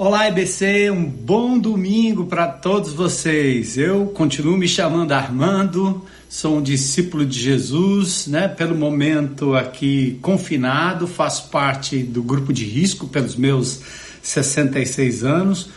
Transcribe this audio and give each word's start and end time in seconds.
Olá, 0.00 0.28
EBC, 0.28 0.92
um 0.92 1.04
bom 1.04 1.58
domingo 1.58 2.26
para 2.26 2.46
todos 2.46 2.92
vocês. 2.92 3.76
Eu 3.76 4.06
continuo 4.06 4.56
me 4.56 4.68
chamando 4.68 5.10
Armando, 5.10 6.06
sou 6.28 6.58
um 6.58 6.62
discípulo 6.62 7.26
de 7.26 7.36
Jesus, 7.36 8.28
né? 8.28 8.46
Pelo 8.46 8.76
momento 8.76 9.56
aqui 9.56 10.16
confinado, 10.22 11.08
faço 11.08 11.48
parte 11.48 11.98
do 11.98 12.22
grupo 12.22 12.52
de 12.52 12.64
risco 12.64 13.08
pelos 13.08 13.34
meus 13.34 13.80
66 14.22 15.24
anos, 15.24 15.68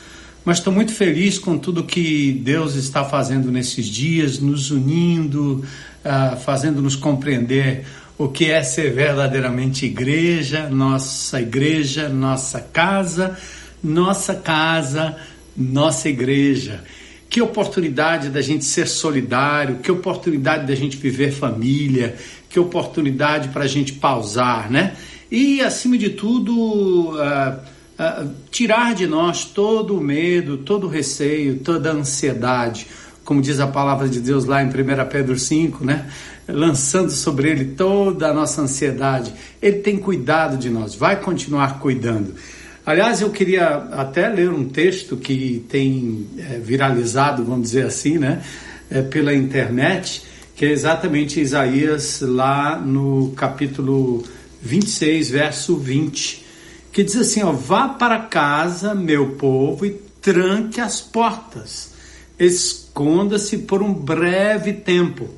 mas 0.45 0.59
estou 0.59 0.71
muito 0.71 0.93
feliz 0.93 1.39
com 1.39 1.57
tudo 1.57 1.83
que 1.83 2.31
Deus 2.45 2.75
está 2.75 3.03
fazendo 3.03 3.51
nesses 3.51 3.87
dias, 3.87 4.37
nos 4.37 4.69
unindo, 4.69 5.65
uh, 6.05 6.37
fazendo-nos 6.37 6.95
compreender 6.95 7.87
o 8.19 8.27
que 8.27 8.51
é 8.51 8.61
ser 8.61 8.93
verdadeiramente 8.93 9.87
igreja, 9.87 10.69
nossa 10.69 11.41
igreja, 11.41 12.07
nossa 12.07 12.61
casa 12.61 13.35
nossa 13.83 14.35
casa, 14.35 15.15
nossa 15.55 16.09
igreja. 16.09 16.83
Que 17.29 17.41
oportunidade 17.41 18.29
da 18.29 18.41
gente 18.41 18.65
ser 18.65 18.87
solidário, 18.87 19.77
que 19.77 19.91
oportunidade 19.91 20.67
da 20.67 20.75
gente 20.75 20.97
viver 20.97 21.31
família, 21.31 22.15
que 22.49 22.59
oportunidade 22.59 23.49
para 23.49 23.63
a 23.63 23.67
gente 23.67 23.93
pausar, 23.93 24.69
né? 24.69 24.95
E, 25.31 25.61
acima 25.61 25.97
de 25.97 26.09
tudo, 26.09 27.11
uh, 27.11 27.13
uh, 27.13 28.31
tirar 28.51 28.93
de 28.93 29.07
nós 29.07 29.45
todo 29.45 29.97
o 29.97 30.01
medo, 30.01 30.57
todo 30.57 30.87
o 30.87 30.89
receio, 30.89 31.59
toda 31.59 31.91
a 31.91 31.93
ansiedade, 31.93 32.85
como 33.23 33.41
diz 33.41 33.61
a 33.61 33.67
palavra 33.67 34.09
de 34.09 34.19
Deus 34.19 34.43
lá 34.43 34.61
em 34.61 34.67
1 34.67 34.71
Pedro 35.09 35.39
5, 35.39 35.85
né? 35.85 36.09
Lançando 36.49 37.11
sobre 37.11 37.49
ele 37.49 37.65
toda 37.75 38.27
a 38.27 38.33
nossa 38.33 38.61
ansiedade. 38.61 39.33
Ele 39.61 39.77
tem 39.77 39.97
cuidado 39.97 40.57
de 40.57 40.69
nós, 40.69 40.95
vai 40.95 41.15
continuar 41.21 41.79
cuidando. 41.79 42.35
Aliás, 42.83 43.21
eu 43.21 43.29
queria 43.29 43.67
até 43.91 44.27
ler 44.27 44.49
um 44.49 44.67
texto 44.67 45.15
que 45.15 45.63
tem 45.69 46.27
é, 46.37 46.57
viralizado, 46.57 47.45
vamos 47.45 47.69
dizer 47.69 47.85
assim, 47.85 48.17
né, 48.17 48.41
é, 48.89 49.03
pela 49.03 49.33
internet, 49.35 50.23
que 50.55 50.65
é 50.65 50.71
exatamente 50.71 51.39
Isaías 51.39 52.21
lá 52.21 52.79
no 52.79 53.33
capítulo 53.35 54.23
26, 54.63 55.29
verso 55.29 55.77
20, 55.77 56.43
que 56.91 57.03
diz 57.03 57.15
assim: 57.17 57.43
ó, 57.43 57.51
Vá 57.51 57.87
para 57.87 58.17
casa, 58.17 58.95
meu 58.95 59.31
povo, 59.35 59.85
e 59.85 59.91
tranque 60.19 60.81
as 60.81 60.99
portas, 61.01 61.91
esconda-se 62.39 63.59
por 63.59 63.83
um 63.83 63.93
breve 63.93 64.73
tempo, 64.73 65.29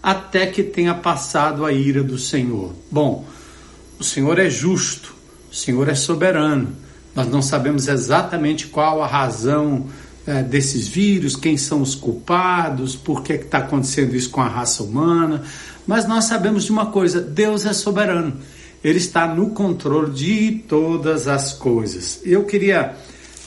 até 0.00 0.46
que 0.46 0.62
tenha 0.62 0.94
passado 0.94 1.64
a 1.64 1.72
ira 1.72 2.02
do 2.02 2.16
Senhor. 2.16 2.72
Bom, 2.88 3.26
o 3.98 4.04
Senhor 4.04 4.38
é 4.38 4.48
justo, 4.48 5.14
o 5.50 5.54
Senhor 5.54 5.88
é 5.88 5.96
soberano. 5.96 6.91
Nós 7.14 7.28
não 7.28 7.42
sabemos 7.42 7.88
exatamente 7.88 8.66
qual 8.66 9.02
a 9.02 9.06
razão 9.06 9.86
é, 10.26 10.42
desses 10.42 10.86
vírus, 10.86 11.36
quem 11.36 11.56
são 11.56 11.82
os 11.82 11.94
culpados, 11.94 12.96
por 12.96 13.22
que 13.22 13.34
está 13.34 13.58
acontecendo 13.58 14.14
isso 14.14 14.30
com 14.30 14.40
a 14.40 14.48
raça 14.48 14.82
humana, 14.82 15.42
mas 15.86 16.06
nós 16.06 16.24
sabemos 16.24 16.64
de 16.64 16.72
uma 16.72 16.86
coisa: 16.86 17.20
Deus 17.20 17.66
é 17.66 17.72
soberano, 17.72 18.34
Ele 18.82 18.98
está 18.98 19.26
no 19.26 19.50
controle 19.50 20.12
de 20.12 20.62
todas 20.68 21.28
as 21.28 21.52
coisas. 21.52 22.20
Eu 22.24 22.44
queria, 22.44 22.94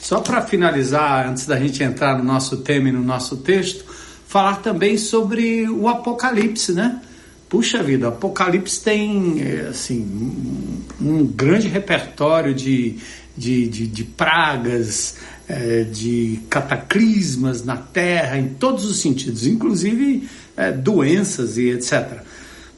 só 0.02 0.20
para 0.20 0.42
finalizar, 0.42 1.28
antes 1.28 1.46
da 1.46 1.58
gente 1.58 1.82
entrar 1.82 2.18
no 2.18 2.24
nosso 2.24 2.58
tema 2.58 2.88
e 2.88 2.92
no 2.92 3.02
nosso 3.02 3.38
texto, 3.38 3.84
falar 4.26 4.56
também 4.56 4.98
sobre 4.98 5.68
o 5.68 5.88
Apocalipse, 5.88 6.72
né? 6.72 7.00
Puxa 7.48 7.80
vida, 7.80 8.08
Apocalipse 8.08 8.82
tem 8.82 9.40
é, 9.40 9.68
assim 9.68 10.00
um, 11.00 11.08
um 11.08 11.24
grande 11.24 11.68
repertório 11.68 12.52
de 12.52 12.98
de, 13.36 13.68
de, 13.68 13.86
de 13.86 14.04
pragas, 14.04 15.16
é, 15.48 15.84
de 15.84 16.40
cataclismas 16.48 17.64
na 17.64 17.76
terra, 17.76 18.38
em 18.38 18.48
todos 18.48 18.84
os 18.84 19.00
sentidos, 19.00 19.46
inclusive 19.46 20.28
é, 20.56 20.72
doenças 20.72 21.58
e 21.58 21.70
etc. 21.70 22.20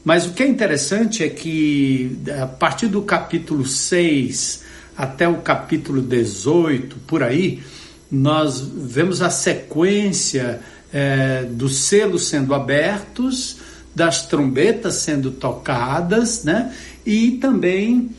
Mas 0.05 0.27
o 0.27 0.33
que 0.33 0.43
é 0.43 0.47
interessante 0.47 1.22
é 1.22 1.28
que 1.28 2.19
a 2.41 2.47
partir 2.47 2.87
do 2.88 3.03
capítulo 3.03 3.66
6 3.66 4.65
até 4.97 5.28
o 5.28 5.37
capítulo 5.37 6.03
18, 6.03 6.97
por 7.06 7.22
aí, 7.22 7.62
nós 8.10 8.60
vemos 8.60 9.22
a 9.22 9.31
sequência 9.31 10.60
é, 10.93 11.44
dos 11.44 11.77
selos 11.77 12.27
sendo 12.28 12.54
abertos, 12.54 13.59
das 13.94 14.27
trombetas 14.27 14.94
sendo 14.94 15.31
tocadas, 15.31 16.44
né? 16.44 16.72
E 17.04 17.33
também 17.33 18.10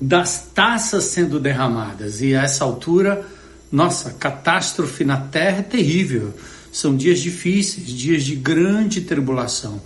das 0.00 0.48
taças 0.54 1.04
sendo 1.04 1.40
derramadas. 1.40 2.20
E 2.20 2.34
a 2.34 2.42
essa 2.42 2.64
altura, 2.64 3.26
nossa, 3.70 4.10
catástrofe 4.10 5.04
na 5.04 5.16
terra 5.16 5.58
é 5.58 5.62
terrível. 5.62 6.34
São 6.70 6.96
dias 6.96 7.20
difíceis, 7.20 7.88
dias 7.88 8.22
de 8.22 8.36
grande 8.36 9.00
tribulação. 9.00 9.80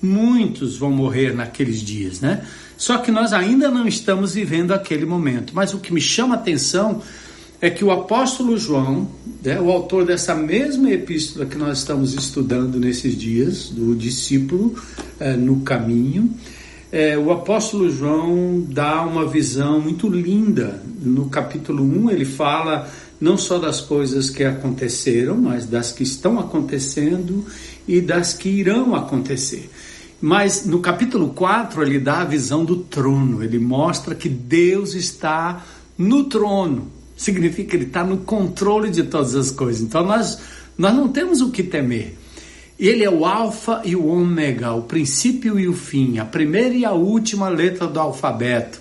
Muitos 0.00 0.76
vão 0.76 0.90
morrer 0.90 1.34
naqueles 1.34 1.80
dias, 1.80 2.20
né? 2.20 2.46
Só 2.76 2.98
que 2.98 3.10
nós 3.10 3.32
ainda 3.32 3.70
não 3.70 3.88
estamos 3.88 4.34
vivendo 4.34 4.72
aquele 4.72 5.06
momento. 5.06 5.52
Mas 5.54 5.74
o 5.74 5.78
que 5.78 5.92
me 5.92 6.00
chama 6.00 6.34
a 6.34 6.38
atenção 6.38 7.02
é 7.60 7.70
que 7.70 7.84
o 7.84 7.90
apóstolo 7.90 8.58
João, 8.58 9.08
né, 9.42 9.58
o 9.58 9.70
autor 9.70 10.04
dessa 10.04 10.34
mesma 10.34 10.90
epístola 10.90 11.46
que 11.46 11.56
nós 11.56 11.78
estamos 11.78 12.12
estudando 12.12 12.78
nesses 12.78 13.16
dias, 13.16 13.70
do 13.70 13.94
discípulo 13.96 14.76
eh, 15.18 15.36
no 15.36 15.60
caminho, 15.60 16.34
é, 16.90 17.18
o 17.18 17.32
apóstolo 17.32 17.90
João 17.90 18.64
dá 18.68 19.02
uma 19.02 19.26
visão 19.26 19.80
muito 19.80 20.08
linda. 20.08 20.82
No 21.00 21.28
capítulo 21.28 21.82
1, 21.82 22.10
ele 22.10 22.24
fala 22.24 22.88
não 23.20 23.36
só 23.36 23.58
das 23.58 23.80
coisas 23.80 24.30
que 24.30 24.44
aconteceram, 24.44 25.36
mas 25.36 25.66
das 25.66 25.92
que 25.92 26.02
estão 26.02 26.38
acontecendo 26.38 27.44
e 27.88 28.00
das 28.00 28.34
que 28.34 28.48
irão 28.48 28.94
acontecer. 28.94 29.70
Mas 30.20 30.64
no 30.64 30.80
capítulo 30.80 31.30
4, 31.30 31.82
ele 31.82 31.98
dá 31.98 32.20
a 32.20 32.24
visão 32.24 32.64
do 32.64 32.76
trono, 32.76 33.42
ele 33.42 33.58
mostra 33.58 34.14
que 34.14 34.28
Deus 34.28 34.94
está 34.94 35.64
no 35.98 36.24
trono, 36.24 36.90
significa 37.16 37.70
que 37.70 37.76
ele 37.76 37.84
está 37.86 38.04
no 38.04 38.18
controle 38.18 38.90
de 38.90 39.02
todas 39.02 39.34
as 39.34 39.50
coisas. 39.50 39.82
Então 39.82 40.04
nós, 40.04 40.38
nós 40.76 40.94
não 40.94 41.08
temos 41.08 41.40
o 41.40 41.50
que 41.50 41.62
temer. 41.62 42.16
Ele 42.78 43.02
é 43.02 43.10
o 43.10 43.24
Alfa 43.24 43.80
e 43.84 43.96
o 43.96 44.06
Ômega, 44.06 44.72
o 44.72 44.82
princípio 44.82 45.58
e 45.58 45.66
o 45.66 45.72
fim, 45.72 46.18
a 46.18 46.26
primeira 46.26 46.74
e 46.74 46.84
a 46.84 46.92
última 46.92 47.48
letra 47.48 47.86
do 47.86 47.98
alfabeto. 47.98 48.78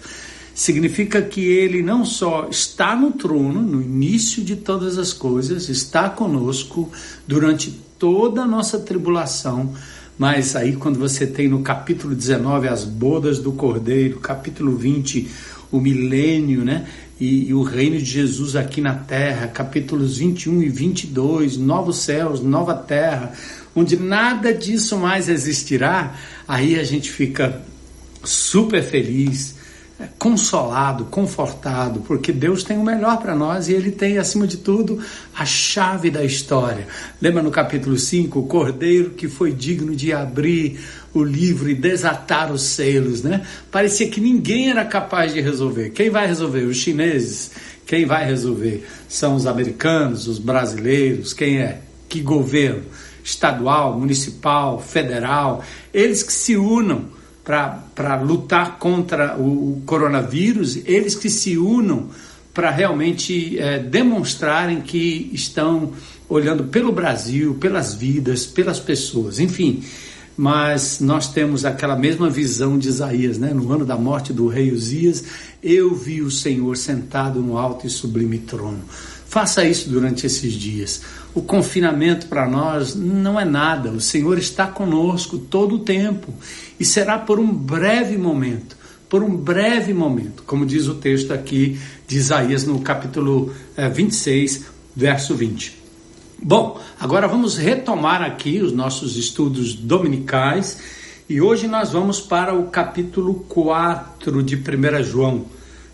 Significa 0.53 1.22
que 1.22 1.41
ele 1.41 1.81
não 1.81 2.03
só 2.03 2.47
está 2.50 2.95
no 2.95 3.11
trono, 3.11 3.61
no 3.61 3.81
início 3.81 4.44
de 4.44 4.57
todas 4.57 4.97
as 4.97 5.13
coisas, 5.13 5.69
está 5.69 6.09
conosco 6.09 6.91
durante 7.25 7.72
toda 7.97 8.41
a 8.41 8.47
nossa 8.47 8.79
tribulação, 8.79 9.73
mas 10.17 10.55
aí 10.55 10.75
quando 10.75 11.00
você 11.00 11.25
tem 11.25 11.47
no 11.47 11.61
capítulo 11.61 12.13
19 12.13 12.67
as 12.67 12.84
bodas 12.84 13.39
do 13.39 13.53
Cordeiro, 13.53 14.19
capítulo 14.19 14.75
20 14.75 15.55
o 15.72 15.79
milênio, 15.79 16.63
né? 16.63 16.88
E, 17.19 17.50
e, 17.50 17.53
o 17.53 17.63
reino 17.63 17.97
de 17.97 18.05
Jesus 18.05 18.55
aqui 18.55 18.81
na 18.81 18.94
terra, 18.94 19.47
capítulos 19.47 20.17
21 20.17 20.63
e 20.63 20.69
22, 20.69 21.57
novos 21.57 22.00
céus, 22.00 22.41
nova 22.41 22.73
terra, 22.73 23.34
onde 23.75 23.97
nada 23.97 24.53
disso 24.53 24.97
mais 24.97 25.28
existirá, 25.28 26.16
aí 26.47 26.80
a 26.80 26.84
gente 26.84 27.12
fica 27.12 27.62
super 28.24 28.81
feliz, 28.81 29.56
é, 30.00 30.08
consolado, 30.19 31.06
confortado, 31.06 32.02
porque 32.02 32.34
Deus 32.34 32.64
tem 32.64 32.78
o 32.78 32.84
melhor 32.84 33.18
para 33.18 33.34
nós 33.35 33.69
e 33.69 33.74
Ele 33.74 33.91
tem, 33.91 34.18
acima 34.18 34.46
de 34.46 34.58
tudo, 34.58 35.02
a 35.34 35.46
chave 35.46 36.09
da 36.09 36.24
história. 36.24 36.88
Lembra 37.22 37.41
no 37.41 37.52
capítulo 37.52 37.97
5, 37.97 38.40
o 38.40 38.47
cordeiro 38.47 39.12
que 39.12 39.28
foi 39.28 39.53
digno 39.53 39.96
de 39.96 40.12
abrir 40.12 40.80
o 41.14 41.24
livro 41.24 41.69
e 41.69 41.74
desatar 41.74 42.52
os 42.52 42.62
selos, 42.62 43.24
né? 43.24 43.46
Parecia 43.72 44.09
que 44.09 44.19
ninguém 44.19 44.69
era 44.69 44.84
capaz 44.84 45.34
de 45.34 45.40
resolver. 45.40 45.91
Quem 45.91 46.09
vai 46.09 46.28
resolver? 46.28 46.64
Os 46.64 46.76
chineses. 46.76 47.52
Quem 47.85 48.05
vai 48.05 48.26
resolver? 48.26 48.85
São 49.08 49.35
os 49.35 49.46
americanos, 49.46 50.28
os 50.28 50.40
brasileiros. 50.40 51.34
Quem 51.34 51.59
é? 51.59 51.79
Que 52.09 52.20
governo? 52.20 52.84
Estadual, 53.25 53.99
municipal, 53.99 54.79
federal, 54.79 55.63
eles 55.91 56.22
que 56.22 56.31
se 56.31 56.55
unam 56.55 57.05
para 57.43 58.22
lutar 58.22 58.77
contra 58.77 59.35
o, 59.35 59.81
coronavírus, 59.85 60.77
eles 60.85 61.16
que 61.16 61.29
se 61.29 61.57
unam 61.57 62.09
para 62.53 62.69
realmente 62.69 63.59
é, 63.59 63.79
demonstrarem 63.79 64.79
que 64.79 65.29
estão 65.33 65.93
olhando 66.29 66.66
pelo 66.66 66.91
Brasil, 66.91 67.55
pelas 67.55 67.95
vidas, 67.95 68.45
pelas 68.45 68.79
pessoas, 68.79 69.39
enfim. 69.39 69.83
Mas 70.37 70.99
nós 70.99 71.31
temos 71.31 71.66
aquela 71.66 71.95
mesma 71.95 72.29
visão 72.29 72.77
de 72.77 72.89
Isaías, 72.89 73.37
né? 73.37 73.53
No 73.53 73.72
ano 73.72 73.85
da 73.85 73.97
morte 73.97 74.33
do 74.33 74.47
rei 74.47 74.72
Uzias, 74.72 75.23
eu 75.63 75.95
vi 75.95 76.22
o 76.22 76.29
Senhor 76.29 76.75
sentado 76.75 77.39
no 77.39 77.57
alto 77.57 77.87
e 77.87 77.89
sublime 77.89 78.39
trono. 78.39 78.81
Faça 79.27 79.66
isso 79.66 79.89
durante 79.89 80.25
esses 80.25 80.53
dias. 80.53 81.01
O 81.33 81.41
confinamento 81.41 82.27
para 82.27 82.47
nós 82.47 82.95
não 82.95 83.39
é 83.39 83.43
nada. 83.43 83.91
O 83.91 83.99
Senhor 83.99 84.37
está 84.37 84.67
conosco 84.67 85.37
todo 85.37 85.75
o 85.75 85.79
tempo 85.79 86.33
e 86.79 86.85
será 86.85 87.17
por 87.17 87.39
um 87.39 87.53
breve 87.53 88.17
momento. 88.17 88.85
por 89.07 89.22
um 89.23 89.37
breve 89.37 89.93
momento, 89.93 90.43
como 90.43 90.66
diz 90.66 90.87
o 90.87 90.95
texto 90.95 91.31
aqui 91.31 91.79
de 92.07 92.17
Isaías 92.17 92.66
no 92.66 92.79
capítulo 92.81 93.53
26, 93.93 94.57
eh, 94.57 94.69
verso 94.95 95.35
20. 95.35 95.77
Bom, 96.41 96.81
agora 96.99 97.27
vamos 97.27 97.55
retomar 97.55 98.22
aqui 98.22 98.61
os 98.61 98.73
nossos 98.73 99.16
estudos 99.16 99.73
dominicais 99.73 100.79
e 101.29 101.39
hoje 101.39 101.67
nós 101.67 101.91
vamos 101.91 102.19
para 102.19 102.53
o 102.53 102.67
capítulo 102.67 103.45
4 103.47 104.43
de 104.43 104.55
1 104.55 105.03
João. 105.03 105.45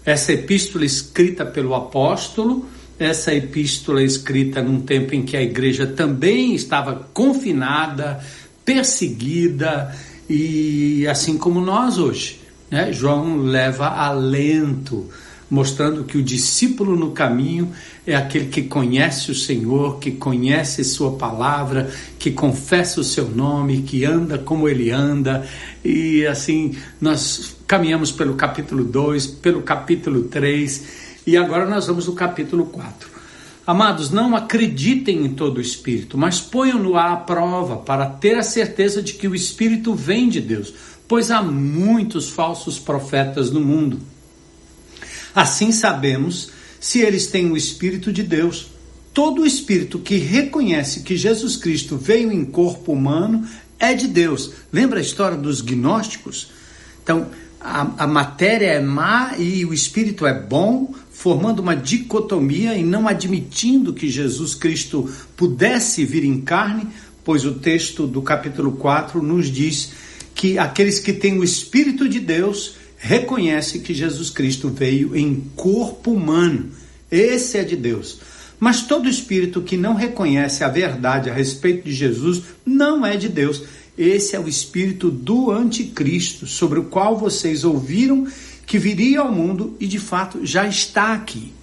Essa 0.04 0.34
epístola 0.34 0.84
escrita 0.84 1.46
pelo 1.46 1.76
apóstolo, 1.76 2.66
essa 3.02 3.34
epístola 3.34 4.04
escrita 4.04 4.62
num 4.62 4.80
tempo 4.80 5.16
em 5.16 5.24
que 5.24 5.36
a 5.36 5.42
igreja 5.42 5.88
também 5.88 6.54
estava 6.54 7.08
confinada, 7.12 8.24
perseguida 8.64 9.96
e 10.30 11.08
assim 11.08 11.36
como 11.36 11.60
nós 11.60 11.98
hoje. 11.98 12.40
Né? 12.70 12.94
João 12.94 13.38
leva 13.38 13.88
alento 13.88 15.10
mostrando 15.50 16.06
que 16.06 16.18
o 16.18 16.24
discípulo 16.24 16.96
no 16.96 17.12
caminho 17.12 17.74
é 18.08 18.16
aquele 18.16 18.46
que 18.46 18.62
conhece 18.62 19.32
o 19.32 19.36
Senhor, 19.36 20.00
que 20.00 20.12
conhece 20.12 20.82
Sua 20.84 21.18
palavra, 21.18 21.92
que 22.18 22.32
confessa 22.32 23.02
o 23.02 23.04
seu 23.04 23.28
nome, 23.28 23.82
que 23.82 24.06
anda 24.06 24.38
como 24.38 24.70
ele 24.70 24.92
anda. 24.92 25.46
E 25.84 26.26
assim, 26.26 26.78
nós 27.02 27.58
caminhamos 27.68 28.12
pelo 28.14 28.36
capítulo 28.36 28.86
2, 28.86 29.28
pelo 29.28 29.62
capítulo 29.64 30.24
3 30.24 31.01
e 31.26 31.38
agora 31.38 31.66
nós 31.66 31.88
vamos 31.88 32.08
no 32.08 32.14
capítulo 32.14 32.66
4. 32.66 33.10
Amados, 33.66 34.10
não 34.10 34.36
acreditem 34.36 35.26
em 35.26 35.34
todo 35.34 35.62
Espírito, 35.62 36.18
mas 36.18 36.42
ponham-no 36.42 36.98
à 36.98 37.16
prova 37.16 37.78
para 37.78 38.06
ter 38.08 38.36
a 38.38 38.44
certeza 38.44 39.02
de 39.02 39.14
que 39.14 39.28
o 39.28 39.36
Espírito 39.36 39.94
vem 39.94 40.28
de 40.30 40.42
Deus, 40.42 40.74
pois 41.08 41.30
há 41.30 41.42
muitos 41.42 42.30
falsos 42.30 42.80
profetas 42.80 43.52
no 43.52 43.62
mundo. 43.62 44.00
Assim 45.34 45.72
sabemos 45.72 46.52
se 46.80 47.00
eles 47.02 47.28
têm 47.28 47.52
o 47.52 47.58
Espírito 47.58 48.12
de 48.12 48.24
Deus. 48.24 48.68
Todo 49.14 49.46
espírito 49.46 50.00
que 50.00 50.16
reconhece 50.16 51.02
que 51.02 51.18
Jesus 51.18 51.58
Cristo 51.58 51.98
veio 51.98 52.32
em 52.32 52.46
corpo 52.46 52.94
humano 52.94 53.46
é 53.78 53.94
de 53.94 54.08
Deus. 54.08 54.54
Lembra 54.72 55.00
a 55.00 55.02
história 55.02 55.38
dos 55.38 55.60
gnósticos? 55.60 56.50
Então, 57.04 57.28
a, 57.60 58.04
a 58.04 58.08
matéria 58.08 58.68
é 58.68 58.80
má 58.80 59.36
e 59.38 59.66
o 59.66 59.74
espírito 59.74 60.26
é 60.26 60.34
bom, 60.34 60.94
formando 61.12 61.60
uma 61.60 61.76
dicotomia 61.76 62.76
e 62.76 62.84
não 62.84 63.08
admitindo 63.08 63.94
que 63.94 64.10
Jesus 64.10 64.56
Cristo 64.56 65.10
pudesse 65.36 66.06
vir 66.06 66.24
em 66.24 66.42
carne, 66.42 66.88
pois 67.24 67.46
o 67.46 67.54
texto 67.54 68.08
do 68.08 68.22
capítulo 68.22 68.72
4 68.74 69.22
nos 69.22 69.52
diz 69.52 69.92
que 70.34 70.58
aqueles 70.58 71.00
que 71.00 71.14
têm 71.14 71.38
o 71.38 71.44
Espírito 71.44 72.10
de 72.10 72.20
Deus 72.20 72.76
reconhece 72.98 73.80
que 73.80 73.94
Jesus 73.94 74.30
Cristo 74.30 74.70
veio 74.70 75.16
em 75.16 75.44
corpo 75.56 76.12
humano. 76.12 76.70
Esse 77.12 77.58
é 77.58 77.64
de 77.64 77.76
Deus. 77.76 78.20
Mas 78.60 78.84
todo 78.84 79.10
espírito 79.10 79.60
que 79.62 79.76
não 79.76 79.96
reconhece 79.96 80.64
a 80.64 80.70
verdade 80.70 81.32
a 81.32 81.34
respeito 81.34 81.86
de 81.86 81.94
Jesus 81.94 82.44
não 82.64 83.04
é 83.04 83.18
de 83.18 83.28
Deus. 83.28 83.64
Esse 83.98 84.36
é 84.36 84.40
o 84.40 84.48
espírito 84.48 85.10
do 85.10 85.50
anticristo, 85.50 86.46
sobre 86.46 86.80
o 86.80 86.84
qual 86.84 87.18
vocês 87.18 87.64
ouviram 87.64 88.28
que 88.72 88.80
viria 88.80 89.20
ao 89.20 89.30
mundo 89.30 89.76
e 89.82 89.86
de 89.86 90.00
fato 90.00 90.46
já 90.46 90.66
está 90.66 91.14
aqui. 91.14 91.54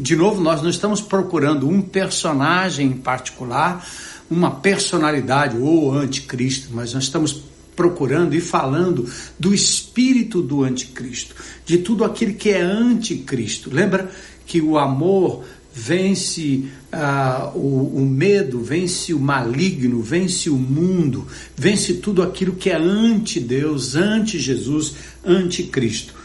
De 0.00 0.16
novo, 0.16 0.40
nós 0.40 0.62
não 0.62 0.70
estamos 0.70 0.98
procurando 0.98 1.68
um 1.68 1.82
personagem 1.82 2.86
em 2.86 2.92
particular, 2.92 3.86
uma 4.30 4.50
personalidade 4.50 5.58
ou 5.58 5.92
anticristo, 5.92 6.70
mas 6.72 6.94
nós 6.94 7.04
estamos 7.04 7.42
procurando 7.76 8.34
e 8.34 8.40
falando 8.40 9.06
do 9.38 9.52
espírito 9.52 10.40
do 10.40 10.64
anticristo, 10.64 11.34
de 11.66 11.76
tudo 11.76 12.02
aquilo 12.02 12.32
que 12.32 12.48
é 12.48 12.62
anticristo. 12.62 13.68
Lembra 13.70 14.10
que 14.46 14.62
o 14.62 14.78
amor 14.78 15.44
vence 15.74 16.64
uh, 16.94 17.58
o, 17.58 17.98
o, 17.98 18.06
medo, 18.06 18.62
vence 18.62 19.12
o 19.12 19.20
maligno, 19.20 20.00
vence 20.00 20.48
o 20.48 20.56
mundo, 20.56 21.26
vence 21.54 21.92
tudo 21.92 22.22
aquilo 22.22 22.54
que 22.54 22.70
é 22.70 22.76
anti-Deus, 22.76 23.96
anti-Jesus, 23.96 24.94
anti-Cristo. 25.22 26.21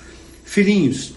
Filhinhos, 0.47 1.13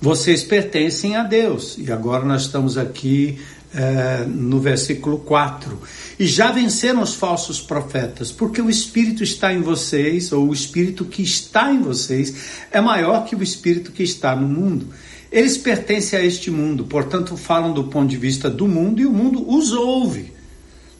vocês 0.00 0.42
pertencem 0.42 1.14
a 1.14 1.22
Deus 1.22 1.76
e 1.78 1.90
agora 1.92 2.24
nós 2.24 2.42
estamos 2.42 2.76
aqui 2.76 3.38
é, 3.72 4.26
no 4.26 4.58
versículo 4.60 5.20
4. 5.20 5.80
E 6.18 6.26
já 6.26 6.50
venceram 6.50 7.02
os 7.02 7.14
falsos 7.14 7.60
profetas, 7.60 8.32
porque 8.32 8.60
o 8.60 8.68
Espírito 8.68 9.22
está 9.22 9.54
em 9.54 9.62
vocês, 9.62 10.32
ou 10.32 10.48
o 10.48 10.52
Espírito 10.52 11.04
que 11.04 11.22
está 11.22 11.72
em 11.72 11.80
vocês, 11.80 12.34
é 12.72 12.80
maior 12.80 13.24
que 13.24 13.36
o 13.36 13.42
Espírito 13.42 13.92
que 13.92 14.02
está 14.02 14.34
no 14.34 14.48
mundo. 14.48 14.88
Eles 15.30 15.56
pertencem 15.56 16.18
a 16.18 16.24
este 16.24 16.50
mundo, 16.50 16.84
portanto, 16.84 17.36
falam 17.36 17.72
do 17.72 17.84
ponto 17.84 18.08
de 18.08 18.16
vista 18.16 18.50
do 18.50 18.66
mundo 18.66 19.00
e 19.00 19.06
o 19.06 19.12
mundo 19.12 19.48
os 19.48 19.72
ouve. 19.72 20.35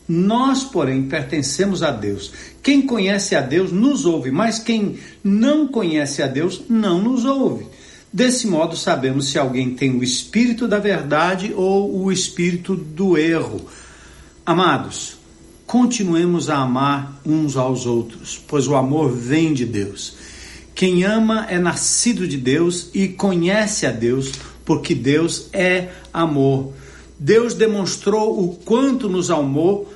Nós, 0.08 0.62
porém, 0.62 1.02
pertencemos 1.02 1.82
a 1.82 1.90
Deus. 1.90 2.32
Quem 2.62 2.82
conhece 2.82 3.34
a 3.34 3.40
Deus 3.40 3.72
nos 3.72 4.04
ouve, 4.04 4.30
mas 4.30 4.58
quem 4.58 4.98
não 5.22 5.66
conhece 5.66 6.22
a 6.22 6.26
Deus 6.26 6.62
não 6.68 7.02
nos 7.02 7.24
ouve. 7.24 7.66
Desse 8.12 8.46
modo, 8.46 8.76
sabemos 8.76 9.28
se 9.28 9.38
alguém 9.38 9.74
tem 9.74 9.90
o 9.96 10.02
espírito 10.02 10.68
da 10.68 10.78
verdade 10.78 11.52
ou 11.54 12.02
o 12.02 12.12
espírito 12.12 12.76
do 12.76 13.18
erro. 13.18 13.66
Amados, 14.44 15.16
continuemos 15.66 16.48
a 16.48 16.58
amar 16.58 17.20
uns 17.26 17.56
aos 17.56 17.84
outros, 17.84 18.40
pois 18.46 18.68
o 18.68 18.76
amor 18.76 19.10
vem 19.10 19.52
de 19.52 19.66
Deus. 19.66 20.16
Quem 20.74 21.04
ama 21.04 21.46
é 21.48 21.58
nascido 21.58 22.28
de 22.28 22.36
Deus 22.36 22.90
e 22.94 23.08
conhece 23.08 23.86
a 23.86 23.90
Deus, 23.90 24.32
porque 24.64 24.94
Deus 24.94 25.48
é 25.52 25.88
amor. 26.12 26.72
Deus 27.18 27.54
demonstrou 27.54 28.44
o 28.44 28.54
quanto 28.56 29.08
nos 29.08 29.30
amou 29.30 29.92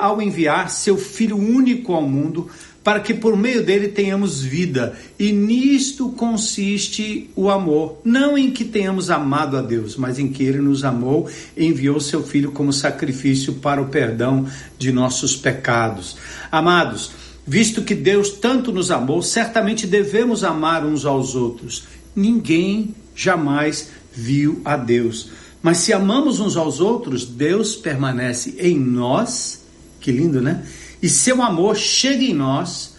ao 0.00 0.20
enviar 0.20 0.70
seu 0.70 0.96
Filho 0.96 1.36
único 1.36 1.92
ao 1.92 2.02
mundo 2.02 2.48
para 2.88 3.00
que 3.00 3.12
por 3.12 3.36
meio 3.36 3.62
dele 3.62 3.88
tenhamos 3.88 4.40
vida. 4.40 4.96
E 5.18 5.30
nisto 5.30 6.08
consiste 6.08 7.28
o 7.36 7.50
amor, 7.50 8.00
não 8.02 8.38
em 8.38 8.50
que 8.50 8.64
tenhamos 8.64 9.10
amado 9.10 9.58
a 9.58 9.60
Deus, 9.60 9.94
mas 9.94 10.18
em 10.18 10.28
que 10.28 10.42
ele 10.42 10.56
nos 10.56 10.84
amou 10.84 11.28
e 11.54 11.66
enviou 11.66 12.00
seu 12.00 12.22
filho 12.22 12.50
como 12.50 12.72
sacrifício 12.72 13.52
para 13.54 13.82
o 13.82 13.88
perdão 13.88 14.46
de 14.78 14.90
nossos 14.90 15.36
pecados. 15.36 16.16
Amados, 16.50 17.10
visto 17.46 17.82
que 17.82 17.94
Deus 17.94 18.30
tanto 18.30 18.72
nos 18.72 18.90
amou, 18.90 19.20
certamente 19.20 19.86
devemos 19.86 20.42
amar 20.42 20.82
uns 20.82 21.04
aos 21.04 21.34
outros. 21.34 21.84
Ninguém 22.16 22.94
jamais 23.14 23.90
viu 24.14 24.62
a 24.64 24.78
Deus. 24.78 25.30
Mas 25.62 25.78
se 25.78 25.92
amamos 25.92 26.40
uns 26.40 26.56
aos 26.56 26.80
outros, 26.80 27.24
Deus 27.26 27.74
permanece 27.76 28.54
em 28.58 28.78
nós. 28.78 29.64
Que 30.00 30.12
lindo, 30.12 30.40
né? 30.40 30.64
e 31.02 31.08
seu 31.08 31.42
amor 31.42 31.76
chega 31.76 32.24
em 32.24 32.34
nós 32.34 32.94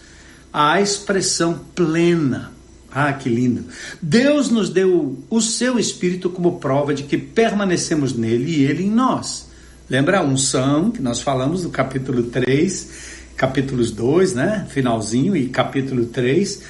à 0.52 0.80
expressão 0.80 1.60
plena. 1.74 2.52
Ah, 2.92 3.12
que 3.12 3.28
lindo! 3.28 3.66
Deus 4.02 4.50
nos 4.50 4.68
deu 4.68 5.16
o 5.30 5.40
seu 5.40 5.78
Espírito 5.78 6.28
como 6.28 6.58
prova 6.58 6.92
de 6.92 7.04
que 7.04 7.16
permanecemos 7.16 8.14
nele 8.14 8.50
e 8.50 8.64
ele 8.64 8.84
em 8.84 8.90
nós. 8.90 9.48
Lembra 9.88 10.18
a 10.18 10.24
unção 10.24 10.90
que 10.90 11.00
nós 11.00 11.20
falamos 11.20 11.62
no 11.62 11.70
capítulo 11.70 12.24
3, 12.24 12.88
capítulos 13.36 13.92
2, 13.92 14.34
né? 14.34 14.66
Finalzinho 14.70 15.36
e 15.36 15.48
capítulo 15.48 16.06
3. 16.06 16.62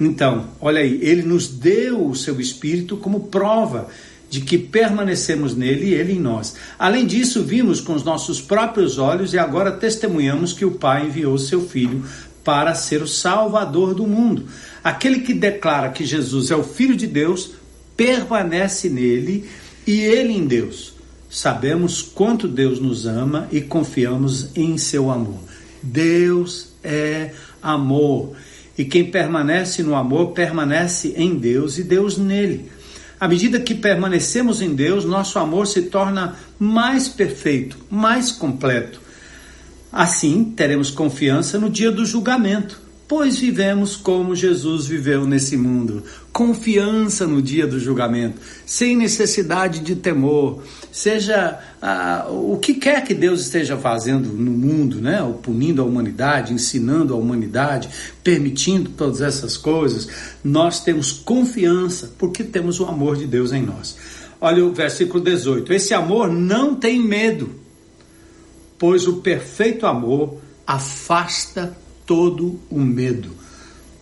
Então, 0.00 0.48
olha 0.60 0.80
aí, 0.80 0.98
ele 1.00 1.22
nos 1.22 1.48
deu 1.48 2.06
o 2.08 2.14
seu 2.14 2.40
Espírito 2.40 2.96
como 2.96 3.20
prova 3.28 3.88
de 4.30 4.40
que 4.42 4.58
permanecemos 4.58 5.54
nele 5.56 5.86
e 5.86 5.94
ele 5.94 6.12
em 6.12 6.20
nós. 6.20 6.54
Além 6.78 7.06
disso, 7.06 7.42
vimos 7.42 7.80
com 7.80 7.94
os 7.94 8.04
nossos 8.04 8.40
próprios 8.40 8.98
olhos 8.98 9.32
e 9.32 9.38
agora 9.38 9.72
testemunhamos 9.72 10.52
que 10.52 10.64
o 10.64 10.72
Pai 10.72 11.06
enviou 11.06 11.38
seu 11.38 11.66
Filho 11.66 12.04
para 12.44 12.74
ser 12.74 13.02
o 13.02 13.08
Salvador 13.08 13.94
do 13.94 14.06
mundo. 14.06 14.44
Aquele 14.82 15.20
que 15.20 15.34
declara 15.34 15.90
que 15.90 16.04
Jesus 16.04 16.50
é 16.50 16.56
o 16.56 16.64
Filho 16.64 16.96
de 16.96 17.06
Deus 17.06 17.52
permanece 17.96 18.88
nele 18.88 19.48
e 19.86 20.00
ele 20.00 20.32
em 20.32 20.46
Deus. 20.46 20.94
Sabemos 21.30 22.00
quanto 22.00 22.48
Deus 22.48 22.80
nos 22.80 23.06
ama 23.06 23.48
e 23.52 23.60
confiamos 23.60 24.50
em 24.56 24.78
seu 24.78 25.10
amor. 25.10 25.40
Deus 25.82 26.68
é 26.82 27.32
amor. 27.62 28.32
E 28.78 28.84
quem 28.84 29.10
permanece 29.10 29.82
no 29.82 29.94
amor 29.94 30.32
permanece 30.32 31.12
em 31.16 31.34
Deus 31.34 31.78
e 31.78 31.82
Deus 31.82 32.16
nele. 32.16 32.70
À 33.20 33.26
medida 33.26 33.58
que 33.58 33.74
permanecemos 33.74 34.62
em 34.62 34.74
Deus, 34.74 35.04
nosso 35.04 35.38
amor 35.38 35.66
se 35.66 35.82
torna 35.82 36.36
mais 36.58 37.08
perfeito, 37.08 37.76
mais 37.90 38.30
completo. 38.30 39.00
Assim, 39.92 40.44
teremos 40.56 40.90
confiança 40.90 41.58
no 41.58 41.68
dia 41.68 41.90
do 41.90 42.04
julgamento, 42.04 42.80
pois 43.08 43.38
vivemos 43.38 43.96
como 43.96 44.36
Jesus 44.36 44.86
viveu 44.86 45.26
nesse 45.26 45.56
mundo, 45.56 46.04
confiança 46.30 47.26
no 47.26 47.40
dia 47.40 47.66
do 47.66 47.80
julgamento, 47.80 48.38
sem 48.66 48.94
necessidade 48.94 49.80
de 49.80 49.96
temor, 49.96 50.62
seja 50.92 51.58
ah, 51.80 52.26
o 52.28 52.58
que 52.58 52.74
quer 52.74 53.02
que 53.02 53.14
Deus 53.14 53.40
esteja 53.40 53.78
fazendo 53.78 54.28
no 54.28 54.50
mundo, 54.50 55.00
né? 55.00 55.22
Ou 55.22 55.32
punindo 55.32 55.80
a 55.80 55.86
humanidade, 55.86 56.52
ensinando 56.52 57.14
a 57.14 57.16
humanidade, 57.16 57.88
permitindo 58.22 58.90
todas 58.90 59.22
essas 59.22 59.56
coisas, 59.56 60.06
nós 60.44 60.84
temos 60.84 61.10
confiança 61.10 62.12
porque 62.18 62.44
temos 62.44 62.78
o 62.78 62.84
amor 62.84 63.16
de 63.16 63.26
Deus 63.26 63.52
em 63.52 63.62
nós. 63.62 63.96
Olha 64.38 64.62
o 64.62 64.74
versículo 64.74 65.24
18: 65.24 65.72
esse 65.72 65.94
amor 65.94 66.30
não 66.30 66.74
tem 66.74 67.00
medo, 67.00 67.50
pois 68.78 69.08
o 69.08 69.14
perfeito 69.14 69.86
amor 69.86 70.36
afasta 70.66 71.74
todo 72.08 72.58
o 72.70 72.80
medo. 72.80 73.30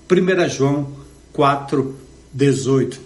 1 0.08 0.48
João 0.48 0.92
4, 1.32 1.96
18. 2.32 3.00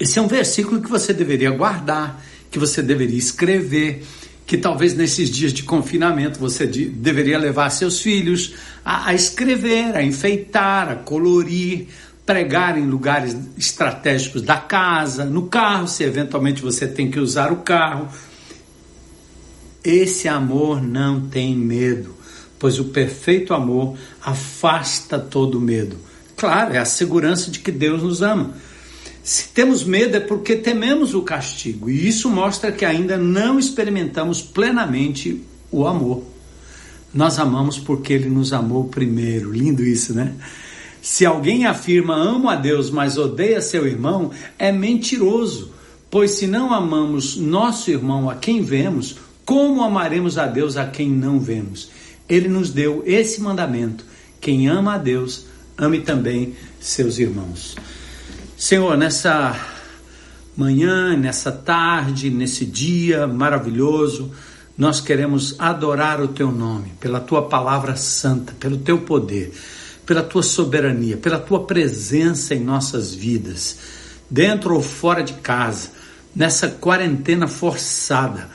Esse 0.00 0.18
é 0.18 0.22
um 0.22 0.26
versículo 0.26 0.82
que 0.82 0.90
você 0.90 1.14
deveria 1.14 1.52
guardar, 1.52 2.20
que 2.50 2.58
você 2.58 2.82
deveria 2.82 3.16
escrever, 3.16 4.04
que 4.44 4.58
talvez 4.58 4.92
nesses 4.92 5.30
dias 5.30 5.52
de 5.52 5.62
confinamento 5.62 6.40
você 6.40 6.66
de, 6.66 6.86
deveria 6.86 7.38
levar 7.38 7.70
seus 7.70 8.00
filhos 8.00 8.54
a, 8.84 9.10
a 9.10 9.14
escrever, 9.14 9.94
a 9.94 10.02
enfeitar, 10.02 10.90
a 10.90 10.96
colorir, 10.96 11.86
pregar 12.26 12.76
em 12.76 12.86
lugares 12.86 13.36
estratégicos 13.56 14.42
da 14.42 14.56
casa, 14.56 15.24
no 15.24 15.46
carro, 15.46 15.86
se 15.86 16.02
eventualmente 16.02 16.60
você 16.60 16.88
tem 16.88 17.08
que 17.08 17.20
usar 17.20 17.52
o 17.52 17.58
carro. 17.58 18.08
Esse 19.84 20.26
amor 20.26 20.82
não 20.82 21.20
tem 21.28 21.54
medo 21.54 22.24
pois 22.64 22.78
o 22.78 22.86
perfeito 22.86 23.52
amor 23.52 23.94
afasta 24.24 25.18
todo 25.18 25.60
medo. 25.60 25.96
Claro, 26.36 26.74
é 26.74 26.78
a 26.78 26.84
segurança 26.84 27.50
de 27.50 27.58
que 27.58 27.70
Deus 27.70 28.02
nos 28.02 28.22
ama. 28.22 28.54
Se 29.22 29.48
temos 29.48 29.84
medo 29.84 30.16
é 30.16 30.20
porque 30.20 30.56
tememos 30.56 31.14
o 31.14 31.22
castigo, 31.22 31.88
e 31.88 32.08
isso 32.08 32.28
mostra 32.28 32.72
que 32.72 32.84
ainda 32.84 33.16
não 33.16 33.58
experimentamos 33.58 34.42
plenamente 34.42 35.42
o 35.70 35.86
amor. 35.86 36.24
Nós 37.12 37.38
amamos 37.38 37.78
porque 37.78 38.12
Ele 38.12 38.28
nos 38.28 38.52
amou 38.52 38.84
primeiro. 38.84 39.52
Lindo 39.52 39.84
isso, 39.84 40.12
né? 40.12 40.34
Se 41.00 41.24
alguém 41.24 41.66
afirma 41.66 42.14
amo 42.14 42.48
a 42.48 42.56
Deus, 42.56 42.90
mas 42.90 43.16
odeia 43.16 43.60
seu 43.60 43.86
irmão, 43.86 44.30
é 44.58 44.72
mentiroso. 44.72 45.72
Pois 46.10 46.32
se 46.32 46.46
não 46.46 46.72
amamos 46.72 47.36
nosso 47.36 47.90
irmão 47.90 48.28
a 48.28 48.34
quem 48.34 48.62
vemos, 48.62 49.16
como 49.44 49.82
amaremos 49.82 50.38
a 50.38 50.46
Deus 50.46 50.76
a 50.76 50.86
quem 50.86 51.08
não 51.08 51.38
vemos? 51.38 51.90
ele 52.28 52.48
nos 52.48 52.70
deu 52.70 53.02
esse 53.06 53.40
mandamento: 53.40 54.04
quem 54.44 54.68
ama 54.68 54.96
a 54.96 54.98
Deus, 54.98 55.46
ame 55.74 56.02
também 56.02 56.54
seus 56.78 57.18
irmãos. 57.18 57.76
Senhor, 58.58 58.94
nessa 58.94 59.58
manhã, 60.54 61.16
nessa 61.16 61.50
tarde, 61.50 62.28
nesse 62.28 62.66
dia 62.66 63.26
maravilhoso, 63.26 64.30
nós 64.76 65.00
queremos 65.00 65.58
adorar 65.58 66.20
o 66.20 66.28
teu 66.28 66.52
nome, 66.52 66.92
pela 67.00 67.20
tua 67.20 67.48
palavra 67.48 67.96
santa, 67.96 68.52
pelo 68.60 68.76
teu 68.76 68.98
poder, 68.98 69.50
pela 70.04 70.22
tua 70.22 70.42
soberania, 70.42 71.16
pela 71.16 71.38
tua 71.38 71.64
presença 71.64 72.54
em 72.54 72.60
nossas 72.60 73.14
vidas, 73.14 73.78
dentro 74.28 74.74
ou 74.74 74.82
fora 74.82 75.22
de 75.22 75.32
casa, 75.34 75.88
nessa 76.36 76.68
quarentena 76.68 77.48
forçada 77.48 78.50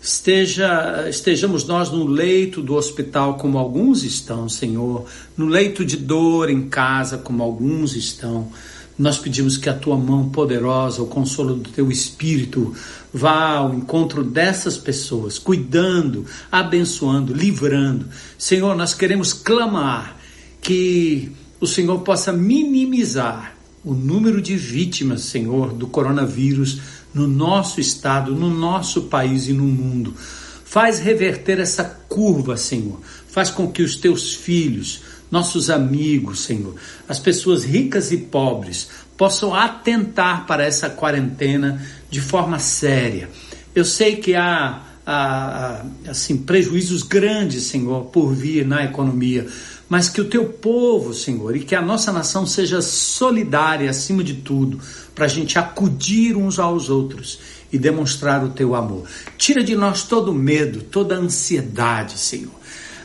Esteja, 0.00 1.06
estejamos 1.08 1.64
nós 1.64 1.90
no 1.90 2.06
leito 2.06 2.62
do 2.62 2.74
hospital, 2.74 3.34
como 3.34 3.58
alguns 3.58 4.04
estão, 4.04 4.48
Senhor, 4.48 5.06
no 5.36 5.46
leito 5.46 5.84
de 5.84 5.96
dor 5.96 6.48
em 6.48 6.68
casa, 6.68 7.18
como 7.18 7.42
alguns 7.42 7.96
estão. 7.96 8.50
Nós 8.96 9.18
pedimos 9.18 9.56
que 9.56 9.68
a 9.68 9.74
tua 9.74 9.96
mão 9.96 10.28
poderosa, 10.28 11.02
o 11.02 11.06
consolo 11.06 11.56
do 11.56 11.70
teu 11.70 11.90
espírito, 11.90 12.74
vá 13.12 13.56
ao 13.56 13.74
encontro 13.74 14.22
dessas 14.22 14.76
pessoas, 14.76 15.38
cuidando, 15.38 16.24
abençoando, 16.50 17.34
livrando. 17.34 18.06
Senhor, 18.36 18.76
nós 18.76 18.94
queremos 18.94 19.32
clamar 19.32 20.16
que 20.60 21.32
o 21.60 21.66
Senhor 21.66 21.98
possa 22.00 22.32
minimizar 22.32 23.57
o 23.88 23.94
número 23.94 24.42
de 24.42 24.54
vítimas, 24.54 25.22
Senhor, 25.22 25.72
do 25.72 25.86
coronavírus 25.86 26.78
no 27.14 27.26
nosso 27.26 27.80
estado, 27.80 28.34
no 28.34 28.50
nosso 28.50 29.04
país 29.04 29.48
e 29.48 29.54
no 29.54 29.64
mundo. 29.64 30.12
Faz 30.62 30.98
reverter 30.98 31.58
essa 31.58 31.82
curva, 32.06 32.58
Senhor. 32.58 33.00
Faz 33.28 33.50
com 33.50 33.72
que 33.72 33.82
os 33.82 33.96
teus 33.96 34.34
filhos, 34.34 35.00
nossos 35.30 35.70
amigos, 35.70 36.40
Senhor, 36.40 36.74
as 37.08 37.18
pessoas 37.18 37.64
ricas 37.64 38.12
e 38.12 38.18
pobres, 38.18 38.90
possam 39.16 39.54
atentar 39.54 40.46
para 40.46 40.66
essa 40.66 40.90
quarentena 40.90 41.82
de 42.10 42.20
forma 42.20 42.58
séria. 42.58 43.30
Eu 43.74 43.86
sei 43.86 44.16
que 44.16 44.34
há, 44.34 44.82
assim 46.06 46.36
prejuízos 46.36 47.02
grandes, 47.02 47.62
Senhor, 47.62 48.04
por 48.06 48.34
vir 48.34 48.66
na 48.66 48.84
economia, 48.84 49.46
mas 49.88 50.08
que 50.08 50.20
o 50.20 50.28
teu 50.28 50.44
povo, 50.44 51.14
Senhor, 51.14 51.56
e 51.56 51.60
que 51.60 51.74
a 51.74 51.80
nossa 51.80 52.12
nação 52.12 52.46
seja 52.46 52.82
solidária 52.82 53.88
acima 53.88 54.22
de 54.22 54.34
tudo, 54.34 54.78
para 55.14 55.24
a 55.24 55.28
gente 55.28 55.58
acudir 55.58 56.36
uns 56.36 56.58
aos 56.58 56.90
outros 56.90 57.38
e 57.72 57.78
demonstrar 57.78 58.44
o 58.44 58.50
teu 58.50 58.74
amor. 58.74 59.04
Tira 59.36 59.64
de 59.64 59.74
nós 59.74 60.02
todo 60.02 60.34
medo, 60.34 60.82
toda 60.82 61.16
ansiedade, 61.16 62.18
Senhor. 62.18 62.58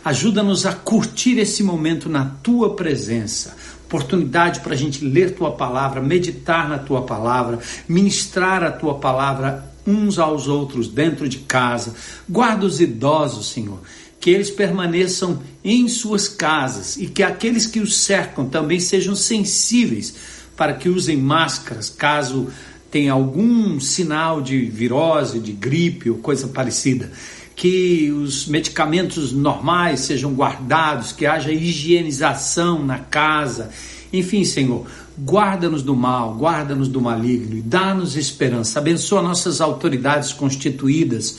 Ajuda-nos 0.04 0.66
a 0.66 0.74
curtir 0.74 1.40
esse 1.40 1.64
momento 1.64 2.10
na 2.10 2.26
tua 2.26 2.76
presença. 2.76 3.56
Oportunidade 3.86 4.60
para 4.60 4.74
a 4.74 4.78
gente 4.78 5.06
ler 5.06 5.34
tua 5.34 5.52
palavra, 5.52 6.02
meditar 6.02 6.68
na 6.68 6.78
tua 6.78 7.04
palavra, 7.04 7.60
ministrar 7.88 8.64
a 8.64 8.72
tua 8.72 8.96
palavra 8.96 9.72
uns 9.88 10.20
aos 10.20 10.48
outros 10.48 10.88
dentro 10.88 11.28
de 11.30 11.40
casa. 11.40 11.94
Guarda 12.28 12.66
os 12.66 12.82
idosos, 12.82 13.50
Senhor 13.50 13.80
que 14.24 14.30
eles 14.30 14.50
permaneçam 14.50 15.42
em 15.62 15.86
suas 15.90 16.30
casas 16.30 16.96
e 16.96 17.08
que 17.08 17.22
aqueles 17.22 17.68
que 17.68 17.82
os 17.82 17.98
cercam 17.98 18.46
também 18.48 18.80
sejam 18.80 19.14
sensíveis 19.16 20.16
para 20.56 20.76
que 20.76 20.88
usem 20.88 21.18
máscaras 21.18 21.90
caso 21.90 22.48
tenha 22.90 23.12
algum 23.12 23.82
sinal 23.82 24.42
de 24.42 24.64
virose, 24.64 25.42
de 25.42 25.52
gripe 25.52 26.10
ou 26.10 26.20
coisa 26.20 26.48
parecida. 26.48 27.12
Que 27.54 28.14
os 28.14 28.48
medicamentos 28.48 29.34
normais 29.34 30.00
sejam 30.00 30.34
guardados, 30.34 31.12
que 31.12 31.26
haja 31.26 31.52
higienização 31.52 32.82
na 32.82 33.00
casa. 33.00 33.72
Enfim, 34.14 34.46
Senhor, 34.46 34.86
guarda-nos 35.20 35.84
do 35.84 35.98
mal, 35.98 36.34
guarda-nos 36.38 36.88
do 36.88 37.02
maligno 37.02 37.58
e 37.58 37.62
dá-nos 37.62 38.16
esperança. 38.16 38.80
Abençoa 38.80 39.22
nossas 39.22 39.60
autoridades 39.60 40.32
constituídas 40.32 41.38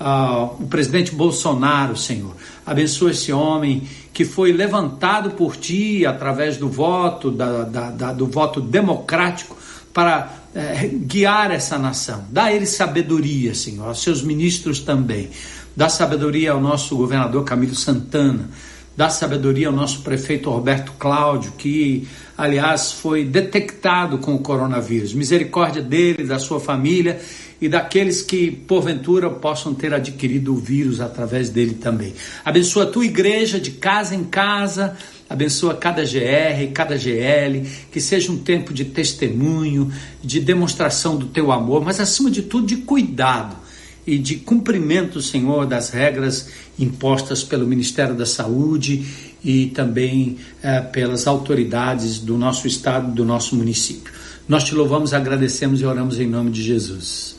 uh, 0.00 0.62
o 0.62 0.66
presidente 0.66 1.14
Bolsonaro, 1.14 1.96
Senhor. 1.96 2.34
Abençoa 2.64 3.10
esse 3.10 3.32
homem 3.32 3.88
que 4.12 4.24
foi 4.24 4.52
levantado 4.52 5.32
por 5.32 5.56
ti 5.56 6.06
através 6.06 6.56
do 6.56 6.68
voto, 6.68 7.30
da, 7.30 7.64
da, 7.64 7.90
da, 7.90 8.12
do 8.12 8.26
voto 8.26 8.60
democrático 8.60 9.56
para 9.92 10.32
eh, 10.54 10.88
guiar 10.92 11.50
essa 11.50 11.78
nação. 11.78 12.24
Dá 12.30 12.44
a 12.44 12.52
ele 12.52 12.66
sabedoria, 12.66 13.54
Senhor, 13.54 13.88
aos 13.88 14.02
seus 14.02 14.22
ministros 14.22 14.80
também. 14.80 15.30
Dá 15.76 15.88
sabedoria 15.88 16.52
ao 16.52 16.60
nosso 16.60 16.96
governador 16.96 17.44
Camilo 17.44 17.74
Santana. 17.74 18.48
Dá 18.96 19.10
sabedoria 19.10 19.66
ao 19.66 19.72
nosso 19.72 20.02
prefeito 20.02 20.48
Roberto 20.48 20.92
Cláudio, 20.92 21.52
que, 21.58 22.06
aliás, 22.38 22.92
foi 22.92 23.24
detectado 23.24 24.18
com 24.18 24.36
o 24.36 24.38
coronavírus. 24.38 25.12
Misericórdia 25.12 25.82
dele, 25.82 26.22
da 26.22 26.38
sua 26.38 26.60
família 26.60 27.20
e 27.60 27.68
daqueles 27.68 28.22
que 28.22 28.52
porventura 28.52 29.28
possam 29.28 29.74
ter 29.74 29.92
adquirido 29.92 30.54
o 30.54 30.56
vírus 30.56 31.00
através 31.00 31.50
dele 31.50 31.74
também. 31.74 32.14
Abençoa 32.44 32.84
a 32.84 32.86
tua 32.86 33.04
igreja 33.04 33.58
de 33.58 33.72
casa 33.72 34.14
em 34.14 34.22
casa, 34.22 34.96
abençoa 35.28 35.74
cada 35.74 36.04
GR, 36.04 36.72
cada 36.72 36.96
GL, 36.96 37.66
que 37.90 38.00
seja 38.00 38.30
um 38.30 38.38
tempo 38.38 38.72
de 38.72 38.84
testemunho, 38.84 39.92
de 40.22 40.38
demonstração 40.38 41.16
do 41.16 41.26
teu 41.26 41.50
amor, 41.50 41.84
mas 41.84 41.98
acima 41.98 42.30
de 42.30 42.42
tudo 42.42 42.68
de 42.68 42.76
cuidado 42.76 43.63
e 44.06 44.18
de 44.18 44.36
cumprimento, 44.36 45.20
Senhor, 45.20 45.66
das 45.66 45.90
regras 45.90 46.48
impostas 46.78 47.42
pelo 47.42 47.66
Ministério 47.66 48.14
da 48.14 48.26
Saúde 48.26 49.06
e 49.42 49.66
também 49.66 50.38
eh, 50.62 50.80
pelas 50.80 51.26
autoridades 51.26 52.18
do 52.18 52.36
nosso 52.36 52.66
estado, 52.66 53.12
do 53.12 53.24
nosso 53.24 53.56
município. 53.56 54.12
Nós 54.48 54.64
te 54.64 54.74
louvamos, 54.74 55.14
agradecemos 55.14 55.80
e 55.80 55.84
oramos 55.86 56.20
em 56.20 56.26
nome 56.26 56.50
de 56.50 56.62
Jesus. 56.62 57.36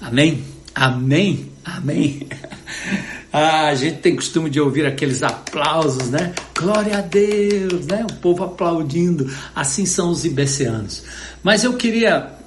Amém? 0.00 0.44
Amém? 0.74 1.50
Amém? 1.64 2.26
Ah, 3.30 3.66
a 3.66 3.74
gente 3.74 3.98
tem 3.98 4.16
costume 4.16 4.48
de 4.48 4.58
ouvir 4.58 4.86
aqueles 4.86 5.22
aplausos, 5.22 6.08
né? 6.08 6.32
Glória 6.58 6.96
a 6.96 7.00
Deus, 7.02 7.86
né? 7.86 8.06
O 8.10 8.14
povo 8.14 8.42
aplaudindo. 8.42 9.30
Assim 9.54 9.84
são 9.84 10.10
os 10.10 10.24
ibeceanos. 10.24 11.04
Mas 11.42 11.62
eu 11.62 11.74
queria 11.74 12.37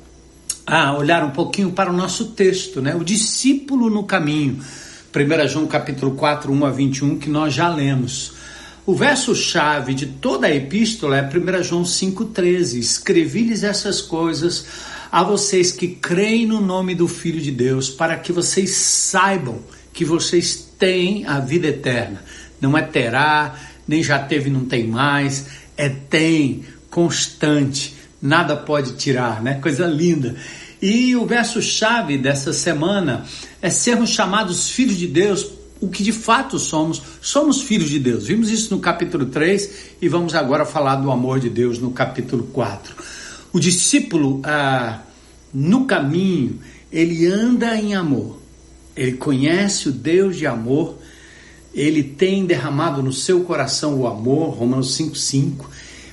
ah, 0.66 0.94
olhar 0.98 1.24
um 1.24 1.32
pouquinho 1.32 1.72
para 1.72 1.90
o 1.90 1.96
nosso 1.96 2.26
texto, 2.32 2.82
né? 2.82 2.96
O 2.96 3.04
discípulo 3.04 3.90
no 3.90 4.04
caminho. 4.04 4.60
1 5.14 5.48
João 5.48 5.68
capítulo 5.68 6.12
4, 6.12 6.52
1 6.52 6.66
a 6.66 6.72
21, 6.72 7.20
que 7.20 7.30
nós 7.30 7.54
já 7.54 7.68
lemos. 7.68 8.34
O 8.86 8.96
verso-chave 8.96 9.94
de 9.94 10.06
toda 10.06 10.48
a 10.48 10.56
epístola 10.56 11.18
é 11.18 11.22
1 11.22 11.64
João 11.64 11.84
5,13. 11.84 12.80
Escrevi-lhes 12.80 13.64
essas 13.64 14.02
coisas 14.02 14.66
a 15.12 15.24
vocês 15.24 15.72
que 15.72 15.90
creem 15.90 16.46
no 16.46 16.62
nome 16.62 16.96
do 16.96 17.08
Filho 17.08 17.42
de 17.42 17.52
Deus, 17.52 17.90
para 17.90 18.16
que 18.16 18.32
vocês 18.32 18.72
saibam 18.72 19.60
que 19.94 20.06
vocês 20.06 20.72
têm 20.80 21.26
a 21.26 21.40
vida 21.40 21.68
eterna. 21.68 22.24
Não 22.62 22.78
é 22.78 22.82
terá, 22.82 23.56
nem 23.88 24.02
já 24.02 24.18
teve, 24.20 24.50
não 24.50 24.66
tem 24.66 24.88
mais, 24.88 25.48
é 25.76 25.90
tem, 25.90 26.64
constante, 26.90 27.96
nada 28.22 28.56
pode 28.56 28.94
tirar, 28.94 29.42
né? 29.42 29.56
Coisa 29.56 29.88
linda. 29.88 30.36
E 30.82 31.16
o 31.16 31.26
verso-chave 31.26 32.18
dessa 32.18 32.54
semana 32.54 33.26
é 33.62 33.70
sermos 33.70 34.10
chamados 34.10 34.70
filhos 34.70 34.98
de 34.98 35.08
Deus, 35.08 35.48
o 35.80 35.88
que 35.90 36.04
de 36.04 36.12
fato 36.12 36.60
somos, 36.60 37.02
somos 37.22 37.62
filhos 37.62 37.90
de 37.90 38.00
Deus. 38.00 38.28
Vimos 38.28 38.50
isso 38.50 38.74
no 38.74 38.82
capítulo 38.82 39.26
3 39.26 39.98
e 40.02 40.08
vamos 40.08 40.36
agora 40.36 40.66
falar 40.66 40.96
do 40.96 41.12
amor 41.12 41.40
de 41.40 41.50
Deus 41.50 41.80
no 41.80 41.92
capítulo 41.92 42.44
4. 42.54 42.96
O 43.54 43.60
discípulo, 43.60 44.42
ah, 44.44 45.02
no 45.54 45.86
caminho, 45.86 46.60
ele 46.92 47.26
anda 47.28 47.76
em 47.76 47.94
amor, 47.96 48.40
ele 48.96 49.14
conhece 49.14 49.90
o 49.90 49.92
Deus 49.92 50.36
de 50.36 50.46
amor, 50.46 50.98
ele 51.74 52.04
tem 52.04 52.46
derramado 52.46 53.02
no 53.02 53.14
seu 53.14 53.42
coração 53.44 54.00
o 54.00 54.08
amor, 54.08 54.56
Romanos 54.56 54.98
5,5, 54.98 55.66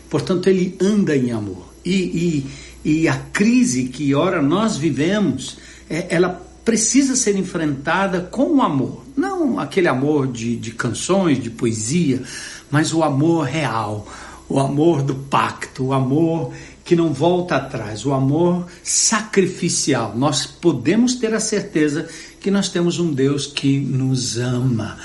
portanto, 0.09 0.49
ele 0.49 0.77
anda 0.81 1.17
em 1.17 1.33
amor. 1.33 1.69
E, 1.89 2.45
e, 2.85 3.01
e 3.03 3.09
a 3.09 3.17
crise 3.17 3.85
que, 3.85 4.15
ora, 4.15 4.43
nós 4.43 4.77
vivemos, 4.77 5.57
é, 5.89 6.07
ela 6.11 6.29
precisa 6.63 7.17
ser 7.17 7.35
enfrentada 7.37 8.21
com 8.21 8.57
o 8.57 8.63
amor. 8.63 9.05
Não 9.17 9.59
aquele 9.59 9.89
amor 9.89 10.27
de, 10.27 10.55
de 10.57 10.71
canções, 10.73 11.43
de 11.43 11.49
poesia, 11.49 12.23
mas 12.71 12.93
o 12.93 13.03
amor 13.03 13.47
real, 13.47 14.07
o 14.47 14.61
amor 14.61 15.03
do 15.03 15.15
pacto, 15.15 15.87
o 15.87 15.93
amor 15.95 16.53
que 16.85 16.95
não 16.95 17.11
volta 17.11 17.57
atrás, 17.57 18.05
o 18.05 18.13
amor 18.13 18.67
sacrificial. 18.83 20.15
Nós 20.15 20.45
podemos 20.45 21.15
ter 21.15 21.33
a 21.33 21.41
certeza 21.41 22.07
que 22.39 22.51
nós 22.51 22.69
temos 22.69 22.99
um 22.99 23.15
Deus 23.15 23.47
que 23.47 23.81
nos 23.81 24.37
ama. 24.37 24.99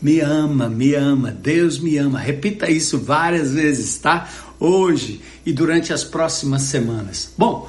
Me 0.00 0.20
ama, 0.20 0.70
me 0.70 0.94
ama, 0.94 1.30
Deus 1.30 1.78
me 1.78 1.98
ama. 1.98 2.18
Repita 2.18 2.70
isso 2.70 2.98
várias 2.98 3.50
vezes, 3.52 3.98
tá? 3.98 4.26
Hoje 4.60 5.22
e 5.44 5.52
durante 5.52 5.92
as 5.92 6.04
próximas 6.04 6.62
semanas. 6.62 7.32
Bom, 7.36 7.66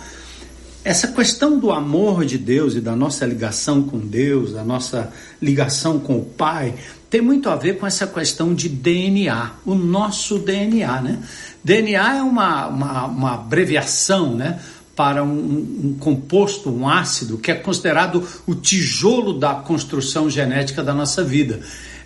essa 0.84 1.08
questão 1.10 1.60
do 1.60 1.72
amor 1.72 2.26
de 2.26 2.38
Deus 2.38 2.76
e 2.76 2.82
da 2.82 2.96
nossa 2.96 3.26
ligação 3.26 3.84
com 3.84 4.00
Deus, 4.00 4.52
da 4.52 4.64
nossa 4.64 5.14
ligação 5.42 6.00
com 6.00 6.18
o 6.18 6.26
Pai, 6.26 6.74
tem 7.08 7.22
muito 7.22 7.50
a 7.50 7.56
ver 7.56 7.78
com 7.78 7.86
essa 7.86 8.08
questão 8.08 8.54
de 8.54 8.68
DNA, 8.68 9.52
o 9.66 9.76
nosso 9.76 10.40
DNA, 10.40 11.02
né? 11.02 11.20
DNA 11.64 12.18
é 12.18 12.22
uma, 12.24 12.68
uma, 12.68 13.06
uma 13.06 13.34
abreviação, 13.36 14.36
né? 14.36 14.60
Para 14.96 15.24
um, 15.24 15.30
um 15.30 15.98
composto, 16.00 16.72
um 16.72 16.90
ácido, 16.90 17.38
que 17.38 17.52
é 17.52 17.56
considerado 17.56 18.28
o 18.48 18.56
tijolo 18.56 19.38
da 19.38 19.54
construção 19.54 20.30
genética 20.30 20.84
da 20.84 20.94
nossa 20.94 21.24
vida. 21.24 21.60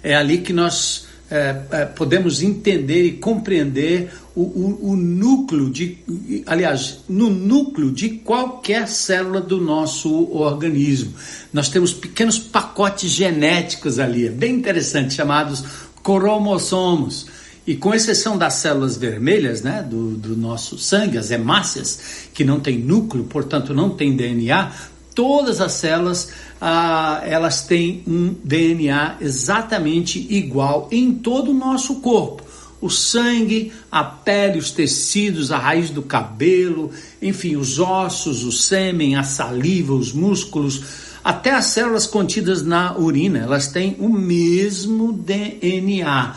É 0.04 0.16
ali 0.16 0.40
que 0.40 0.52
nós 0.52 1.05
é, 1.30 1.62
é, 1.72 1.86
podemos 1.86 2.44
entender 2.44 3.04
e 3.04 3.12
compreender 3.14 4.12
o, 4.36 4.42
o, 4.42 4.92
o, 4.92 4.96
núcleo 4.96 5.72
de, 5.72 5.98
aliás, 6.46 7.00
no 7.10 7.30
núcleo 7.30 7.92
de 7.92 8.10
qualquer 8.10 8.88
célula 8.88 9.42
do 9.42 9.60
nosso 9.60 10.32
organismo. 10.32 11.14
Nós 11.52 11.70
temos 11.70 11.94
pequenos 11.94 12.38
pacotes 12.38 13.10
genéticos 13.10 13.98
ali, 13.98 14.28
é 14.28 14.30
bem 14.30 14.56
interessante, 14.56 15.16
chamados 15.16 15.64
cromossomos. 16.04 17.26
E 17.68 17.76
com 17.76 17.96
exceção 17.96 18.38
das 18.38 18.54
células 18.56 18.96
vermelhas, 18.96 19.64
né, 19.64 19.82
do, 19.82 20.12
do 20.12 20.38
nosso 20.38 20.78
sangue, 20.78 21.18
as 21.18 21.32
hemácias, 21.32 22.28
que 22.32 22.44
não 22.44 22.60
tem 22.60 22.78
núcleo, 22.78 23.24
portanto 23.24 23.74
não 23.74 23.90
tem 23.90 24.16
DNA, 24.16 24.72
todas 25.16 25.62
as 25.62 25.72
células 25.72 26.30
ah, 26.60 27.22
elas 27.24 27.64
têm 27.64 28.04
um 28.06 28.36
DNA 28.44 29.18
exatamente 29.22 30.20
igual 30.30 30.88
em 30.92 31.14
todo 31.14 31.52
o 31.52 31.54
nosso 31.54 31.96
corpo. 31.96 32.44
O 32.82 32.90
sangue, 32.90 33.72
a 33.92 34.04
pele, 34.04 34.60
os 34.60 34.70
tecidos, 34.70 35.52
a 35.52 35.58
raiz 35.58 35.90
do 35.90 36.04
cabelo, 36.04 36.92
enfim, 37.22 37.56
os 37.56 37.80
ossos, 37.80 38.44
o 38.44 38.52
sêmen, 38.52 39.16
a 39.16 39.24
saliva, 39.24 39.94
os 39.94 40.12
músculos, 40.12 40.84
até 41.24 41.52
as 41.52 41.66
células 41.66 42.06
contidas 42.06 42.62
na 42.64 42.96
urina, 42.96 43.40
elas 43.40 43.68
têm 43.68 43.96
o 43.98 44.10
mesmo 44.10 45.12
DNA. 45.14 46.36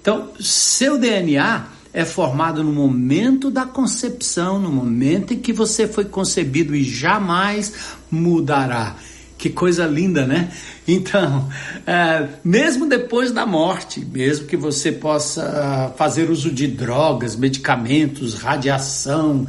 Então, 0.00 0.28
seu 0.38 0.96
DNA 0.96 1.66
é 1.92 2.04
formado 2.04 2.62
no 2.62 2.72
momento 2.72 3.50
da 3.50 3.64
concepção, 3.64 4.58
no 4.58 4.70
momento 4.70 5.34
em 5.34 5.38
que 5.38 5.52
você 5.52 5.86
foi 5.86 6.04
concebido 6.04 6.74
e 6.74 6.84
jamais 6.84 7.72
mudará. 8.10 8.96
Que 9.36 9.50
coisa 9.50 9.86
linda, 9.86 10.26
né? 10.26 10.50
Então, 10.86 11.48
é, 11.86 12.26
mesmo 12.42 12.86
depois 12.86 13.30
da 13.30 13.46
morte, 13.46 14.00
mesmo 14.04 14.46
que 14.46 14.56
você 14.56 14.90
possa 14.90 15.92
fazer 15.96 16.28
uso 16.28 16.50
de 16.50 16.66
drogas, 16.66 17.36
medicamentos, 17.36 18.34
radiação, 18.34 19.46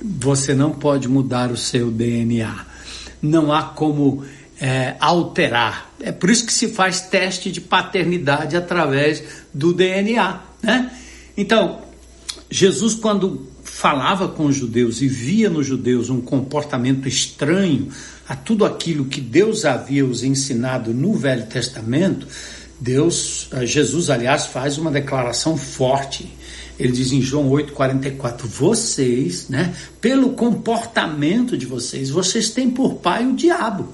você 0.00 0.54
não 0.54 0.70
pode 0.70 1.08
mudar 1.08 1.50
o 1.50 1.56
seu 1.56 1.90
DNA. 1.90 2.66
Não 3.20 3.52
há 3.52 3.62
como 3.62 4.24
é, 4.60 4.94
alterar. 5.00 5.90
É 6.00 6.12
por 6.12 6.30
isso 6.30 6.46
que 6.46 6.52
se 6.52 6.68
faz 6.68 7.00
teste 7.00 7.50
de 7.50 7.60
paternidade 7.60 8.56
através 8.56 9.22
do 9.52 9.72
DNA, 9.72 10.40
né? 10.62 10.90
Então, 11.36 11.82
Jesus, 12.50 12.94
quando 12.94 13.48
falava 13.62 14.28
com 14.28 14.46
os 14.46 14.56
judeus 14.56 15.02
e 15.02 15.08
via 15.08 15.50
nos 15.50 15.66
judeus 15.66 16.08
um 16.08 16.20
comportamento 16.20 17.08
estranho 17.08 17.88
a 18.28 18.36
tudo 18.36 18.64
aquilo 18.64 19.06
que 19.06 19.20
Deus 19.20 19.64
havia 19.64 20.06
os 20.06 20.22
ensinado 20.22 20.94
no 20.94 21.12
Velho 21.14 21.46
Testamento, 21.46 22.26
Deus, 22.80 23.48
eh, 23.52 23.66
Jesus, 23.66 24.10
aliás, 24.10 24.46
faz 24.46 24.78
uma 24.78 24.90
declaração 24.90 25.56
forte. 25.56 26.32
Ele 26.78 26.92
diz 26.92 27.12
em 27.12 27.20
João 27.20 27.50
8,44: 27.50 28.46
Vocês, 28.46 29.48
né, 29.48 29.74
pelo 30.00 30.30
comportamento 30.30 31.56
de 31.56 31.66
vocês, 31.66 32.10
vocês 32.10 32.50
têm 32.50 32.70
por 32.70 32.94
pai 32.94 33.26
o 33.26 33.34
diabo. 33.34 33.92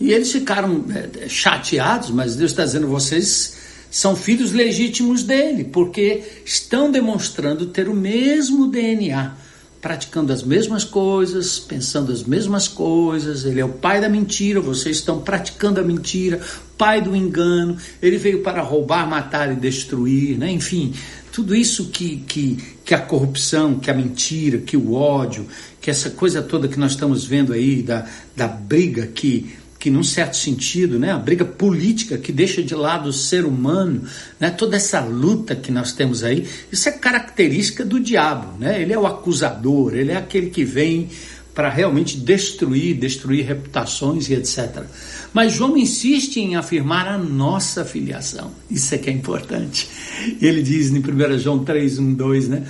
E 0.00 0.12
eles 0.12 0.30
ficaram 0.30 0.84
é, 0.90 1.28
chateados, 1.28 2.10
mas 2.10 2.36
Deus 2.36 2.52
está 2.52 2.64
dizendo: 2.64 2.86
vocês 2.88 3.57
são 3.90 4.14
filhos 4.14 4.52
legítimos 4.52 5.22
dele, 5.22 5.64
porque 5.64 6.22
estão 6.44 6.90
demonstrando 6.90 7.66
ter 7.66 7.88
o 7.88 7.94
mesmo 7.94 8.68
DNA, 8.68 9.34
praticando 9.80 10.32
as 10.32 10.42
mesmas 10.42 10.84
coisas, 10.84 11.58
pensando 11.58 12.12
as 12.12 12.22
mesmas 12.22 12.68
coisas. 12.68 13.44
Ele 13.44 13.60
é 13.60 13.64
o 13.64 13.70
pai 13.70 14.00
da 14.00 14.08
mentira, 14.08 14.60
vocês 14.60 14.98
estão 14.98 15.20
praticando 15.20 15.80
a 15.80 15.84
mentira, 15.84 16.40
pai 16.76 17.00
do 17.00 17.16
engano. 17.16 17.76
Ele 18.02 18.18
veio 18.18 18.42
para 18.42 18.60
roubar, 18.60 19.08
matar 19.08 19.52
e 19.52 19.56
destruir, 19.56 20.36
né? 20.36 20.50
enfim, 20.50 20.92
tudo 21.32 21.54
isso 21.54 21.86
que, 21.90 22.16
que, 22.26 22.58
que 22.84 22.94
a 22.94 22.98
corrupção, 22.98 23.78
que 23.78 23.90
a 23.90 23.94
mentira, 23.94 24.58
que 24.58 24.76
o 24.76 24.92
ódio, 24.92 25.46
que 25.80 25.90
essa 25.90 26.10
coisa 26.10 26.42
toda 26.42 26.68
que 26.68 26.78
nós 26.78 26.92
estamos 26.92 27.24
vendo 27.24 27.52
aí, 27.52 27.82
da, 27.82 28.06
da 28.36 28.48
briga 28.48 29.06
que 29.06 29.56
que 29.78 29.90
num 29.90 30.02
certo 30.02 30.36
sentido, 30.36 30.98
né, 30.98 31.12
a 31.12 31.18
briga 31.18 31.44
política 31.44 32.18
que 32.18 32.32
deixa 32.32 32.62
de 32.62 32.74
lado 32.74 33.08
o 33.08 33.12
ser 33.12 33.44
humano, 33.44 34.02
né, 34.40 34.50
toda 34.50 34.76
essa 34.76 35.00
luta 35.00 35.54
que 35.54 35.70
nós 35.70 35.92
temos 35.92 36.24
aí, 36.24 36.46
isso 36.72 36.88
é 36.88 36.92
característica 36.92 37.84
do 37.84 38.00
diabo, 38.00 38.58
né? 38.58 38.82
Ele 38.82 38.92
é 38.92 38.98
o 38.98 39.06
acusador, 39.06 39.94
ele 39.94 40.10
é 40.10 40.16
aquele 40.16 40.50
que 40.50 40.64
vem 40.64 41.08
para 41.54 41.68
realmente 41.68 42.16
destruir, 42.16 42.96
destruir 42.96 43.44
reputações 43.44 44.28
e 44.28 44.34
etc. 44.34 44.84
Mas 45.32 45.54
João 45.54 45.76
insiste 45.76 46.36
em 46.36 46.54
afirmar 46.54 47.08
a 47.08 47.18
nossa 47.18 47.84
filiação. 47.84 48.52
Isso 48.70 48.94
é 48.94 48.98
que 48.98 49.10
é 49.10 49.12
importante. 49.12 49.88
Ele 50.40 50.62
diz 50.62 50.90
em 50.90 50.98
1 50.98 51.38
João 51.38 51.64
3, 51.64 51.98
1, 51.98 52.14
2, 52.14 52.48
né? 52.48 52.66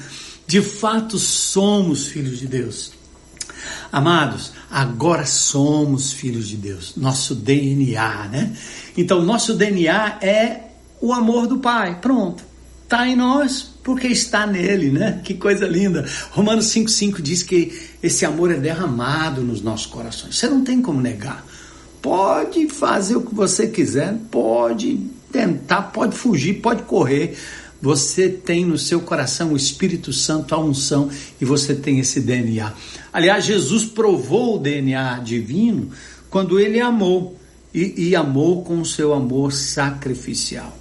De 0.46 0.62
fato 0.62 1.18
somos 1.18 2.06
filhos 2.06 2.38
de 2.38 2.46
Deus. 2.46 2.92
Amados, 3.92 4.52
agora 4.70 5.24
somos 5.26 6.12
filhos 6.12 6.48
de 6.48 6.56
Deus, 6.56 6.94
nosso 6.96 7.34
DNA, 7.34 8.28
né? 8.28 8.56
Então, 8.96 9.22
nosso 9.22 9.54
DNA 9.54 10.18
é 10.20 10.60
o 11.00 11.12
amor 11.12 11.46
do 11.46 11.58
Pai, 11.58 11.98
pronto. 12.00 12.44
Está 12.84 13.06
em 13.06 13.14
nós 13.14 13.70
porque 13.82 14.06
está 14.06 14.46
nele, 14.46 14.90
né? 14.90 15.20
Que 15.22 15.34
coisa 15.34 15.66
linda. 15.66 16.06
Romanos 16.30 16.66
5,5 16.66 17.20
diz 17.20 17.42
que 17.42 17.78
esse 18.02 18.24
amor 18.24 18.50
é 18.50 18.56
derramado 18.56 19.42
nos 19.42 19.60
nossos 19.60 19.86
corações. 19.86 20.36
Você 20.36 20.48
não 20.48 20.64
tem 20.64 20.80
como 20.80 21.00
negar. 21.00 21.44
Pode 22.00 22.68
fazer 22.68 23.16
o 23.16 23.22
que 23.22 23.34
você 23.34 23.66
quiser, 23.66 24.14
pode 24.30 25.00
tentar, 25.32 25.82
pode 25.82 26.16
fugir, 26.16 26.60
pode 26.60 26.82
correr. 26.82 27.36
Você 27.80 28.28
tem 28.28 28.64
no 28.64 28.76
seu 28.76 29.00
coração 29.00 29.52
o 29.52 29.56
Espírito 29.56 30.12
Santo, 30.12 30.54
a 30.54 30.58
unção, 30.58 31.10
e 31.40 31.44
você 31.44 31.74
tem 31.74 31.98
esse 31.98 32.20
DNA. 32.20 32.72
Aliás, 33.12 33.44
Jesus 33.44 33.84
provou 33.84 34.56
o 34.56 34.58
DNA 34.58 35.20
divino 35.20 35.90
quando 36.30 36.60
ele 36.60 36.80
amou, 36.80 37.38
e, 37.72 38.08
e 38.08 38.16
amou 38.16 38.62
com 38.62 38.80
o 38.80 38.84
seu 38.84 39.12
amor 39.12 39.52
sacrificial. 39.52 40.76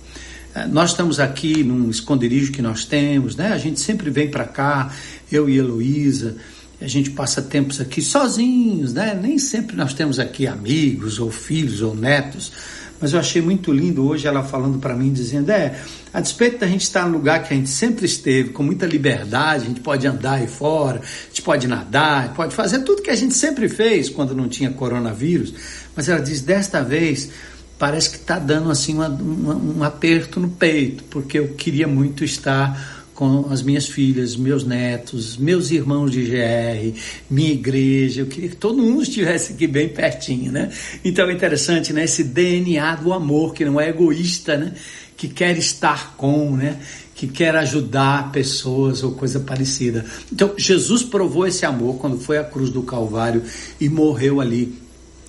É, 0.53 0.65
nós 0.65 0.91
estamos 0.91 1.19
aqui 1.19 1.63
num 1.63 1.89
esconderijo 1.89 2.51
que 2.51 2.61
nós 2.61 2.85
temos, 2.85 3.35
né? 3.35 3.53
A 3.53 3.57
gente 3.57 3.79
sempre 3.79 4.09
vem 4.09 4.29
para 4.29 4.45
cá, 4.45 4.91
eu 5.31 5.49
e 5.49 5.57
Heloísa, 5.57 6.37
a 6.79 6.87
gente 6.87 7.09
passa 7.11 7.41
tempos 7.41 7.81
aqui 7.81 8.01
sozinhos, 8.01 8.93
né? 8.93 9.17
Nem 9.19 9.37
sempre 9.37 9.75
nós 9.75 9.93
temos 9.93 10.19
aqui 10.19 10.47
amigos 10.47 11.19
ou 11.19 11.31
filhos 11.31 11.81
ou 11.81 11.95
netos, 11.95 12.51
mas 12.99 13.13
eu 13.13 13.19
achei 13.19 13.41
muito 13.41 13.71
lindo 13.71 14.07
hoje 14.07 14.27
ela 14.27 14.43
falando 14.43 14.79
para 14.79 14.95
mim, 14.95 15.11
dizendo: 15.11 15.51
é, 15.51 15.79
a 16.17 16.19
despeito 16.19 16.57
da 16.57 16.65
gente 16.65 16.81
estar 16.81 17.07
no 17.07 17.15
lugar 17.15 17.43
que 17.43 17.53
a 17.53 17.55
gente 17.55 17.69
sempre 17.69 18.07
esteve, 18.07 18.49
com 18.49 18.63
muita 18.63 18.87
liberdade, 18.87 19.65
a 19.65 19.67
gente 19.67 19.81
pode 19.81 20.07
andar 20.07 20.33
aí 20.33 20.47
fora, 20.47 20.99
a 20.99 21.27
gente 21.27 21.43
pode 21.43 21.67
nadar, 21.67 22.33
pode 22.33 22.55
fazer 22.55 22.79
tudo 22.79 23.03
que 23.03 23.11
a 23.11 23.15
gente 23.15 23.35
sempre 23.35 23.69
fez 23.69 24.09
quando 24.09 24.33
não 24.33 24.49
tinha 24.49 24.71
coronavírus, 24.71 25.53
mas 25.95 26.09
ela 26.09 26.19
diz: 26.19 26.41
desta 26.41 26.81
vez 26.81 27.29
parece 27.77 28.09
que 28.09 28.15
está 28.15 28.39
dando 28.39 28.71
assim 28.71 28.95
uma, 28.95 29.09
uma, 29.09 29.55
um 29.55 29.83
aperto 29.83 30.39
no 30.39 30.49
peito, 30.49 31.03
porque 31.03 31.37
eu 31.37 31.49
queria 31.49 31.87
muito 31.87 32.23
estar 32.23 32.97
com 33.13 33.51
as 33.51 33.61
minhas 33.61 33.87
filhas, 33.87 34.35
meus 34.35 34.63
netos, 34.63 35.37
meus 35.37 35.69
irmãos 35.69 36.11
de 36.11 36.23
GR, 36.23 36.99
minha 37.29 37.51
igreja. 37.51 38.21
Eu 38.21 38.27
queria 38.27 38.49
que 38.49 38.55
todo 38.55 38.81
mundo 38.81 39.03
estivesse 39.03 39.53
aqui 39.53 39.67
bem 39.67 39.89
pertinho, 39.89 40.51
né? 40.51 40.71
Então 41.05 41.29
é 41.29 41.33
interessante, 41.33 41.93
né? 41.93 42.05
Esse 42.05 42.23
DNA 42.23 42.95
do 42.95 43.13
amor, 43.13 43.53
que 43.53 43.65
não 43.65 43.79
é 43.79 43.89
egoísta, 43.89 44.57
né? 44.57 44.73
Que 45.17 45.27
quer 45.27 45.57
estar 45.57 46.15
com, 46.15 46.55
né? 46.55 46.79
Que 47.13 47.27
quer 47.27 47.55
ajudar 47.57 48.31
pessoas 48.31 49.03
ou 49.03 49.11
coisa 49.11 49.39
parecida. 49.41 50.05
Então, 50.31 50.53
Jesus 50.57 51.03
provou 51.03 51.45
esse 51.45 51.65
amor 51.65 51.97
quando 51.97 52.17
foi 52.17 52.37
à 52.37 52.43
cruz 52.43 52.69
do 52.69 52.83
Calvário 52.83 53.43
e 53.81 53.89
morreu 53.89 54.39
ali 54.39 54.77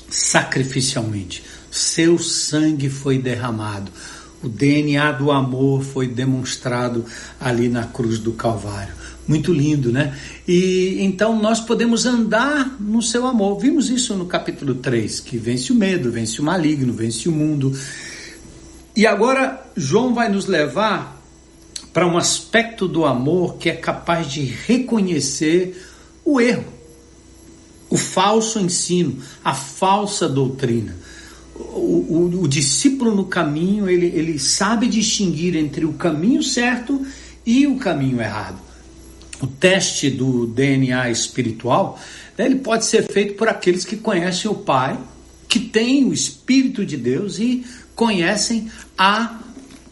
sacrificialmente. 0.09 1.43
Seu 1.71 2.19
sangue 2.19 2.89
foi 2.89 3.19
derramado 3.19 3.91
o 4.43 4.49
DNA 4.49 5.13
do 5.13 5.33
amor 5.33 5.83
foi 5.83 6.07
demonstrado 6.07 7.05
ali 7.41 7.69
na 7.69 7.85
cruz 7.85 8.19
do 8.19 8.33
Calvário. 8.33 8.95
Muito 9.27 9.53
lindo, 9.53 9.93
né? 9.93 10.17
E 10.47 10.99
então 11.01 11.41
nós 11.41 11.61
podemos 11.61 12.07
andar 12.07 12.77
no 12.81 13.03
seu 13.03 13.27
amor. 13.27 13.59
Vimos 13.59 13.91
isso 13.91 14.15
no 14.15 14.27
capítulo 14.27 14.77
3, 14.77 15.21
que 15.21 15.37
vence 15.37 15.73
o 15.73 15.75
medo, 15.75 16.11
vence 16.11 16.41
o 16.41 16.45
maligno, 16.45 16.93
vence 16.93 17.29
o 17.29 17.33
mundo. 17.33 17.77
E 18.99 19.07
agora 19.07 19.65
João 19.77 20.13
vai 20.13 20.29
nos 20.29 20.47
levar 20.47 21.23
para 21.93 22.05
um 22.05 22.19
aspecto 22.19 22.89
do 22.89 23.07
amor 23.07 23.57
que 23.57 23.71
é 23.71 23.75
capaz 23.75 24.31
de 24.31 24.43
reconhecer 24.43 25.89
o 26.25 26.41
erro, 26.41 26.67
o 27.89 27.97
falso 27.97 28.59
ensino, 28.59 29.23
a 29.43 29.55
falsa 29.55 30.29
doutrina 30.29 30.97
o, 31.59 31.61
o, 32.09 32.43
o, 32.43 32.49
discípulo 32.49 33.15
no 33.15 33.25
caminho, 33.25 33.89
ele, 33.89 34.07
ele 34.07 34.39
sabe 34.39 34.89
distinguir 34.89 35.57
entre 35.57 35.85
o 35.85 35.93
caminho 35.93 36.43
certo 36.43 37.05
e 37.45 37.67
o 37.67 37.77
caminho 37.77 38.21
errado. 38.21 38.59
O 39.41 39.47
teste 39.47 40.11
do 40.11 40.47
DNA 40.47 41.11
espiritual, 41.11 41.99
né, 42.37 42.47
ele 42.47 42.57
pode 42.57 42.85
ser 42.85 43.11
feito 43.11 43.35
por 43.35 43.49
aqueles 43.49 43.85
que 43.85 43.97
conhecem 43.97 44.51
o 44.51 44.55
Pai, 44.55 44.99
que 45.49 45.61
têm 45.61 46.05
o 46.05 46.13
Espírito 46.13 46.85
de 46.85 46.97
Deus 46.97 47.39
e 47.39 47.65
conhecem 47.95 48.71
a 48.99 49.39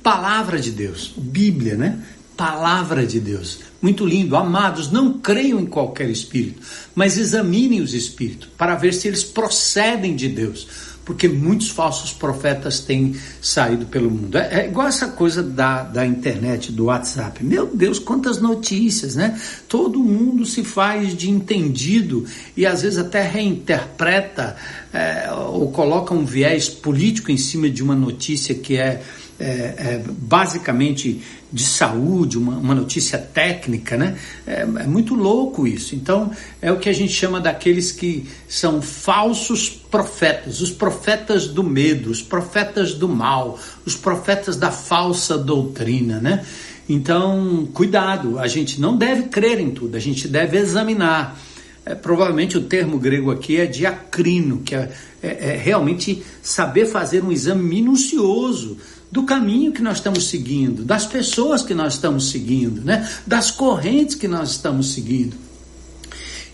palavra 0.02 0.58
de 0.58 0.72
Deus, 0.72 1.14
Bíblia, 1.16 1.76
né? 1.76 2.02
Palavra 2.36 3.06
de 3.06 3.20
Deus. 3.20 3.60
Muito 3.80 4.04
lindo. 4.04 4.36
Amados, 4.36 4.90
não 4.90 5.14
creiam 5.18 5.60
em 5.60 5.66
qualquer 5.66 6.10
espírito, 6.10 6.60
mas 6.94 7.16
examinem 7.16 7.80
os 7.80 7.94
espíritos 7.94 8.48
para 8.58 8.74
ver 8.74 8.92
se 8.92 9.06
eles 9.06 9.22
procedem 9.22 10.16
de 10.16 10.28
Deus 10.28 10.66
porque 11.06 11.28
muitos 11.28 11.70
falsos 11.70 12.12
profetas 12.12 12.80
têm 12.80 13.14
saído 13.40 13.86
pelo 13.86 14.10
mundo. 14.10 14.36
É, 14.36 14.62
é, 14.62 14.66
igual 14.66 14.88
essa 14.88 15.06
coisa 15.06 15.40
da, 15.40 15.84
da 15.84 16.04
internet, 16.04 16.72
do 16.72 16.86
WhatsApp. 16.86 17.44
Meu 17.44 17.64
Deus, 17.72 18.00
quantas 18.00 18.40
notícias, 18.40 19.14
né? 19.14 19.40
Todo 19.68 20.00
mundo 20.00 20.44
se 20.44 20.64
faz 20.64 21.16
de 21.16 21.30
entendido 21.30 22.26
e 22.56 22.66
às 22.66 22.82
vezes 22.82 22.98
até 22.98 23.22
reinterpreta 23.22 24.56
é, 24.92 25.30
ou 25.32 25.70
coloca 25.70 26.12
um 26.12 26.24
viés 26.24 26.68
político 26.68 27.30
em 27.30 27.36
cima 27.36 27.70
de 27.70 27.84
uma 27.84 27.94
notícia 27.94 28.52
que 28.52 28.76
é 28.76 29.00
é, 29.38 29.44
é, 29.44 30.02
basicamente 30.06 31.22
de 31.52 31.62
saúde, 31.62 32.38
uma, 32.38 32.56
uma 32.56 32.74
notícia 32.74 33.18
técnica, 33.18 33.96
né? 33.96 34.16
É, 34.46 34.62
é, 34.62 34.86
muito 34.86 35.14
louco 35.14 35.66
isso. 35.66 35.94
Então, 35.94 36.30
é 36.60 36.72
o 36.72 36.78
que 36.78 36.88
a 36.88 36.92
gente 36.92 37.12
chama 37.12 37.40
daqueles 37.40 37.92
que 37.92 38.26
são 38.48 38.82
falsos 38.82 39.68
profetas, 39.68 40.60
os 40.60 40.70
profetas 40.70 41.46
do 41.46 41.62
medo, 41.62 42.10
os 42.10 42.22
profetas 42.22 42.94
do 42.94 43.08
mal, 43.08 43.58
os 43.84 43.94
profetas 43.94 44.56
da 44.56 44.70
falsa 44.70 45.38
doutrina, 45.38 46.20
né? 46.20 46.44
Então, 46.88 47.68
cuidado, 47.72 48.38
a 48.38 48.46
gente 48.46 48.80
não 48.80 48.96
deve 48.96 49.24
crer 49.24 49.60
em 49.60 49.70
tudo, 49.70 49.96
a 49.96 50.00
gente 50.00 50.28
deve 50.28 50.56
examinar. 50.56 51.38
É, 51.84 51.94
provavelmente 51.94 52.58
o 52.58 52.62
termo 52.62 52.98
grego 52.98 53.30
aqui 53.30 53.58
é 53.60 53.66
diacrino, 53.66 54.58
que 54.58 54.74
é, 54.74 54.90
é, 55.22 55.50
é 55.50 55.56
realmente 55.56 56.22
saber 56.42 56.86
fazer 56.86 57.22
um 57.22 57.30
exame 57.30 57.62
minucioso 57.62 58.76
do 59.10 59.22
caminho 59.24 59.72
que 59.72 59.82
nós 59.82 59.98
estamos 59.98 60.28
seguindo, 60.28 60.84
das 60.84 61.06
pessoas 61.06 61.62
que 61.62 61.74
nós 61.74 61.94
estamos 61.94 62.30
seguindo, 62.30 62.82
né? 62.82 63.08
das 63.26 63.50
correntes 63.50 64.14
que 64.14 64.28
nós 64.28 64.50
estamos 64.50 64.92
seguindo. 64.92 65.36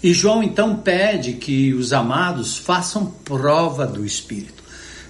E 0.03 0.13
João 0.13 0.43
então 0.43 0.77
pede 0.77 1.35
que 1.35 1.73
os 1.73 1.93
amados 1.93 2.57
façam 2.57 3.07
prova 3.25 3.87
do 3.87 4.05
Espírito. 4.05 4.63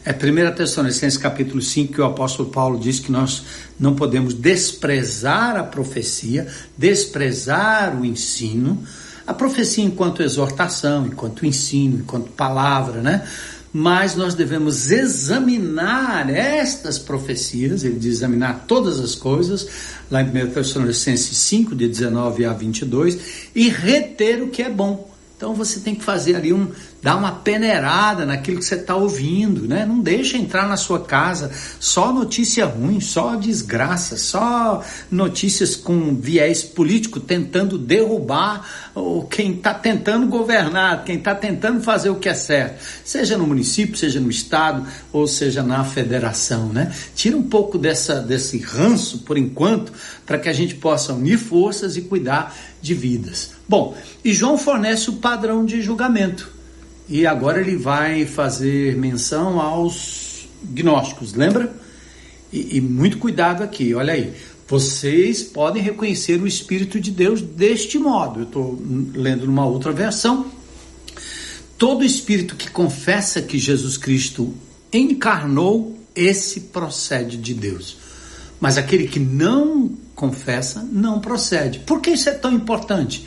É 0.05 0.13
1 0.13 0.55
Tessalonicenses 0.55 1.17
capítulo 1.17 1.63
5 1.63 1.95
que 1.95 2.01
o 2.01 2.05
apóstolo 2.05 2.51
Paulo 2.51 2.79
diz 2.79 2.99
que 2.99 3.13
nós 3.13 3.45
não 3.79 3.95
podemos 3.95 4.35
desprezar 4.35 5.57
a 5.57 5.63
profecia, 5.63 6.47
desprezar 6.77 7.99
o 7.99 8.05
ensino, 8.05 8.83
a 9.27 9.33
profecia 9.33 9.85
enquanto 9.85 10.23
exortação, 10.23 11.07
enquanto 11.07 11.47
ensino, 11.47 11.99
enquanto 12.01 12.31
palavra, 12.31 13.01
né? 13.01 13.27
Mas 13.73 14.15
nós 14.15 14.35
devemos 14.35 14.91
examinar 14.91 16.29
estas 16.29 16.99
profecias, 16.99 17.85
ele 17.85 17.99
diz 17.99 18.17
examinar 18.17 18.67
todas 18.69 19.01
as 19.01 19.15
coisas, 19.15 19.67
lá 20.11 20.23
em 20.23 20.27
1 20.27 20.51
Tessalonicenses 20.51 21.39
5, 21.39 21.75
de 21.75 21.89
19 21.89 22.45
a 22.45 22.53
22, 22.53 23.19
e 23.55 23.69
reter 23.71 24.43
o 24.43 24.49
que 24.49 24.63
é 24.63 24.69
bom. 24.69 25.11
Então 25.37 25.55
você 25.55 25.81
tem 25.81 25.95
que 25.95 26.05
fazer 26.05 26.37
ali 26.37 26.53
um, 26.53 26.69
dar 27.03 27.17
uma 27.17 27.33
peneirada 27.33 28.25
naquilo 28.25 28.61
que 28.61 28.65
você 28.65 28.77
está 28.77 28.95
ouvindo, 28.95 29.67
né? 29.67 29.85
Não 29.85 29.99
deixa 29.99 30.37
entrar 30.37 30.69
na 30.69 30.77
sua 30.77 31.01
casa 31.01 31.51
só 31.81 32.13
notícia 32.13 32.65
ruim, 32.65 33.01
só 33.01 33.35
desgraça, 33.35 34.17
só 34.17 34.85
notícias 35.11 35.75
com 35.75 36.15
viés 36.15 36.63
político 36.63 37.19
tentando 37.19 37.77
derrubar 37.77 38.65
quem 39.29 39.55
está 39.55 39.75
tentando 39.75 40.29
governar, 40.29 41.05
quem 41.05 41.17
está 41.17 41.35
tentando 41.35 41.81
fazer 41.81 42.11
o 42.11 42.17
que 42.17 42.29
é 42.29 42.35
certo, 42.35 42.81
seja 43.05 43.37
no 43.37 43.47
município, 43.47 43.97
seja 43.97 44.21
no 44.21 44.31
estado 44.31 44.87
ou 45.13 45.27
seja 45.27 45.63
na 45.63 45.83
federação, 45.85 46.69
né? 46.69 46.95
Tira 47.17 47.37
um 47.37 47.43
pouco 47.43 47.79
dessa 47.79 48.21
desse 48.21 48.59
ranço 48.59 49.19
por 49.19 49.37
enquanto 49.37 49.93
para 50.25 50.39
que 50.39 50.49
a 50.49 50.53
gente 50.53 50.77
possa 50.77 51.13
unir 51.13 51.37
forças 51.37 51.97
e 51.97 52.03
cuidar 52.03 52.55
de 52.81 52.95
vidas. 52.95 53.51
Bom, 53.69 53.97
e 54.25 54.33
João 54.33 54.57
fornece 54.57 55.11
o 55.11 55.15
padrão 55.15 55.65
de 55.65 55.83
julgamento. 55.83 56.62
E 57.09 57.27
agora 57.27 57.61
ele 57.61 57.77
vai 57.77 58.25
fazer 58.25 58.97
menção 58.97 59.61
aos 59.61 60.47
gnósticos, 60.63 61.35
lembra? 61.35 61.75
E, 62.53 62.77
e 62.77 62.81
muito 62.81 63.19
cuidado 63.19 63.63
aqui, 63.63 63.95
olha 63.95 64.13
aí. 64.13 64.33
Vocês 64.69 65.43
podem 65.43 65.83
reconhecer 65.83 66.41
o 66.41 66.47
Espírito 66.47 66.99
de 66.99 67.11
Deus 67.11 67.43
deste 67.43 67.99
modo. 67.99 68.41
Eu 68.41 68.45
estou 68.45 68.83
lendo 69.15 69.47
numa 69.47 69.67
outra 69.67 69.93
versão. 69.93 70.47
Todo 71.77 72.05
espírito 72.05 72.55
que 72.55 72.71
confessa 72.71 73.43
que 73.43 73.59
Jesus 73.59 73.97
Cristo 73.97 74.55
encarnou, 74.93 75.99
esse 76.15 76.61
procede 76.61 77.37
de 77.37 77.53
Deus. 77.55 77.97
Mas 78.61 78.79
aquele 78.79 79.09
que 79.09 79.19
não 79.19 79.91
confessa, 80.15 80.87
não 80.93 81.21
procede. 81.21 81.81
Por 81.81 82.01
que 82.01 82.11
isso 82.11 82.29
é 82.29 82.33
tão 82.33 82.53
importante? 82.53 83.27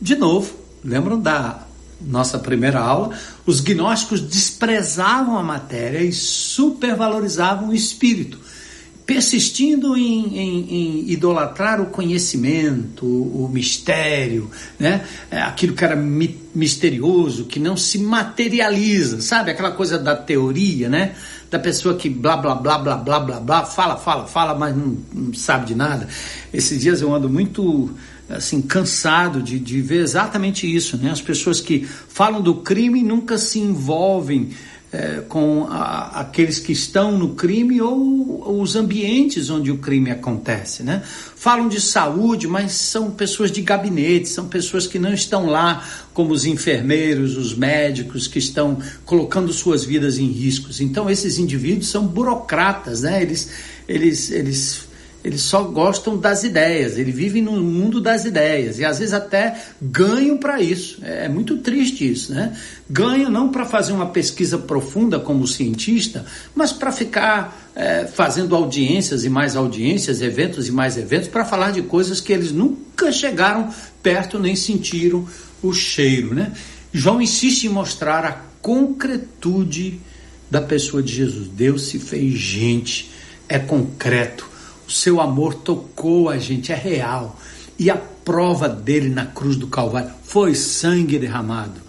De 0.00 0.16
novo, 0.16 0.54
lembram 0.82 1.20
da 1.20 1.66
nossa 2.06 2.38
primeira 2.38 2.80
aula? 2.80 3.10
Os 3.46 3.60
gnósticos 3.60 4.20
desprezavam 4.20 5.36
a 5.36 5.42
matéria 5.42 6.00
e 6.00 6.12
supervalorizavam 6.12 7.70
o 7.70 7.74
espírito, 7.74 8.38
persistindo 9.04 9.96
em, 9.96 10.38
em, 10.38 10.74
em 10.74 11.10
idolatrar 11.10 11.80
o 11.80 11.86
conhecimento, 11.86 13.04
o, 13.04 13.48
mistério, 13.52 14.50
né? 14.78 15.04
É, 15.30 15.40
aquilo 15.42 15.74
que 15.74 15.84
era 15.84 15.96
mi 15.96 16.40
misterioso, 16.54 17.46
que 17.46 17.58
não 17.58 17.78
se 17.78 17.98
materializa, 17.98 19.22
sabe? 19.22 19.50
Aquela 19.50 19.70
coisa 19.70 19.98
da 19.98 20.14
teoria, 20.14 20.88
né? 20.88 21.14
da 21.52 21.58
pessoa 21.58 21.94
que 21.94 22.08
blá 22.08 22.34
blá 22.38 22.54
blá 22.54 22.78
blá 22.78 22.96
blá 22.96 23.20
blá 23.20 23.40
blá 23.40 23.64
fala, 23.66 23.96
fala, 23.98 24.26
fala, 24.26 24.54
mas 24.54 24.74
não, 24.74 24.96
não 25.12 25.34
sabe 25.34 25.66
de 25.66 25.74
nada. 25.74 26.08
Esses 26.50 26.80
dias 26.80 27.02
eu 27.02 27.14
ando 27.14 27.28
muito 27.28 27.90
assim, 28.28 28.62
cansado 28.62 29.42
de, 29.42 29.58
de 29.58 29.80
ver 29.80 30.00
exatamente 30.00 30.72
isso, 30.72 30.96
né? 30.96 31.10
As 31.10 31.20
pessoas 31.20 31.60
que 31.60 31.84
falam 31.84 32.40
do 32.40 32.56
crime 32.56 33.02
nunca 33.02 33.36
se 33.38 33.58
envolvem 33.58 34.50
é, 34.92 35.22
com 35.26 35.66
a, 35.70 36.20
aqueles 36.20 36.58
que 36.58 36.72
estão 36.72 37.16
no 37.16 37.34
crime 37.34 37.80
ou, 37.80 38.42
ou, 38.46 38.60
os 38.60 38.76
ambientes 38.76 39.48
onde 39.48 39.70
o 39.70 39.78
crime 39.78 40.10
acontece, 40.10 40.82
né? 40.82 41.02
Falam 41.34 41.66
de 41.66 41.80
saúde, 41.80 42.46
mas 42.46 42.72
são 42.72 43.10
pessoas 43.10 43.50
de 43.50 43.62
gabinete, 43.62 44.28
são 44.28 44.46
pessoas 44.46 44.86
que 44.86 44.98
não 44.98 45.12
estão 45.12 45.46
lá 45.46 45.82
como 46.12 46.32
os 46.32 46.44
enfermeiros, 46.44 47.38
os 47.38 47.54
médicos 47.54 48.28
que 48.28 48.38
estão 48.38 48.78
colocando 49.04 49.50
suas 49.52 49.82
vidas 49.82 50.18
em 50.18 50.26
riscos. 50.26 50.80
Então 50.80 51.08
esses 51.08 51.38
indivíduos 51.38 51.88
são 51.88 52.06
burocratas, 52.06 53.00
né? 53.00 53.22
Eles, 53.22 53.50
eles, 53.88 54.30
eles 54.30 54.91
eles 55.24 55.42
só 55.42 55.62
gostam 55.62 56.16
das 56.16 56.42
ideias, 56.42 56.98
eles 56.98 57.14
vivem 57.14 57.42
no 57.42 57.52
mundo 57.62 58.00
das 58.00 58.24
ideias 58.24 58.78
e 58.78 58.84
às 58.84 58.98
vezes 58.98 59.14
até 59.14 59.56
ganham 59.80 60.36
para 60.36 60.60
isso. 60.60 60.98
É, 61.02 61.26
é 61.26 61.28
muito 61.28 61.58
triste 61.58 62.10
isso, 62.10 62.32
né? 62.32 62.56
Ganham 62.90 63.30
não 63.30 63.48
para 63.48 63.64
fazer 63.64 63.92
uma 63.92 64.06
pesquisa 64.06 64.58
profunda 64.58 65.20
como 65.20 65.46
cientista, 65.46 66.26
mas 66.54 66.72
para 66.72 66.90
ficar 66.90 67.70
é, 67.76 68.04
fazendo 68.06 68.56
audiências 68.56 69.24
e 69.24 69.28
mais 69.28 69.54
audiências, 69.54 70.20
eventos 70.20 70.66
e 70.66 70.72
mais 70.72 70.98
eventos, 70.98 71.28
para 71.28 71.44
falar 71.44 71.70
de 71.70 71.82
coisas 71.82 72.20
que 72.20 72.32
eles 72.32 72.50
nunca 72.50 73.12
chegaram 73.12 73.72
perto 74.02 74.40
nem 74.40 74.56
sentiram 74.56 75.26
o 75.62 75.72
cheiro, 75.72 76.34
né? 76.34 76.52
João 76.92 77.22
insiste 77.22 77.64
em 77.64 77.68
mostrar 77.68 78.24
a 78.24 78.32
concretude 78.60 80.00
da 80.50 80.60
pessoa 80.60 81.02
de 81.02 81.14
Jesus. 81.14 81.48
Deus 81.48 81.86
se 81.88 81.98
fez 81.98 82.34
gente, 82.34 83.10
é 83.48 83.58
concreto 83.58 84.51
seu 84.92 85.20
amor 85.20 85.54
tocou 85.54 86.28
a 86.28 86.38
gente, 86.38 86.72
é 86.72 86.76
real. 86.76 87.40
E 87.78 87.90
a 87.90 87.96
prova 87.96 88.68
dele 88.68 89.08
na 89.08 89.26
cruz 89.26 89.56
do 89.56 89.66
Calvário 89.66 90.10
foi 90.22 90.54
sangue 90.54 91.18
derramado. 91.18 91.80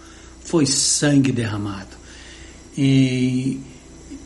Foi 0.42 0.66
sangue 0.66 1.30
derramado. 1.30 1.96
E 2.76 3.60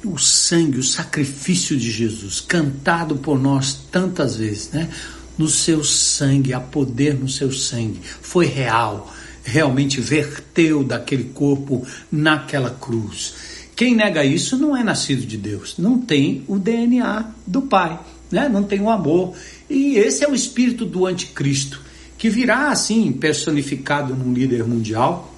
o 0.05 0.17
sangue, 0.17 0.79
o 0.79 0.83
sacrifício 0.83 1.77
de 1.77 1.91
Jesus, 1.91 2.41
cantado 2.41 3.17
por 3.17 3.39
nós 3.39 3.75
tantas 3.91 4.37
vezes, 4.37 4.71
né? 4.71 4.89
No 5.37 5.49
seu 5.49 5.85
sangue, 5.85 6.53
há 6.53 6.61
poder 6.61 7.15
no 7.15 7.29
seu 7.29 7.53
sangue. 7.53 8.01
Foi 8.03 8.47
real, 8.47 9.13
realmente 9.45 10.01
verteu 10.01 10.83
daquele 10.83 11.25
corpo 11.25 11.87
naquela 12.11 12.71
cruz. 12.71 13.35
Quem 13.77 13.95
nega 13.95 14.25
isso 14.25 14.57
não 14.57 14.77
é 14.77 14.83
nascido 14.83 15.25
de 15.25 15.37
Deus, 15.37 15.75
não 15.79 16.01
tem 16.01 16.45
o 16.49 16.59
DNA 16.59 17.31
do 17.47 17.63
Pai 17.63 17.99
né? 18.31 18.49
não 18.49 18.63
tem 18.63 18.81
o 18.81 18.91
amor. 18.91 19.35
E 19.69 19.97
esse 19.97 20.25
é 20.25 20.29
o 20.29 20.35
espírito 20.35 20.85
do 20.85 21.07
anticristo, 21.07 21.81
que 22.17 22.29
virá 22.29 22.71
assim 22.71 23.13
personificado 23.13 24.15
num 24.15 24.33
líder 24.33 24.65
mundial, 24.65 25.35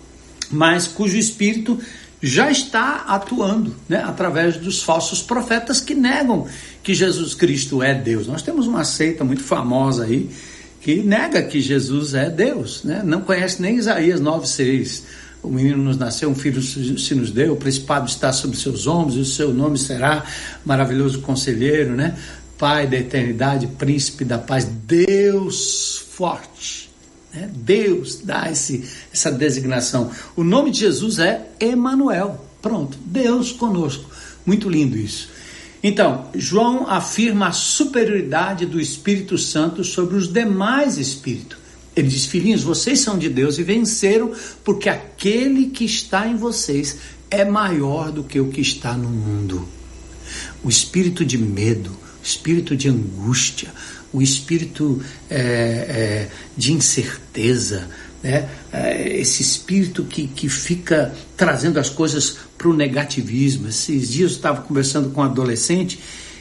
mas 0.51 0.87
cujo 0.87 1.17
espírito 1.17 1.79
já 2.23 2.51
está 2.51 3.05
atuando 3.07 3.75
né? 3.89 4.03
através 4.05 4.57
dos 4.57 4.83
falsos 4.83 5.23
profetas 5.23 5.81
que 5.81 5.95
negam 5.95 6.47
que 6.83 6.95
Jesus 6.95 7.35
Cristo 7.35 7.83
é 7.83 7.95
Deus. 7.95 8.27
Nós 8.27 8.43
temos 8.43 8.67
uma 8.67 8.85
seita 8.85 9.25
muito 9.25 9.43
famosa 9.43 10.05
aí 10.05 10.31
que 10.81 11.03
nega 11.03 11.43
que 11.43 11.61
Jesus 11.61 12.15
é 12.15 12.29
Deus, 12.29 12.85
né? 12.85 13.03
não 13.05 13.21
conhece 13.21 13.61
nem 13.61 13.77
Isaías 13.77 14.21
9,6. 14.21 15.03
O 15.43 15.49
menino 15.49 15.79
nos 15.83 15.97
nasceu, 15.97 16.29
um 16.29 16.35
filho 16.35 16.61
se 16.63 17.15
nos 17.15 17.31
deu, 17.31 17.55
o 17.55 17.57
principado 17.57 18.07
está 18.07 18.31
sobre 18.31 18.59
seus 18.59 18.87
ombros, 18.87 19.17
e 19.17 19.21
o 19.21 19.25
seu 19.25 19.55
nome 19.55 19.79
será 19.79 20.25
maravilhoso 20.67 21.23
conselheiro, 21.23 21.95
né? 21.97 22.15
Pai 22.61 22.87
da 22.87 22.99
eternidade, 22.99 23.67
príncipe 23.67 24.23
da 24.23 24.37
paz, 24.37 24.67
Deus 24.67 26.05
forte. 26.11 26.91
Né? 27.33 27.51
Deus 27.55 28.21
dá 28.23 28.53
esse, 28.53 28.87
essa 29.11 29.33
designação. 29.33 30.11
O 30.37 30.45
nome 30.45 30.71
de 30.71 30.81
Jesus 30.81 31.19
é 31.19 31.49
Emanuel. 31.59 32.45
Pronto, 32.61 32.99
Deus 33.03 33.51
conosco. 33.51 34.11
Muito 34.45 34.69
lindo 34.69 34.99
isso. 34.99 35.31
Então, 35.83 36.29
João 36.35 36.87
afirma 36.87 37.49
a 37.49 37.53
superioridade 37.53 38.67
do 38.67 38.79
Espírito 38.79 39.39
Santo 39.39 39.83
sobre 39.83 40.17
os 40.17 40.31
demais 40.31 40.99
espíritos. 40.99 41.57
Ele 41.97 42.09
diz: 42.09 42.27
Filhinhos, 42.27 42.63
vocês 42.63 43.01
são 43.01 43.19
de 43.19 43.31
Deus 43.31 43.59
e 43.59 43.63
venceram, 43.63 44.33
porque 44.63 44.91
aquele 44.91 45.69
que 45.69 45.87
está 45.87 46.27
em 46.27 46.37
vocês 46.37 46.99
é 47.31 47.43
maior 47.43 48.13
do 48.13 48.23
que 48.23 48.39
o 48.39 48.49
que 48.49 48.61
está 48.61 48.93
no 48.93 49.09
mundo. 49.09 49.67
O 50.63 50.69
espírito 50.69 51.25
de 51.25 51.39
medo, 51.39 51.97
espírito 52.31 52.77
de 52.77 52.89
angústia, 52.89 53.73
o 54.13 54.23
espírito 54.23 55.03
é, 55.29 55.39
é, 55.39 56.29
de 56.57 56.73
incerteza, 56.73 57.89
né? 58.23 58.49
É, 58.73 59.19
esse 59.19 59.43
espírito 59.43 60.05
que, 60.05 60.27
que 60.27 60.49
fica 60.49 61.15
trazendo 61.37 61.79
as 61.81 61.89
coisas 61.89 62.37
para 62.57 62.69
o 62.69 62.75
negativismo. 62.75 63.69
Esses 63.69 64.11
dias 64.11 64.33
eu 64.33 64.37
estava 64.37 64.63
conversando 64.63 65.11
com 65.11 65.21
um 65.21 65.25
adolescente 65.25 65.99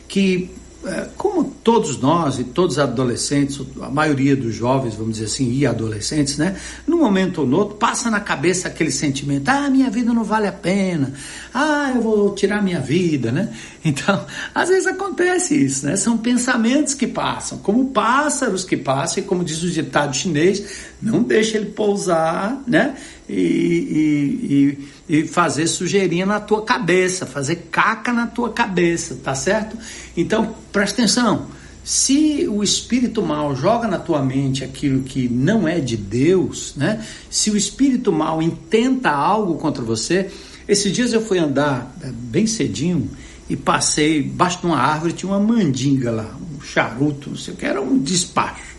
que 0.08 0.49
é, 0.86 1.08
como 1.17 1.56
todos 1.69 1.99
nós 1.99 2.39
e 2.39 2.43
todos 2.43 2.77
os 2.77 2.79
adolescentes, 2.79 3.62
a 3.79 3.91
maioria 3.91 4.36
dos 4.36 4.55
jovens, 4.55 4.95
vamos 4.95 5.13
dizer 5.13 5.25
assim, 5.25 5.53
e 5.53 5.67
adolescentes, 5.67 6.36
né? 6.36 6.55
Num 6.88 6.97
momento 6.97 7.41
ou 7.41 7.47
no 7.47 7.58
outro, 7.58 7.75
passa 7.75 8.10
na 8.10 8.19
cabeça 8.19 8.67
aquele 8.67 8.89
sentimento: 8.89 9.47
ah, 9.49 9.69
minha 9.69 9.88
vida 9.88 10.12
não 10.12 10.23
vale 10.23 10.47
a 10.47 10.51
pena, 10.51 11.13
ah, 11.53 11.91
eu 11.93 12.01
vou 12.01 12.34
tirar 12.34 12.63
minha 12.63 12.79
vida, 12.79 13.32
né? 13.32 13.53
Então, 13.86 14.25
às 14.53 14.67
vezes 14.67 14.88
acontece 14.88 15.55
isso, 15.55 15.86
né? 15.86 15.95
São 15.95 16.17
pensamentos 16.17 16.93
que 16.93 17.08
passam, 17.08 17.60
como 17.60 17.91
pássaros 17.91 18.65
que 18.65 18.75
passam, 18.75 19.23
e 19.23 19.25
como 19.25 19.41
diz 19.41 19.63
o 19.63 19.69
ditado 19.69 20.13
chinês, 20.13 20.62
não 21.01 21.23
deixa 21.23 21.55
ele 21.55 21.67
pousar, 21.67 22.62
né? 22.67 22.95
e, 23.29 24.77
e, 25.08 25.13
e, 25.13 25.19
e 25.19 25.27
fazer 25.27 25.67
sujeirinha 25.67 26.25
na 26.25 26.39
tua 26.39 26.63
cabeça, 26.63 27.27
fazer 27.27 27.67
caca 27.71 28.12
na 28.12 28.27
tua 28.27 28.51
cabeça, 28.51 29.17
tá 29.23 29.36
certo? 29.36 29.77
Então, 30.17 30.55
presta 30.73 31.03
atenção. 31.03 31.58
Se 31.83 32.47
o 32.47 32.63
espírito 32.63 33.21
mal 33.21 33.55
joga 33.55 33.87
na 33.87 33.97
tua 33.97 34.21
mente 34.21 34.63
aquilo 34.63 35.03
que 35.03 35.27
não 35.27 35.67
é 35.67 35.79
de 35.79 35.97
Deus, 35.97 36.73
né? 36.75 37.03
Se 37.29 37.49
o 37.49 37.57
espírito 37.57 38.11
mal 38.11 38.41
intenta 38.41 39.09
algo 39.09 39.55
contra 39.55 39.83
você, 39.83 40.29
esses 40.67 40.93
dias 40.93 41.13
eu 41.13 41.21
fui 41.25 41.39
andar 41.39 41.95
é, 42.01 42.11
bem 42.11 42.45
cedinho 42.45 43.09
e 43.49 43.55
passei 43.55 44.21
baixo 44.21 44.59
de 44.59 44.67
uma 44.67 44.77
árvore, 44.77 45.13
tinha 45.13 45.31
uma 45.31 45.39
mandinga 45.39 46.11
lá, 46.11 46.37
um 46.55 46.61
charuto, 46.61 47.31
não 47.31 47.37
sei 47.37 47.55
o 47.55 47.57
que, 47.57 47.65
era 47.65 47.81
um 47.81 47.97
despacho. 47.97 48.69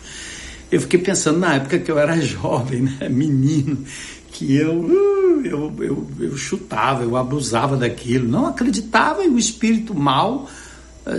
Eu 0.71 0.79
fiquei 0.79 0.99
pensando 1.01 1.39
na 1.39 1.55
época 1.55 1.79
que 1.79 1.91
eu 1.91 1.99
era 1.99 2.19
jovem, 2.21 2.83
né? 2.83 3.09
menino, 3.09 3.83
que 4.31 4.55
eu, 4.55 4.79
uh, 4.79 5.41
eu, 5.43 5.73
eu, 5.79 6.07
eu 6.17 6.37
chutava, 6.37 7.03
eu 7.03 7.17
abusava 7.17 7.75
daquilo, 7.75 8.25
não 8.25 8.45
acreditava 8.45 9.25
e 9.25 9.27
o 9.27 9.37
espírito 9.37 9.93
mal 9.93 10.49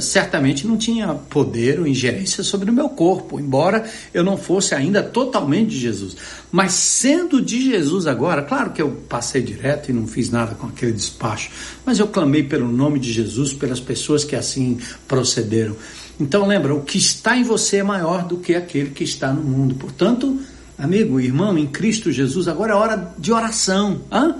certamente 0.00 0.66
não 0.66 0.76
tinha 0.76 1.08
poder 1.14 1.80
ou 1.80 1.86
ingerência 1.86 2.44
sobre 2.44 2.70
o 2.70 2.72
meu 2.72 2.88
corpo, 2.88 3.40
embora 3.40 3.84
eu 4.14 4.22
não 4.22 4.36
fosse 4.36 4.74
ainda 4.74 5.02
totalmente 5.02 5.70
de 5.70 5.78
Jesus. 5.80 6.16
Mas 6.50 6.72
sendo 6.72 7.40
de 7.40 7.70
Jesus 7.70 8.06
agora, 8.06 8.42
claro 8.42 8.70
que 8.70 8.80
eu 8.80 8.90
passei 9.08 9.42
direto 9.42 9.90
e 9.90 9.92
não 9.92 10.06
fiz 10.06 10.30
nada 10.30 10.54
com 10.54 10.66
aquele 10.66 10.92
despacho, 10.92 11.50
mas 11.84 11.98
eu 11.98 12.06
clamei 12.06 12.42
pelo 12.42 12.70
nome 12.70 12.98
de 12.98 13.12
Jesus, 13.12 13.52
pelas 13.52 13.80
pessoas 13.80 14.24
que 14.24 14.36
assim 14.36 14.78
procederam. 15.08 15.76
Então 16.20 16.46
lembra, 16.46 16.74
o 16.74 16.82
que 16.82 16.98
está 16.98 17.36
em 17.36 17.42
você 17.42 17.78
é 17.78 17.82
maior 17.82 18.24
do 18.24 18.36
que 18.36 18.54
aquele 18.54 18.90
que 18.90 19.02
está 19.02 19.32
no 19.32 19.42
mundo. 19.42 19.74
Portanto, 19.74 20.40
amigo, 20.78 21.18
irmão, 21.18 21.58
em 21.58 21.66
Cristo 21.66 22.12
Jesus, 22.12 22.46
agora 22.46 22.72
é 22.72 22.76
hora 22.76 23.14
de 23.18 23.32
oração. 23.32 24.02
Hã? 24.10 24.36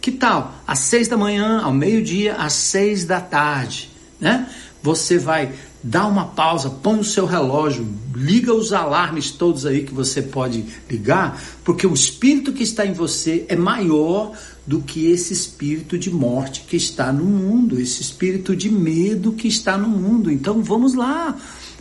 Que 0.00 0.12
tal? 0.12 0.54
Às 0.66 0.80
seis 0.80 1.08
da 1.08 1.16
manhã, 1.16 1.62
ao 1.62 1.72
meio-dia, 1.72 2.34
às 2.34 2.52
seis 2.52 3.04
da 3.06 3.20
tarde, 3.20 3.90
né? 4.20 4.46
Você 4.84 5.16
vai 5.16 5.50
dar 5.82 6.06
uma 6.06 6.26
pausa, 6.26 6.68
põe 6.68 7.00
o 7.00 7.04
seu 7.04 7.24
relógio, 7.24 7.88
liga 8.14 8.52
os 8.52 8.70
alarmes 8.70 9.30
todos 9.30 9.64
aí 9.64 9.82
que 9.82 9.94
você 9.94 10.20
pode 10.20 10.62
ligar, 10.90 11.42
porque 11.64 11.86
o 11.86 11.94
espírito 11.94 12.52
que 12.52 12.62
está 12.62 12.84
em 12.84 12.92
você 12.92 13.46
é 13.48 13.56
maior 13.56 14.32
do 14.66 14.82
que 14.82 15.10
esse 15.10 15.32
espírito 15.32 15.98
de 15.98 16.10
morte 16.10 16.66
que 16.68 16.76
está 16.76 17.10
no 17.10 17.24
mundo, 17.24 17.80
esse 17.80 18.02
espírito 18.02 18.54
de 18.54 18.68
medo 18.68 19.32
que 19.32 19.48
está 19.48 19.78
no 19.78 19.88
mundo. 19.88 20.30
Então 20.30 20.62
vamos 20.62 20.92
lá, 20.92 21.34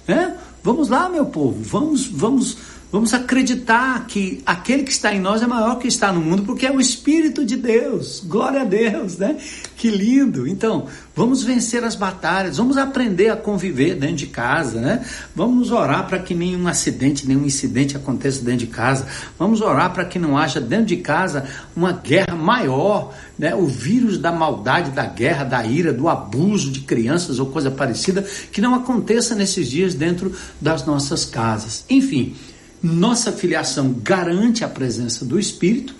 né? 0.07 0.37
Vamos 0.63 0.87
lá, 0.87 1.09
meu 1.09 1.25
povo, 1.25 1.61
vamos, 1.61 2.07
vamos 2.07 2.55
Vamos 2.93 3.11
acreditar 3.11 4.05
que 4.05 4.43
aquele 4.45 4.83
que 4.83 4.91
está 4.91 5.11
em 5.11 5.19
nós 5.19 5.41
é 5.41 5.47
maior 5.47 5.79
que 5.79 5.87
está 5.87 6.13
no 6.13 6.21
mundo, 6.21 6.43
porque 6.43 6.67
é 6.67 6.71
o 6.71 6.79
Espírito 6.79 7.43
de 7.43 7.57
Deus. 7.57 8.23
Glória 8.23 8.61
a 8.61 8.63
Deus, 8.63 9.17
né? 9.17 9.35
Que 9.75 9.89
lindo. 9.89 10.47
Então, 10.47 10.85
vamos 11.15 11.43
vencer 11.43 11.83
as 11.83 11.95
batalhas, 11.95 12.57
vamos 12.57 12.77
aprender 12.77 13.29
a 13.31 13.35
conviver 13.35 13.95
dentro 13.95 14.17
de 14.17 14.27
casa, 14.27 14.79
né? 14.79 15.03
Vamos 15.35 15.71
orar 15.71 16.07
para 16.07 16.19
que 16.19 16.35
nenhum 16.35 16.67
acidente, 16.67 17.27
nenhum 17.27 17.43
incidente 17.43 17.97
aconteça 17.97 18.43
dentro 18.43 18.59
de 18.59 18.67
casa. 18.67 19.07
Vamos 19.39 19.59
orar 19.59 19.91
para 19.91 20.05
que 20.05 20.19
não 20.19 20.37
haja 20.37 20.61
dentro 20.61 20.85
de 20.85 20.97
casa 20.97 21.45
uma 21.75 21.93
guerra 21.93 22.35
maior, 22.35 23.11
né? 23.39 23.55
O 23.55 23.65
vírus 23.65 24.19
da 24.19 24.31
maldade, 24.31 24.91
da 24.91 25.07
guerra, 25.07 25.43
da 25.43 25.65
ira, 25.65 25.91
do 25.91 26.07
abuso 26.07 26.69
de 26.69 26.81
crianças 26.81 27.39
ou 27.39 27.47
coisa 27.47 27.71
parecida, 27.71 28.21
que 28.51 28.61
não 28.61 28.75
aconteça 28.75 29.33
nesses 29.33 29.67
dias 29.67 29.95
dentro 29.95 30.31
das 30.61 30.85
nossas 30.85 31.25
casas. 31.25 31.85
Enfim, 31.89 32.35
nossa 32.83 33.31
filiação 33.31 33.95
garante 34.03 34.65
a 34.65 34.67
presença 34.67 35.23
do 35.23 35.39
Espírito, 35.39 35.95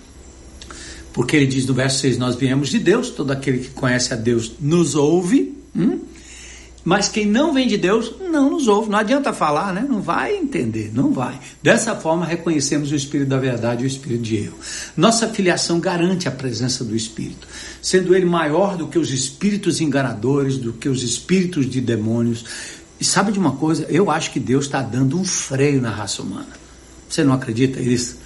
Porque 1.14 1.36
ele 1.36 1.46
diz 1.46 1.64
no 1.64 1.72
verso 1.72 2.00
6: 2.00 2.18
Nós 2.18 2.34
viemos 2.34 2.68
de 2.68 2.78
Deus, 2.78 3.08
todo 3.08 3.30
aquele 3.30 3.58
que 3.58 3.70
conhece 3.70 4.12
a 4.12 4.16
Deus 4.16 4.52
nos 4.60 4.94
ouve. 4.94 5.56
Hum? 5.74 6.00
Mas 6.84 7.08
quem 7.08 7.24
não 7.24 7.54
vem 7.54 7.66
de 7.66 7.78
Deus 7.78 8.12
não 8.20 8.50
nos 8.50 8.68
ouve. 8.68 8.90
Não 8.90 8.98
adianta 8.98 9.32
falar, 9.32 9.72
né? 9.72 9.86
Não 9.88 10.02
vai 10.02 10.36
entender, 10.36 10.90
não 10.92 11.12
vai. 11.12 11.40
Dessa 11.62 11.96
forma, 11.96 12.26
reconhecemos 12.26 12.92
o 12.92 12.94
Espírito 12.94 13.28
da 13.28 13.38
verdade 13.38 13.82
e 13.82 13.86
o 13.86 13.88
Espírito 13.88 14.22
de 14.22 14.36
erro. 14.36 14.58
Nossa 14.94 15.28
filiação 15.28 15.80
garante 15.80 16.28
a 16.28 16.32
presença 16.32 16.84
do 16.84 16.94
Espírito, 16.94 17.48
sendo 17.80 18.14
ele 18.14 18.26
maior 18.26 18.76
do 18.76 18.88
que 18.88 18.98
os 18.98 19.10
espíritos 19.10 19.80
enganadores, 19.80 20.58
do 20.58 20.74
que 20.74 20.88
os 20.88 21.02
espíritos 21.02 21.70
de 21.70 21.80
demônios. 21.80 22.44
E 23.00 23.04
sabe 23.04 23.32
de 23.32 23.38
uma 23.38 23.52
coisa? 23.52 23.86
Eu 23.88 24.10
acho 24.10 24.30
que 24.30 24.40
Deus 24.40 24.66
está 24.66 24.82
dando 24.82 25.18
um 25.18 25.24
freio 25.24 25.80
na 25.80 25.90
raça 25.90 26.20
humana. 26.20 26.63
Você 27.14 27.22
não 27.22 27.34
acredita 27.34 27.78
nisso? 27.78 28.16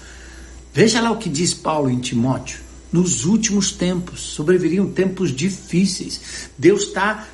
Veja 0.73 1.03
lá 1.03 1.11
o 1.11 1.19
que 1.19 1.29
diz 1.29 1.53
Paulo 1.53 1.91
em 1.91 1.99
Timóteo 1.99 2.61
nos 2.91 3.27
últimos 3.27 3.71
tempos, 3.71 4.19
sobreviriam 4.21 4.91
tempos 4.91 5.31
difíceis. 5.31 6.49
Deus 6.57 6.85
está 6.85 7.29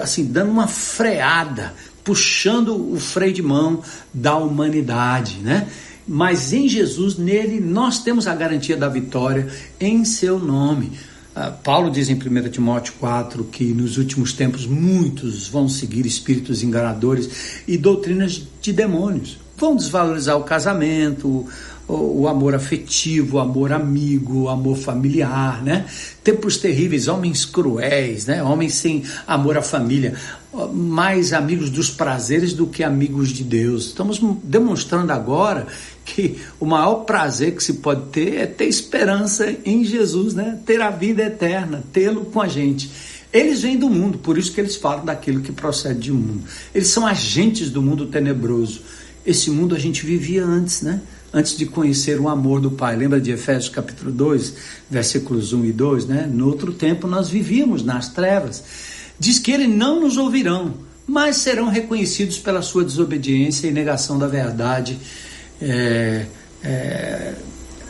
assim 0.00 0.24
dando 0.24 0.52
uma 0.52 0.68
freada, 0.68 1.74
puxando 2.04 2.76
o 2.92 2.96
freio 3.00 3.32
de 3.32 3.42
mão 3.42 3.82
da 4.14 4.36
humanidade, 4.36 5.38
né? 5.38 5.66
Mas 6.06 6.52
em 6.52 6.68
Jesus, 6.68 7.18
nele, 7.18 7.58
nós 7.58 8.04
temos 8.04 8.28
a 8.28 8.34
garantia 8.36 8.76
da 8.76 8.88
vitória 8.88 9.48
em 9.80 10.04
seu 10.04 10.38
nome. 10.38 10.92
Uh, 11.34 11.52
Paulo 11.64 11.90
diz 11.90 12.08
em 12.08 12.14
1 12.14 12.50
Timóteo 12.50 12.94
4 13.00 13.42
que 13.46 13.64
nos 13.64 13.98
últimos 13.98 14.32
tempos 14.32 14.64
muitos 14.64 15.48
vão 15.48 15.68
seguir 15.68 16.06
espíritos 16.06 16.62
enganadores 16.62 17.64
e 17.66 17.76
doutrinas 17.76 18.40
de 18.62 18.72
demônios. 18.72 19.44
Vão 19.56 19.74
desvalorizar 19.74 20.36
o 20.36 20.44
casamento, 20.44 21.48
o, 21.88 22.22
o 22.22 22.28
amor 22.28 22.54
afetivo, 22.54 23.36
o 23.36 23.40
amor 23.40 23.72
amigo, 23.72 24.42
o 24.42 24.48
amor 24.48 24.76
familiar, 24.76 25.62
né? 25.62 25.86
Tempos 26.22 26.58
terríveis, 26.58 27.08
homens 27.08 27.44
cruéis, 27.44 28.26
né? 28.26 28.42
Homens 28.42 28.74
sem 28.74 29.02
amor 29.26 29.56
à 29.56 29.62
família, 29.62 30.14
mais 30.72 31.32
amigos 31.32 31.70
dos 31.70 31.90
prazeres 31.90 32.52
do 32.52 32.66
que 32.66 32.82
amigos 32.82 33.30
de 33.30 33.44
Deus. 33.44 33.86
Estamos 33.86 34.20
demonstrando 34.42 35.12
agora 35.12 35.66
que 36.04 36.38
o 36.58 36.66
maior 36.66 37.04
prazer 37.04 37.54
que 37.54 37.62
se 37.62 37.74
pode 37.74 38.08
ter 38.10 38.36
é 38.36 38.46
ter 38.46 38.66
esperança 38.66 39.54
em 39.64 39.84
Jesus, 39.84 40.34
né? 40.34 40.58
Ter 40.66 40.80
a 40.80 40.90
vida 40.90 41.22
eterna, 41.22 41.82
tê-lo 41.92 42.26
com 42.26 42.40
a 42.40 42.48
gente. 42.48 42.90
Eles 43.32 43.62
vêm 43.62 43.76
do 43.76 43.90
mundo, 43.90 44.18
por 44.18 44.38
isso 44.38 44.52
que 44.52 44.60
eles 44.60 44.76
falam 44.76 45.04
daquilo 45.04 45.42
que 45.42 45.52
procede 45.52 46.10
do 46.10 46.16
mundo. 46.16 46.44
Eles 46.74 46.88
são 46.88 47.06
agentes 47.06 47.70
do 47.70 47.82
mundo 47.82 48.06
tenebroso. 48.06 48.80
Esse 49.26 49.50
mundo 49.50 49.74
a 49.74 49.78
gente 49.78 50.06
vivia 50.06 50.44
antes, 50.44 50.82
né? 50.82 51.00
antes 51.32 51.56
de 51.56 51.66
conhecer 51.66 52.20
o 52.20 52.28
amor 52.28 52.60
do 52.60 52.70
Pai. 52.70 52.96
Lembra 52.96 53.20
de 53.20 53.30
Efésios 53.30 53.68
capítulo 53.68 54.10
2, 54.10 54.54
versículos 54.90 55.52
1 55.52 55.66
e 55.66 55.72
2, 55.72 56.06
né? 56.06 56.30
No 56.32 56.46
outro 56.46 56.72
tempo 56.72 57.06
nós 57.06 57.28
vivíamos 57.28 57.84
nas 57.84 58.08
trevas. 58.08 58.64
Diz 59.18 59.38
que 59.38 59.52
eles 59.52 59.68
não 59.68 60.00
nos 60.00 60.16
ouvirão, 60.16 60.74
mas 61.06 61.36
serão 61.36 61.68
reconhecidos 61.68 62.38
pela 62.38 62.62
sua 62.62 62.84
desobediência 62.84 63.66
e 63.66 63.70
negação 63.70 64.18
da 64.18 64.26
verdade. 64.26 64.98
É, 65.60 66.26
é, 66.62 67.34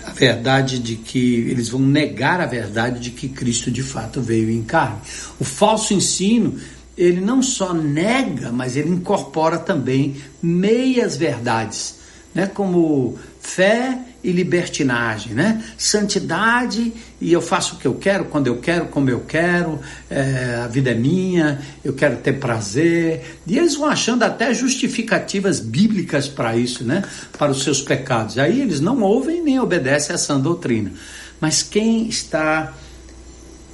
a 0.05 0.13
verdade 0.13 0.79
de 0.79 0.97
que 0.97 1.47
eles 1.49 1.69
vão 1.69 1.81
negar 1.81 2.41
a 2.41 2.47
verdade 2.47 3.01
de 3.01 3.11
que 3.11 3.29
Cristo 3.29 3.71
de 3.71 3.83
fato 3.83 4.21
veio 4.21 4.51
em 4.51 4.63
carne. 4.63 4.99
O 5.39 5.45
falso 5.45 5.93
ensino 5.93 6.57
ele 6.97 7.21
não 7.21 7.43
só 7.43 7.75
nega, 7.75 8.51
mas 8.51 8.77
ele 8.77 8.91
incorpora 8.91 9.59
também 9.59 10.17
meias 10.43 11.17
verdades 11.17 11.97
né, 12.37 12.47
como 12.47 13.19
fé 13.41 13.99
e 14.23 14.31
libertinagem, 14.31 15.33
né? 15.33 15.65
Santidade 15.79 16.93
e 17.19 17.33
eu 17.33 17.41
faço 17.41 17.77
o 17.77 17.79
que 17.79 17.87
eu 17.87 17.95
quero, 17.95 18.27
quando 18.27 18.47
eu 18.47 18.59
quero, 18.59 18.87
como 18.89 19.09
eu 19.09 19.21
quero, 19.21 19.81
é, 20.11 20.61
a 20.63 20.67
vida 20.67 20.91
é 20.91 20.95
minha, 20.95 21.63
eu 21.83 21.95
quero 21.95 22.19
ter 22.19 22.35
prazer. 22.35 23.39
E 23.47 23.57
eles 23.57 23.77
vão 23.77 23.87
achando 23.87 24.23
até 24.23 24.53
justificativas 24.53 25.61
bíblicas 25.61 26.29
para 26.29 26.55
isso, 26.55 26.85
né? 26.85 27.03
Para 27.39 27.53
os 27.53 27.63
seus 27.63 27.81
pecados. 27.81 28.37
Aí 28.37 28.61
eles 28.61 28.81
não 28.81 29.01
ouvem 29.01 29.43
nem 29.43 29.59
obedecem 29.59 30.13
a 30.13 30.17
essa 30.17 30.39
doutrina. 30.39 30.93
Mas 31.41 31.63
quem 31.63 32.07
está 32.07 32.75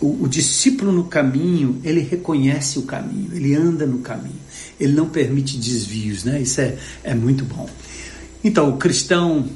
o, 0.02 0.24
o, 0.24 0.28
discípulo 0.28 0.92
no 0.92 1.04
caminho, 1.04 1.80
ele 1.84 2.00
reconhece 2.00 2.78
o 2.78 2.82
caminho, 2.82 3.30
ele 3.32 3.54
anda 3.54 3.86
no 3.86 3.98
caminho, 3.98 4.40
ele 4.78 4.92
não 4.92 5.08
permite 5.08 5.56
desvios, 5.56 6.24
né? 6.24 6.40
Isso 6.42 6.60
é, 6.60 6.76
é 7.04 7.14
muito 7.14 7.44
bom. 7.44 7.68
Então, 8.42 8.70
o 8.70 8.76
cristão, 8.76 9.46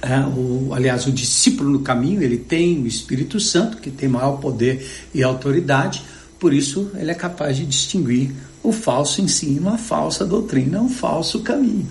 é, 0.00 0.20
o, 0.20 0.72
aliás, 0.72 1.06
o 1.06 1.12
discípulo 1.12 1.70
no 1.70 1.80
caminho, 1.80 2.22
ele 2.22 2.38
tem 2.38 2.82
o 2.82 2.86
Espírito 2.86 3.40
Santo, 3.40 3.78
que 3.78 3.90
tem 3.90 4.08
maior 4.08 4.38
poder 4.38 4.86
e 5.12 5.22
autoridade, 5.22 6.02
por 6.38 6.52
isso 6.52 6.90
ele 6.94 7.10
é 7.10 7.14
capaz 7.14 7.56
de 7.56 7.66
distinguir 7.66 8.30
o 8.62 8.72
falso 8.72 9.20
ensino, 9.20 9.68
a 9.68 9.76
falsa 9.76 10.24
doutrina, 10.24 10.80
o 10.80 10.88
falso 10.88 11.40
caminho. 11.40 11.88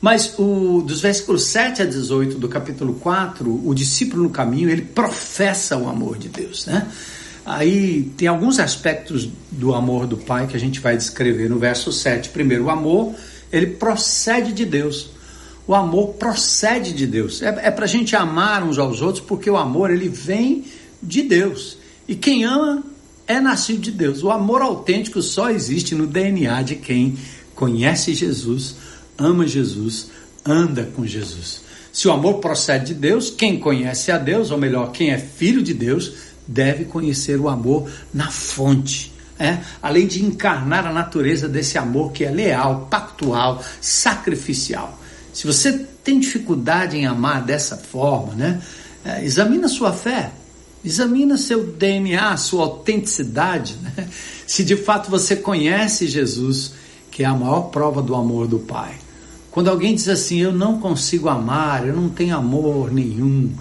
Mas 0.00 0.34
o, 0.36 0.82
dos 0.82 1.00
versículos 1.00 1.44
7 1.44 1.82
a 1.82 1.84
18 1.84 2.36
do 2.36 2.48
capítulo 2.48 2.94
4, 2.94 3.62
o 3.64 3.72
discípulo 3.72 4.24
no 4.24 4.30
caminho, 4.30 4.68
ele 4.68 4.82
professa 4.82 5.76
o 5.76 5.88
amor 5.88 6.18
de 6.18 6.28
Deus, 6.28 6.66
né? 6.66 6.88
Aí 7.44 8.12
tem 8.16 8.28
alguns 8.28 8.58
aspectos 8.58 9.28
do 9.50 9.74
amor 9.74 10.06
do 10.06 10.16
Pai 10.16 10.46
que 10.46 10.56
a 10.56 10.60
gente 10.60 10.78
vai 10.80 10.96
descrever 10.96 11.48
no 11.48 11.58
verso 11.58 11.92
7. 11.92 12.28
Primeiro, 12.28 12.64
o 12.64 12.70
amor, 12.70 13.14
ele 13.52 13.66
procede 13.66 14.52
de 14.52 14.64
Deus. 14.64 15.10
O 15.66 15.74
amor 15.74 16.14
procede 16.14 16.92
de 16.92 17.06
Deus. 17.06 17.42
É, 17.42 17.48
é 17.64 17.70
para 17.70 17.84
a 17.84 17.88
gente 17.88 18.14
amar 18.14 18.62
uns 18.62 18.78
aos 18.78 19.02
outros, 19.02 19.24
porque 19.24 19.50
o 19.50 19.56
amor 19.56 19.90
ele 19.90 20.08
vem 20.08 20.64
de 21.02 21.22
Deus. 21.22 21.78
E 22.06 22.14
quem 22.14 22.44
ama 22.44 22.84
é 23.26 23.40
nascido 23.40 23.80
de 23.80 23.90
Deus. 23.90 24.22
O 24.22 24.30
amor 24.30 24.62
autêntico 24.62 25.20
só 25.20 25.50
existe 25.50 25.94
no 25.94 26.06
DNA 26.06 26.62
de 26.62 26.76
quem 26.76 27.16
conhece 27.54 28.14
Jesus, 28.14 28.76
ama 29.18 29.46
Jesus, 29.46 30.10
anda 30.44 30.90
com 30.94 31.06
Jesus. 31.06 31.62
Se 31.92 32.08
o 32.08 32.12
amor 32.12 32.34
procede 32.34 32.86
de 32.86 32.94
Deus, 32.94 33.30
quem 33.30 33.58
conhece 33.58 34.10
a 34.10 34.18
Deus, 34.18 34.50
ou 34.50 34.58
melhor, 34.58 34.92
quem 34.92 35.10
é 35.10 35.18
filho 35.18 35.62
de 35.62 35.74
Deus, 35.74 36.12
deve 36.46 36.84
conhecer 36.84 37.38
o 37.40 37.48
amor 37.48 37.90
na 38.12 38.30
fonte. 38.30 39.12
É? 39.38 39.58
Além 39.82 40.06
de 40.06 40.24
encarnar 40.24 40.86
a 40.86 40.92
natureza 40.92 41.48
desse 41.48 41.76
amor 41.76 42.12
que 42.12 42.24
é 42.24 42.30
leal, 42.30 42.86
pactual, 42.90 43.62
sacrificial. 43.80 44.98
Se 45.32 45.46
você 45.46 45.86
tem 46.04 46.20
dificuldade 46.20 46.96
em 46.96 47.06
amar 47.06 47.42
dessa 47.42 47.76
forma, 47.76 48.34
né? 48.34 48.60
É, 49.04 49.24
examina 49.24 49.66
sua 49.68 49.92
fé, 49.92 50.30
examina 50.84 51.36
seu 51.36 51.66
DNA, 51.66 52.36
sua 52.36 52.64
autenticidade, 52.64 53.76
né? 53.82 54.08
Se 54.46 54.62
de 54.62 54.76
fato 54.76 55.10
você 55.10 55.34
conhece 55.34 56.06
Jesus, 56.06 56.74
que 57.10 57.22
é 57.22 57.26
a 57.26 57.34
maior 57.34 57.62
prova 57.62 58.02
do 58.02 58.14
amor 58.14 58.46
do 58.46 58.58
Pai. 58.58 58.94
Quando 59.50 59.68
alguém 59.68 59.94
diz 59.94 60.08
assim, 60.08 60.38
eu 60.38 60.52
não 60.52 60.78
consigo 60.78 61.28
amar, 61.28 61.86
eu 61.86 61.94
não 61.94 62.08
tenho 62.08 62.36
amor 62.36 62.92
nenhum, 62.92 63.52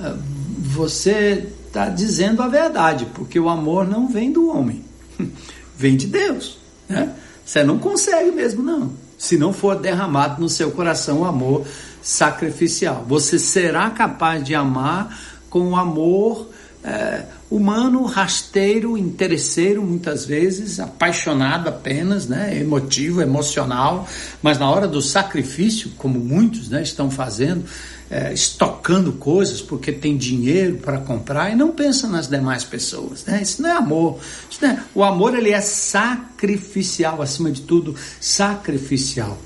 é, 0.00 0.14
você 0.58 1.48
está 1.70 1.88
dizendo 1.88 2.42
a 2.42 2.48
verdade, 2.48 3.06
porque 3.14 3.38
o 3.38 3.48
amor 3.48 3.86
não 3.86 4.08
vem 4.08 4.32
do 4.32 4.50
homem, 4.50 4.84
vem 5.76 5.96
de 5.96 6.06
Deus. 6.06 6.58
Né? 6.88 7.14
Você 7.44 7.64
não 7.64 7.78
consegue 7.78 8.30
mesmo, 8.30 8.62
não 8.62 8.92
se 9.20 9.36
não 9.36 9.52
for 9.52 9.76
derramado 9.76 10.40
no 10.40 10.48
seu 10.48 10.70
coração 10.70 11.20
o 11.20 11.24
amor 11.26 11.66
sacrificial. 12.02 13.04
Você 13.06 13.38
será 13.38 13.90
capaz 13.90 14.42
de 14.42 14.54
amar 14.54 15.14
com 15.50 15.72
o 15.72 15.76
amor 15.76 16.48
é, 16.82 17.24
humano, 17.50 18.02
rasteiro, 18.04 18.96
interesseiro, 18.96 19.82
muitas 19.82 20.24
vezes, 20.24 20.80
apaixonado 20.80 21.68
apenas, 21.68 22.26
né, 22.26 22.58
emotivo, 22.58 23.20
emocional, 23.20 24.08
mas 24.42 24.58
na 24.58 24.70
hora 24.70 24.88
do 24.88 25.02
sacrifício, 25.02 25.90
como 25.98 26.18
muitos 26.18 26.70
né, 26.70 26.80
estão 26.80 27.10
fazendo, 27.10 27.66
é, 28.10 28.32
estocando 28.32 29.12
coisas 29.12 29.62
porque 29.62 29.92
tem 29.92 30.16
dinheiro 30.16 30.78
para 30.78 30.98
comprar 30.98 31.52
e 31.52 31.54
não 31.54 31.70
pensa 31.70 32.08
nas 32.08 32.26
demais 32.26 32.64
pessoas. 32.64 33.24
Né? 33.24 33.40
Isso 33.40 33.62
não 33.62 33.70
é 33.70 33.76
amor. 33.76 34.18
Não 34.60 34.68
é... 34.68 34.84
O 34.94 35.04
amor 35.04 35.38
ele 35.38 35.52
é 35.52 35.60
sacrificial, 35.60 37.22
acima 37.22 37.52
de 37.52 37.62
tudo, 37.62 37.94
sacrificial. 38.20 39.38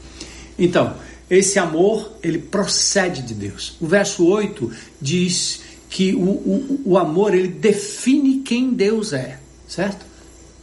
Então, 0.58 0.96
esse 1.28 1.58
amor 1.58 2.16
ele 2.22 2.38
procede 2.38 3.20
de 3.20 3.34
Deus. 3.34 3.76
O 3.80 3.86
verso 3.86 4.24
8 4.26 4.70
diz 5.00 5.60
que 5.90 6.14
o, 6.14 6.22
o, 6.22 6.80
o 6.86 6.98
amor 6.98 7.34
ele 7.34 7.48
define 7.48 8.38
quem 8.38 8.72
Deus 8.72 9.12
é, 9.12 9.38
certo? 9.68 10.06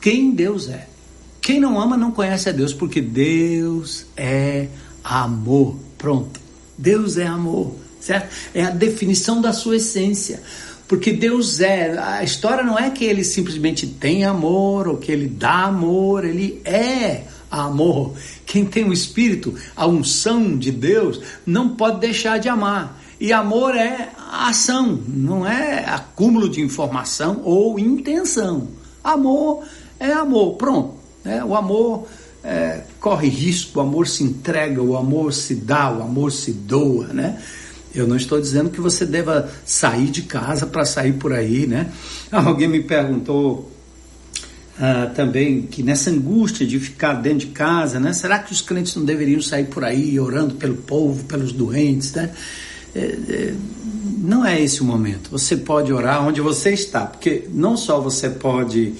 Quem 0.02 0.32
Deus 0.32 0.68
é. 0.68 0.88
Quem 1.40 1.60
não 1.60 1.80
ama 1.80 1.96
não 1.96 2.12
conhece 2.12 2.50
a 2.50 2.52
Deus, 2.52 2.74
porque 2.74 3.00
Deus 3.00 4.06
é 4.18 4.68
amor. 5.04 5.78
Pronto. 5.98 6.40
Deus 6.78 7.18
é 7.18 7.28
amor 7.28 7.76
certo? 8.02 8.30
É 8.54 8.64
a 8.64 8.70
definição 8.70 9.40
da 9.40 9.54
sua 9.54 9.78
essência. 9.78 10.42
Porque 10.88 11.14
Deus 11.14 11.62
é, 11.62 11.98
a 11.98 12.22
história 12.22 12.64
não 12.64 12.78
é 12.78 12.90
que 12.90 13.06
ele 13.06 13.24
simplesmente 13.24 13.88
tem 13.88 14.26
amor 14.26 14.90
ou 14.90 14.98
que 14.98 15.10
ele 15.10 15.28
dá 15.28 15.64
amor, 15.64 16.26
ele 16.26 16.62
é 16.66 17.24
amor. 17.50 18.14
Quem 18.46 18.66
tem 18.66 18.84
o 18.84 18.92
espírito, 18.92 19.56
a 19.74 19.88
unção 19.88 20.58
de 20.58 20.70
Deus, 20.70 21.22
não 21.46 21.70
pode 21.70 22.02
deixar 22.02 22.40
de 22.40 22.50
amar. 22.50 23.02
E 23.22 23.32
amor 23.32 23.76
é 23.76 24.10
ação, 24.32 25.00
não 25.08 25.48
é 25.48 25.86
acúmulo 25.86 26.50
de 26.50 26.60
informação 26.60 27.42
ou 27.44 27.80
intenção. 27.80 28.68
Amor 29.04 29.64
é 30.00 30.12
amor, 30.12 30.56
pronto. 30.56 30.96
Né? 31.24 31.44
O 31.44 31.56
amor 31.56 32.08
é, 32.44 32.82
corre 33.00 33.30
risco, 33.30 33.80
o 33.80 33.82
amor 33.82 34.08
se 34.08 34.24
entrega, 34.24 34.82
o 34.82 34.98
amor 34.98 35.32
se 35.34 35.56
dá, 35.56 35.92
o 35.92 36.02
amor 36.02 36.32
se 36.32 36.52
doa, 36.52 37.08
né? 37.08 37.40
Eu 37.94 38.08
não 38.08 38.16
estou 38.16 38.40
dizendo 38.40 38.70
que 38.70 38.80
você 38.80 39.06
deva 39.06 39.50
sair 39.66 40.10
de 40.10 40.22
casa 40.24 40.66
para 40.66 40.86
sair 40.86 41.14
por 41.14 41.34
aí, 41.34 41.68
né? 41.68 41.92
Alguém 42.32 42.68
me 42.68 42.82
perguntou 42.82 43.72
uh, 44.78 45.14
também 45.14 45.64
que 45.64 45.84
nessa 45.84 46.10
angústia 46.10 46.66
de 46.66 46.80
ficar 46.80 47.14
dentro 47.14 47.48
de 47.48 47.48
casa, 47.48 48.00
né? 48.00 48.14
Será 48.14 48.40
que 48.40 48.52
os 48.52 48.62
crentes 48.62 48.96
não 48.96 49.04
deveriam 49.04 49.42
sair 49.42 49.66
por 49.66 49.84
aí 49.84 50.20
orando 50.20 50.56
pelo 50.56 50.76
povo, 50.76 51.24
pelos 51.26 51.52
doentes, 51.52 52.14
né? 52.14 52.32
É, 52.94 53.00
é, 53.00 53.54
não 54.18 54.46
é 54.46 54.62
esse 54.62 54.82
o 54.82 54.86
momento. 54.86 55.30
Você 55.32 55.58
pode 55.58 55.92
orar 55.92 56.26
onde 56.26 56.42
você 56.42 56.72
está, 56.72 57.06
porque 57.06 57.48
não 57.50 57.76
só 57.78 58.00
você 58.00 58.30
pode 58.30 58.94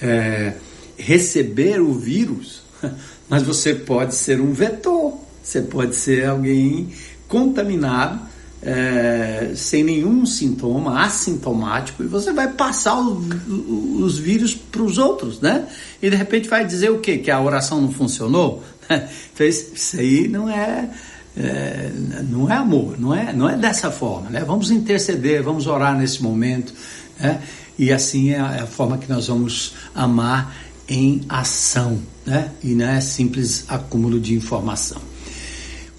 é, 0.00 0.54
receber 0.96 1.80
o 1.80 1.92
vírus, 1.92 2.62
mas 3.28 3.42
você 3.42 3.74
pode 3.74 4.14
ser 4.14 4.40
um 4.40 4.52
vetor. 4.52 5.18
Você 5.42 5.62
pode 5.62 5.96
ser 5.96 6.26
alguém 6.26 6.88
contaminado, 7.26 8.20
é, 8.62 9.52
sem 9.54 9.84
nenhum 9.84 10.26
sintoma, 10.26 11.04
assintomático, 11.04 12.02
e 12.02 12.06
você 12.06 12.32
vai 12.32 12.48
passar 12.48 12.98
o, 12.98 13.20
o, 13.48 14.02
os 14.02 14.18
vírus 14.18 14.54
para 14.54 14.82
os 14.82 14.98
outros, 14.98 15.40
né? 15.40 15.66
E 16.02 16.10
de 16.10 16.16
repente 16.16 16.48
vai 16.48 16.64
dizer 16.64 16.90
o 16.90 16.98
quê? 16.98 17.18
Que 17.18 17.30
a 17.30 17.40
oração 17.40 17.80
não 17.80 17.90
funcionou? 17.90 18.62
Então, 19.34 19.46
isso 19.46 20.00
aí 20.00 20.26
não 20.26 20.48
é, 20.48 20.88
é, 21.36 21.92
não 22.28 22.50
é 22.50 22.56
amor, 22.56 22.98
não 22.98 23.14
é, 23.14 23.32
não 23.34 23.48
é 23.48 23.54
dessa 23.54 23.90
forma, 23.90 24.30
né? 24.30 24.42
Vamos 24.44 24.70
interceder, 24.70 25.42
vamos 25.42 25.66
orar 25.66 25.96
nesse 25.96 26.22
momento, 26.22 26.72
né? 27.20 27.40
E 27.78 27.92
assim 27.92 28.30
é 28.30 28.40
a, 28.40 28.56
é 28.56 28.66
forma 28.66 28.98
que 28.98 29.08
nós 29.08 29.28
vamos 29.28 29.74
amar 29.94 30.56
em 30.88 31.20
ação, 31.28 32.00
né? 32.26 32.50
E 32.64 32.74
não 32.74 32.86
é 32.86 33.00
simples 33.00 33.66
acúmulo 33.68 34.18
de 34.18 34.34
informação. 34.34 35.00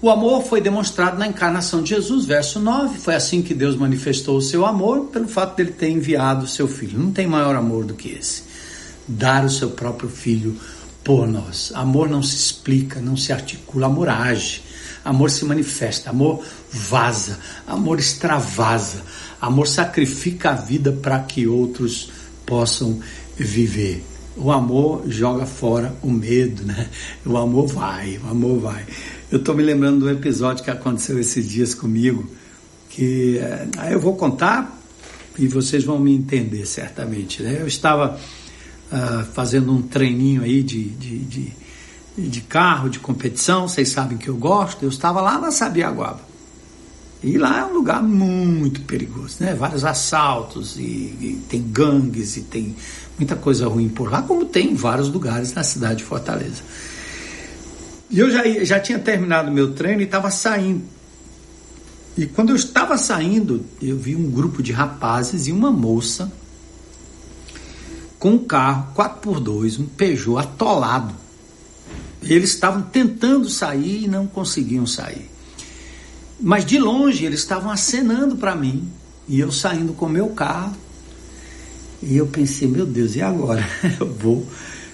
O 0.02 0.08
amor 0.08 0.42
foi 0.44 0.62
demonstrado 0.62 1.18
na 1.18 1.26
encarnação 1.26 1.82
de 1.82 1.90
Jesus, 1.90 2.24
verso 2.24 2.58
9. 2.58 2.98
Foi 2.98 3.14
assim 3.14 3.42
que 3.42 3.52
Deus 3.52 3.76
manifestou 3.76 4.38
o 4.38 4.42
seu 4.42 4.64
amor, 4.64 5.06
pelo 5.06 5.28
fato 5.28 5.56
dele 5.56 5.72
ter 5.72 5.90
enviado 5.90 6.46
o 6.46 6.48
seu 6.48 6.66
filho. 6.66 6.98
Não 6.98 7.12
tem 7.12 7.26
maior 7.26 7.54
amor 7.54 7.84
do 7.84 7.92
que 7.92 8.08
esse. 8.08 8.44
Dar 9.06 9.44
o 9.44 9.50
seu 9.50 9.70
próprio 9.70 10.08
filho 10.08 10.56
por 11.04 11.28
nós. 11.28 11.70
Amor 11.74 12.08
não 12.08 12.22
se 12.22 12.34
explica, 12.34 12.98
não 12.98 13.14
se 13.14 13.30
articula, 13.30 13.88
amor 13.88 14.08
age. 14.08 14.62
Amor 15.04 15.30
se 15.30 15.44
manifesta, 15.44 16.08
amor 16.08 16.42
vaza, 16.70 17.38
amor 17.66 17.98
extravasa, 17.98 19.02
amor 19.40 19.66
sacrifica 19.66 20.50
a 20.50 20.54
vida 20.54 20.92
para 20.92 21.18
que 21.20 21.46
outros 21.46 22.10
possam 22.46 23.00
viver. 23.36 24.04
O 24.36 24.50
amor 24.50 25.04
joga 25.08 25.44
fora 25.44 25.94
o 26.02 26.10
medo, 26.10 26.64
né? 26.64 26.88
O 27.26 27.36
amor 27.36 27.66
vai, 27.66 28.18
o 28.18 28.30
amor 28.30 28.60
vai. 28.60 28.86
Eu 29.30 29.38
estou 29.38 29.54
me 29.54 29.62
lembrando 29.62 30.00
do 30.00 30.10
episódio 30.10 30.64
que 30.64 30.70
aconteceu 30.72 31.16
esses 31.16 31.48
dias 31.48 31.72
comigo, 31.72 32.28
que 32.88 33.38
eh, 33.38 33.68
aí 33.78 33.92
eu 33.92 34.00
vou 34.00 34.16
contar 34.16 34.76
e 35.38 35.46
vocês 35.46 35.84
vão 35.84 36.00
me 36.00 36.12
entender 36.12 36.66
certamente. 36.66 37.40
Né? 37.40 37.58
Eu 37.60 37.68
estava 37.68 38.18
uh, 38.90 39.24
fazendo 39.32 39.72
um 39.72 39.82
treininho 39.82 40.42
aí 40.42 40.64
de, 40.64 40.82
de, 40.82 41.18
de, 41.18 41.52
de, 42.18 42.40
carro, 42.40 42.90
de 42.90 42.98
competição, 42.98 43.68
vocês 43.68 43.90
sabem 43.90 44.18
que 44.18 44.26
eu 44.26 44.36
gosto, 44.36 44.82
eu 44.82 44.88
estava 44.88 45.20
lá 45.20 45.38
na 45.38 45.52
Sabiaguaba. 45.52 46.28
E 47.22 47.38
lá 47.38 47.60
é 47.60 47.64
um 47.64 47.74
lugar 47.74 48.02
muito 48.02 48.80
perigoso, 48.80 49.36
né? 49.38 49.54
Vários 49.54 49.84
assaltos 49.84 50.76
e, 50.76 50.80
e, 50.82 51.42
tem 51.48 51.62
gangues 51.62 52.36
e 52.36 52.40
tem 52.40 52.74
muita 53.16 53.36
coisa 53.36 53.68
ruim 53.68 53.88
por 53.88 54.10
lá, 54.10 54.22
como 54.22 54.44
tem 54.44 54.72
em 54.72 54.74
vários 54.74 55.08
lugares 55.08 55.52
na 55.52 55.62
cidade 55.62 55.98
de 55.98 56.04
Fortaleza. 56.04 56.62
E 58.10 58.18
eu 58.18 58.30
já, 58.30 58.42
já 58.64 58.80
tinha 58.80 58.98
terminado 58.98 59.50
meu 59.50 59.72
treino 59.72 60.00
e 60.00 60.04
estava 60.04 60.30
saindo. 60.30 60.82
E 62.16 62.26
quando 62.26 62.50
eu 62.50 62.56
estava 62.56 62.98
saindo, 62.98 63.64
eu 63.80 63.96
vi 63.96 64.16
um 64.16 64.30
grupo 64.30 64.62
de 64.62 64.72
rapazes 64.72 65.46
e 65.46 65.52
uma 65.52 65.70
moça 65.70 66.30
com 68.18 68.32
um 68.32 68.38
carro 68.38 68.92
4x2, 68.94 69.80
um 69.80 69.86
Peugeot 69.86 70.38
atolado. 70.38 71.14
Eles 72.22 72.50
estavam 72.50 72.82
tentando 72.82 73.48
sair 73.48 74.04
e 74.04 74.08
não 74.08 74.26
conseguiam 74.26 74.86
sair. 74.86 75.30
Mas 76.38 76.66
de 76.66 76.78
longe 76.78 77.24
eles 77.24 77.40
estavam 77.40 77.70
acenando 77.70 78.36
para 78.36 78.54
mim. 78.54 78.90
E 79.28 79.38
eu 79.38 79.52
saindo 79.52 79.92
com 79.92 80.08
meu 80.08 80.30
carro. 80.30 80.76
E 82.02 82.16
eu 82.16 82.26
pensei, 82.26 82.66
meu 82.66 82.84
Deus, 82.84 83.14
e 83.14 83.22
agora? 83.22 83.66
Eu 84.00 84.12
vou 84.14 84.46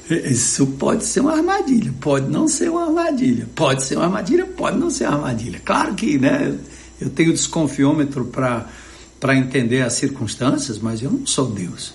isso 0.09 0.67
pode 0.79 1.05
ser 1.05 1.21
uma 1.21 1.33
armadilha, 1.33 1.93
pode 2.01 2.31
não 2.31 2.47
ser 2.47 2.71
uma 2.71 2.87
armadilha. 2.87 3.49
Pode 3.55 3.83
ser 3.83 3.97
uma 3.97 4.05
armadilha, 4.05 4.47
pode 4.47 4.79
não 4.79 4.89
ser 4.89 5.09
uma 5.09 5.17
armadilha. 5.17 5.61
Claro 5.65 5.95
que, 5.95 6.19
né, 6.19 6.57
eu 7.01 7.11
tenho 7.11 7.33
desconfiômetro 7.33 8.25
para 8.25 9.37
entender 9.37 9.83
as 9.83 9.95
circunstâncias, 9.95 10.79
mas 10.79 11.03
eu 11.03 11.11
não 11.11 11.27
sou 11.27 11.47
Deus. 11.47 11.93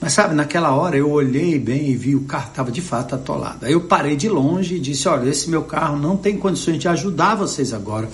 Mas 0.00 0.14
sabe, 0.14 0.34
naquela 0.34 0.74
hora 0.74 0.96
eu 0.96 1.10
olhei 1.10 1.58
bem 1.58 1.90
e 1.90 1.96
vi 1.96 2.16
o 2.16 2.22
carro 2.22 2.48
estava 2.48 2.72
de 2.72 2.80
fato 2.80 3.14
atolado. 3.14 3.66
Aí 3.66 3.72
eu 3.72 3.82
parei 3.82 4.16
de 4.16 4.28
longe 4.28 4.76
e 4.76 4.80
disse: 4.80 5.08
Olha, 5.08 5.28
esse 5.28 5.48
meu 5.48 5.62
carro 5.62 5.96
não 5.96 6.16
tem 6.16 6.36
condições 6.36 6.78
de 6.78 6.88
ajudar 6.88 7.36
vocês 7.36 7.72
agora, 7.72 8.08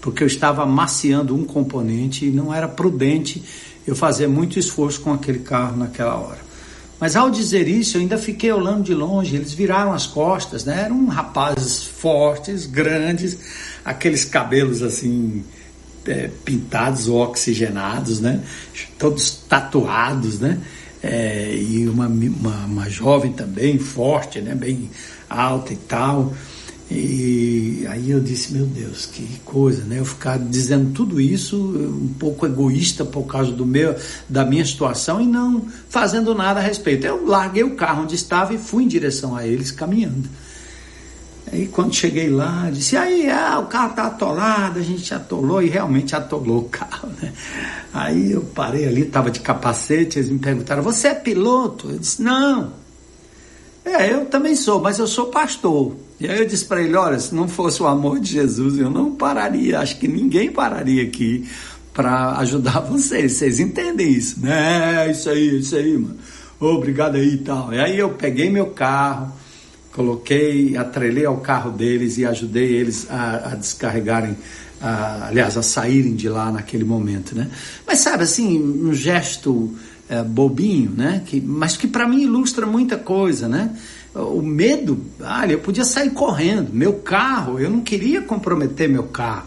porque 0.00 0.22
eu 0.22 0.26
estava 0.26 0.62
amaciando 0.62 1.34
um 1.34 1.44
componente 1.44 2.24
e 2.26 2.30
não 2.30 2.52
era 2.52 2.66
prudente 2.66 3.42
eu 3.86 3.94
fazer 3.94 4.26
muito 4.26 4.58
esforço 4.58 5.02
com 5.02 5.12
aquele 5.12 5.40
carro 5.40 5.76
naquela 5.76 6.16
hora. 6.16 6.43
Mas 7.04 7.16
ao 7.16 7.28
dizer 7.28 7.68
isso, 7.68 7.98
eu 7.98 8.00
ainda 8.00 8.16
fiquei 8.16 8.50
olhando 8.50 8.82
de 8.82 8.94
longe. 8.94 9.36
Eles 9.36 9.52
viraram 9.52 9.92
as 9.92 10.06
costas, 10.06 10.64
né? 10.64 10.84
Eram 10.86 11.04
rapazes 11.04 11.82
fortes, 11.82 12.64
grandes, 12.64 13.36
aqueles 13.84 14.24
cabelos 14.24 14.82
assim 14.82 15.44
é, 16.06 16.30
pintados 16.46 17.06
ou 17.06 17.18
oxigenados, 17.18 18.20
né? 18.20 18.40
Todos 18.98 19.32
tatuados, 19.46 20.40
né? 20.40 20.58
É, 21.02 21.54
e 21.54 21.86
uma, 21.86 22.06
uma, 22.06 22.64
uma 22.64 22.88
jovem 22.88 23.34
também 23.34 23.78
forte, 23.78 24.40
né? 24.40 24.54
Bem 24.54 24.88
alta 25.28 25.74
e 25.74 25.76
tal. 25.76 26.32
E 26.90 27.86
aí 27.88 28.10
eu 28.10 28.20
disse, 28.20 28.52
meu 28.52 28.66
Deus, 28.66 29.06
que 29.06 29.40
coisa, 29.44 29.82
né? 29.84 30.00
Eu 30.00 30.04
ficar 30.04 30.38
dizendo 30.38 30.92
tudo 30.92 31.20
isso, 31.20 31.56
um 31.56 32.12
pouco 32.18 32.44
egoísta 32.44 33.04
por 33.04 33.24
causa 33.24 33.50
do 33.52 33.64
meu, 33.64 33.96
da 34.28 34.44
minha 34.44 34.64
situação 34.64 35.20
e 35.20 35.26
não 35.26 35.66
fazendo 35.88 36.34
nada 36.34 36.60
a 36.60 36.62
respeito. 36.62 37.06
Eu 37.06 37.26
larguei 37.26 37.64
o 37.64 37.74
carro 37.74 38.02
onde 38.02 38.14
estava 38.14 38.52
e 38.52 38.58
fui 38.58 38.84
em 38.84 38.88
direção 38.88 39.34
a 39.34 39.46
eles 39.46 39.70
caminhando. 39.70 40.28
Aí 41.50 41.66
quando 41.66 41.94
cheguei 41.94 42.28
lá, 42.28 42.68
disse, 42.70 42.96
aí, 42.96 43.30
ah, 43.30 43.58
o 43.60 43.66
carro 43.66 43.94
tá 43.94 44.06
atolado, 44.06 44.78
a 44.78 44.82
gente 44.82 45.12
atolou 45.14 45.62
e 45.62 45.68
realmente 45.68 46.14
atolou 46.14 46.60
o 46.60 46.68
carro, 46.68 47.08
né? 47.20 47.32
Aí 47.92 48.32
eu 48.32 48.42
parei 48.42 48.86
ali, 48.86 49.02
estava 49.02 49.30
de 49.30 49.40
capacete, 49.40 50.18
eles 50.18 50.30
me 50.30 50.38
perguntaram, 50.38 50.82
você 50.82 51.08
é 51.08 51.14
piloto? 51.14 51.90
Eu 51.90 51.98
disse, 51.98 52.20
não. 52.20 52.72
É, 53.84 54.12
eu 54.12 54.26
também 54.26 54.54
sou, 54.56 54.80
mas 54.80 54.98
eu 54.98 55.06
sou 55.06 55.26
pastor. 55.26 55.94
E 56.18 56.28
aí 56.28 56.38
eu 56.38 56.46
disse 56.46 56.64
para 56.64 56.82
ele: 56.82 56.94
olha, 56.96 57.18
se 57.18 57.34
não 57.34 57.48
fosse 57.48 57.82
o 57.82 57.86
amor 57.86 58.20
de 58.20 58.32
Jesus, 58.32 58.78
eu 58.78 58.90
não 58.90 59.14
pararia. 59.14 59.80
Acho 59.80 59.98
que 59.98 60.08
ninguém 60.08 60.50
pararia 60.50 61.02
aqui 61.02 61.46
para 61.92 62.38
ajudar 62.38 62.80
vocês. 62.88 63.32
Vocês 63.32 63.60
entendem 63.60 64.12
isso, 64.12 64.40
né? 64.40 65.06
É 65.06 65.10
isso 65.10 65.30
aí, 65.30 65.58
isso 65.58 65.76
aí, 65.76 65.96
mano. 65.96 66.16
Obrigado 66.60 67.16
aí 67.16 67.34
e 67.34 67.38
tal. 67.38 67.72
E 67.72 67.78
aí 67.78 67.98
eu 67.98 68.10
peguei 68.10 68.48
meu 68.48 68.66
carro, 68.66 69.32
coloquei, 69.92 70.76
atrelei 70.76 71.24
ao 71.24 71.38
carro 71.38 71.70
deles 71.70 72.16
e 72.16 72.24
ajudei 72.24 72.72
eles 72.72 73.06
a, 73.10 73.52
a 73.52 73.54
descarregarem, 73.54 74.36
a, 74.80 75.28
aliás, 75.28 75.56
a 75.56 75.62
saírem 75.62 76.14
de 76.14 76.28
lá 76.28 76.50
naquele 76.50 76.84
momento, 76.84 77.34
né? 77.34 77.50
Mas 77.86 78.00
sabe 78.00 78.22
assim, 78.22 78.62
um 78.62 78.94
gesto 78.94 79.74
é, 80.08 80.22
bobinho, 80.22 80.90
né? 80.90 81.22
Que, 81.26 81.40
mas 81.40 81.76
que 81.76 81.86
para 81.86 82.08
mim 82.08 82.22
ilustra 82.22 82.66
muita 82.66 82.96
coisa, 82.96 83.48
né? 83.48 83.76
O 84.14 84.40
medo, 84.40 85.04
ah, 85.20 85.46
eu 85.46 85.58
podia 85.58 85.84
sair 85.84 86.10
correndo, 86.10 86.72
meu 86.72 86.94
carro, 86.94 87.58
eu 87.58 87.68
não 87.68 87.80
queria 87.80 88.22
comprometer 88.22 88.88
meu 88.88 89.04
carro, 89.04 89.46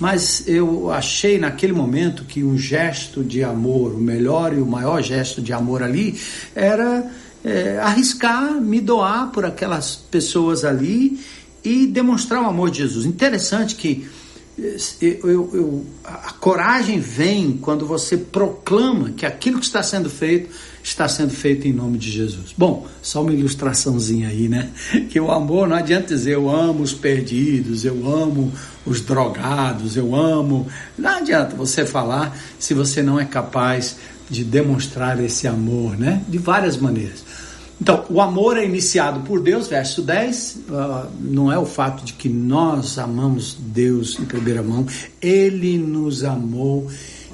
mas 0.00 0.42
eu 0.48 0.90
achei 0.90 1.38
naquele 1.38 1.72
momento 1.72 2.24
que 2.24 2.42
um 2.42 2.58
gesto 2.58 3.22
de 3.22 3.44
amor, 3.44 3.94
o 3.94 3.98
melhor 3.98 4.52
e 4.52 4.60
o 4.60 4.66
maior 4.66 5.00
gesto 5.02 5.40
de 5.40 5.52
amor 5.52 5.84
ali 5.84 6.18
era 6.52 7.08
é, 7.44 7.78
arriscar, 7.78 8.60
me 8.60 8.80
doar 8.80 9.30
por 9.30 9.44
aquelas 9.44 9.94
pessoas 9.94 10.64
ali 10.64 11.20
e 11.62 11.86
demonstrar 11.86 12.42
o 12.42 12.46
amor 12.46 12.70
de 12.70 12.78
Jesus. 12.78 13.06
Interessante 13.06 13.76
que 13.76 14.08
eu, 15.00 15.50
eu, 15.52 15.86
a 16.04 16.32
coragem 16.32 17.00
vem 17.00 17.56
quando 17.56 17.86
você 17.86 18.16
proclama 18.16 19.10
que 19.10 19.26
aquilo 19.26 19.58
que 19.58 19.66
está 19.66 19.82
sendo 19.82 20.08
feito 20.08 20.50
está 20.82 21.08
sendo 21.08 21.30
feito 21.30 21.66
em 21.66 21.72
nome 21.72 21.98
de 21.98 22.10
Jesus. 22.10 22.52
Bom, 22.56 22.86
só 23.00 23.22
uma 23.22 23.32
ilustraçãozinha 23.32 24.28
aí, 24.28 24.48
né? 24.48 24.70
Que 25.10 25.20
o 25.20 25.30
amor 25.30 25.68
não 25.68 25.76
adianta 25.76 26.08
dizer 26.08 26.34
eu 26.34 26.50
amo 26.50 26.82
os 26.82 26.92
perdidos, 26.92 27.84
eu 27.84 28.06
amo 28.08 28.52
os 28.84 29.00
drogados, 29.00 29.96
eu 29.96 30.14
amo. 30.14 30.66
Não 30.98 31.10
adianta 31.18 31.54
você 31.54 31.86
falar 31.86 32.36
se 32.58 32.74
você 32.74 33.02
não 33.02 33.18
é 33.18 33.24
capaz 33.24 33.96
de 34.28 34.44
demonstrar 34.44 35.22
esse 35.22 35.46
amor, 35.46 35.96
né? 35.98 36.22
De 36.28 36.38
várias 36.38 36.76
maneiras. 36.76 37.24
Então, 37.82 38.04
o 38.08 38.20
amor 38.20 38.56
é 38.56 38.64
iniciado 38.64 39.22
por 39.22 39.40
Deus, 39.40 39.66
verso 39.66 40.02
10, 40.02 40.60
uh, 40.68 40.74
ah, 40.76 41.08
não 41.18 41.50
é 41.50 41.58
o 41.58 41.66
fato 41.66 42.04
de 42.04 42.12
que 42.12 42.28
nós 42.28 42.96
amamos 42.96 43.56
Deus 43.58 44.20
em 44.20 44.24
primeira 44.24 44.62
mão, 44.62 44.86
Ele 45.20 45.76
nos 45.78 46.22
amou 46.22 46.88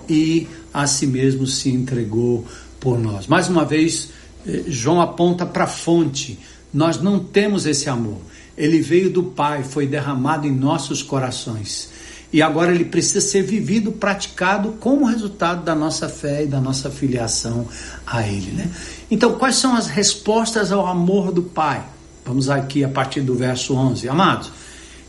e 0.08 0.48
a 0.72 0.86
si 0.86 1.06
mesmo 1.06 1.46
se 1.46 1.68
entregou 1.68 2.46
por 2.80 2.98
nós. 2.98 3.26
Mais 3.26 3.50
uma 3.50 3.62
vez, 3.62 4.08
eh, 4.46 4.64
João 4.68 5.02
aponta 5.02 5.44
para 5.44 5.64
a 5.64 5.66
fonte, 5.66 6.38
nós 6.72 6.98
não 6.98 7.18
temos 7.18 7.66
esse 7.66 7.90
amor, 7.90 8.16
ele 8.56 8.80
veio 8.80 9.10
do 9.10 9.24
Pai, 9.24 9.62
foi 9.62 9.86
derramado 9.86 10.46
em 10.46 10.50
nossos 10.50 11.02
corações 11.02 11.90
e 12.32 12.42
agora 12.42 12.74
ele 12.74 12.84
precisa 12.84 13.20
ser 13.20 13.42
vivido, 13.42 13.90
praticado 13.90 14.72
como 14.80 15.06
resultado 15.06 15.64
da 15.64 15.74
nossa 15.74 16.08
fé 16.08 16.44
e 16.44 16.46
da 16.46 16.60
nossa 16.60 16.90
filiação 16.90 17.66
a 18.06 18.26
Ele. 18.26 18.50
Né? 18.52 18.70
Então, 19.10 19.34
quais 19.38 19.56
são 19.56 19.74
as 19.74 19.86
respostas 19.86 20.70
ao 20.70 20.86
amor 20.86 21.32
do 21.32 21.42
Pai? 21.42 21.82
Vamos 22.26 22.50
aqui 22.50 22.84
a 22.84 22.88
partir 22.88 23.22
do 23.22 23.34
verso 23.34 23.74
11. 23.74 24.08
Amados, 24.08 24.52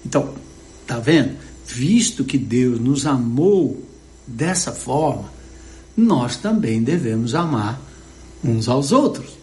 então, 0.06 0.34
tá 0.88 0.98
vendo? 0.98 1.36
Visto 1.66 2.24
que 2.24 2.38
Deus 2.38 2.80
nos 2.80 3.06
amou 3.06 3.86
dessa 4.26 4.72
forma, 4.72 5.30
nós 5.98 6.38
também 6.38 6.82
devemos 6.82 7.36
amar 7.36 7.82
uns 8.42 8.70
aos 8.70 8.94
outros. 8.94 9.39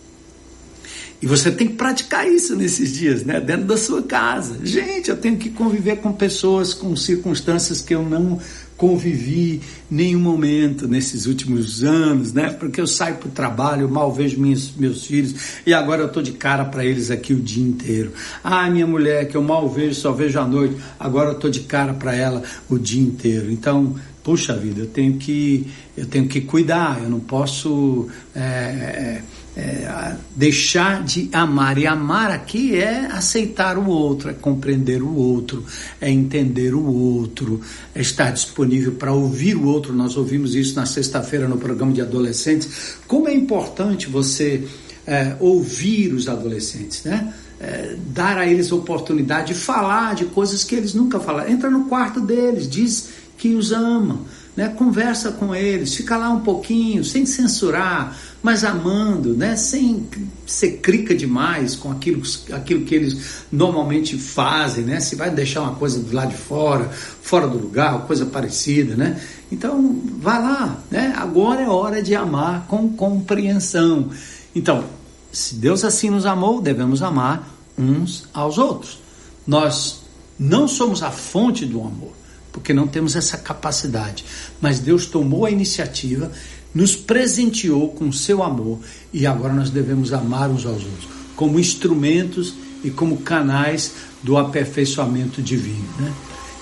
E 1.20 1.26
você 1.26 1.50
tem 1.50 1.68
que 1.68 1.74
praticar 1.74 2.28
isso 2.28 2.54
nesses 2.54 2.92
dias, 2.92 3.24
né? 3.24 3.40
Dentro 3.40 3.66
da 3.66 3.76
sua 3.76 4.02
casa. 4.02 4.58
Gente, 4.62 5.10
eu 5.10 5.16
tenho 5.16 5.36
que 5.36 5.50
conviver 5.50 5.96
com 5.96 6.12
pessoas, 6.12 6.74
com 6.74 6.94
circunstâncias 6.94 7.80
que 7.80 7.94
eu 7.94 8.02
não 8.02 8.38
convivi 8.76 9.62
nenhum 9.90 10.20
momento 10.20 10.86
nesses 10.86 11.26
últimos 11.26 11.82
anos, 11.82 12.32
né? 12.32 12.50
Porque 12.50 12.80
eu 12.80 12.86
saio 12.86 13.16
para 13.16 13.28
o 13.28 13.32
trabalho, 13.32 13.88
mal 13.88 14.12
vejo 14.12 14.38
minhas, 14.38 14.70
meus 14.76 15.06
filhos 15.06 15.34
e 15.66 15.72
agora 15.72 16.02
eu 16.02 16.08
tô 16.08 16.20
de 16.20 16.32
cara 16.32 16.64
para 16.64 16.84
eles 16.84 17.10
aqui 17.10 17.32
o 17.32 17.40
dia 17.40 17.64
inteiro. 17.64 18.12
Ah, 18.44 18.68
minha 18.68 18.86
mulher 18.86 19.28
que 19.28 19.36
eu 19.36 19.42
mal 19.42 19.68
vejo, 19.68 19.94
só 19.94 20.12
vejo 20.12 20.38
à 20.38 20.46
noite, 20.46 20.76
agora 21.00 21.30
eu 21.30 21.38
tô 21.38 21.48
de 21.48 21.60
cara 21.60 21.94
para 21.94 22.14
ela 22.14 22.42
o 22.68 22.78
dia 22.78 23.02
inteiro. 23.02 23.50
Então, 23.50 23.96
puxa 24.22 24.54
vida, 24.54 24.80
eu 24.80 24.86
tenho 24.86 25.14
que 25.14 25.66
eu 25.96 26.04
tenho 26.04 26.28
que 26.28 26.42
cuidar, 26.42 27.00
eu 27.02 27.08
não 27.08 27.20
posso 27.20 28.08
é, 28.34 28.40
é, 28.40 29.22
é, 29.56 30.16
deixar 30.34 31.02
de 31.02 31.30
amar. 31.32 31.78
E 31.78 31.86
amar 31.86 32.30
aqui 32.30 32.76
é 32.76 33.06
aceitar 33.06 33.78
o 33.78 33.86
outro, 33.86 34.28
é 34.28 34.34
compreender 34.34 35.02
o 35.02 35.14
outro, 35.14 35.64
é 36.00 36.10
entender 36.10 36.74
o 36.74 36.84
outro, 36.84 37.60
é 37.94 38.00
estar 38.00 38.30
disponível 38.30 38.92
para 38.92 39.12
ouvir 39.12 39.56
o 39.56 39.66
outro. 39.66 39.94
Nós 39.94 40.16
ouvimos 40.16 40.54
isso 40.54 40.76
na 40.76 40.84
sexta-feira 40.84 41.48
no 41.48 41.56
programa 41.56 41.92
de 41.92 42.02
adolescentes. 42.02 42.96
Como 43.06 43.28
é 43.28 43.34
importante 43.34 44.08
você 44.08 44.62
é, 45.06 45.36
ouvir 45.40 46.12
os 46.12 46.28
adolescentes, 46.28 47.04
né? 47.04 47.32
É, 47.58 47.96
dar 48.08 48.36
a 48.36 48.46
eles 48.46 48.70
a 48.70 48.74
oportunidade 48.74 49.54
de 49.54 49.54
falar 49.54 50.14
de 50.14 50.26
coisas 50.26 50.62
que 50.62 50.74
eles 50.74 50.92
nunca 50.92 51.18
falaram. 51.18 51.50
Entra 51.50 51.70
no 51.70 51.86
quarto 51.86 52.20
deles, 52.20 52.68
diz 52.68 53.08
que 53.38 53.54
os 53.54 53.72
ama 53.72 54.20
né? 54.56 54.68
Conversa 54.68 55.32
com 55.32 55.54
eles, 55.54 55.94
fica 55.94 56.16
lá 56.16 56.30
um 56.30 56.40
pouquinho, 56.40 57.04
sem 57.04 57.26
censurar, 57.26 58.16
mas 58.42 58.64
amando, 58.64 59.34
né? 59.36 59.54
Sem 59.54 60.08
ser 60.46 60.78
crica 60.78 61.14
demais 61.14 61.76
com 61.76 61.92
aquilo, 61.92 62.22
aquilo 62.52 62.84
que 62.84 62.94
eles 62.94 63.44
normalmente 63.52 64.16
fazem, 64.16 64.84
né? 64.84 64.98
Se 64.98 65.14
vai 65.14 65.30
deixar 65.30 65.60
uma 65.62 65.74
coisa 65.74 66.00
do 66.00 66.14
lado 66.14 66.30
de 66.30 66.36
fora, 66.36 66.88
fora 66.88 67.46
do 67.46 67.58
lugar, 67.58 68.06
coisa 68.06 68.24
parecida, 68.24 68.96
né? 68.96 69.20
Então, 69.52 70.00
vá 70.18 70.38
lá, 70.38 70.82
né? 70.90 71.12
Agora 71.16 71.60
é 71.60 71.68
hora 71.68 72.02
de 72.02 72.14
amar 72.14 72.66
com 72.66 72.88
compreensão. 72.88 74.08
Então, 74.54 74.84
se 75.30 75.54
Deus 75.56 75.84
assim 75.84 76.08
nos 76.08 76.24
amou, 76.24 76.62
devemos 76.62 77.02
amar 77.02 77.46
uns 77.76 78.26
aos 78.32 78.56
outros. 78.56 78.98
Nós 79.46 80.00
não 80.38 80.66
somos 80.66 81.02
a 81.02 81.10
fonte 81.10 81.66
do 81.66 81.80
amor 81.80 82.15
porque 82.56 82.72
não 82.72 82.86
temos 82.86 83.14
essa 83.14 83.36
capacidade. 83.36 84.24
Mas 84.62 84.78
Deus 84.78 85.04
tomou 85.04 85.44
a 85.44 85.50
iniciativa, 85.50 86.32
nos 86.74 86.96
presenteou 86.96 87.90
com 87.90 88.10
seu 88.10 88.42
amor 88.42 88.80
e 89.12 89.26
agora 89.26 89.52
nós 89.52 89.68
devemos 89.68 90.10
amar 90.10 90.48
uns 90.48 90.64
aos 90.64 90.82
outros, 90.82 91.06
como 91.36 91.60
instrumentos 91.60 92.54
e 92.82 92.88
como 92.88 93.18
canais 93.18 93.92
do 94.22 94.38
aperfeiçoamento 94.38 95.42
divino. 95.42 95.84
Né? 95.98 96.14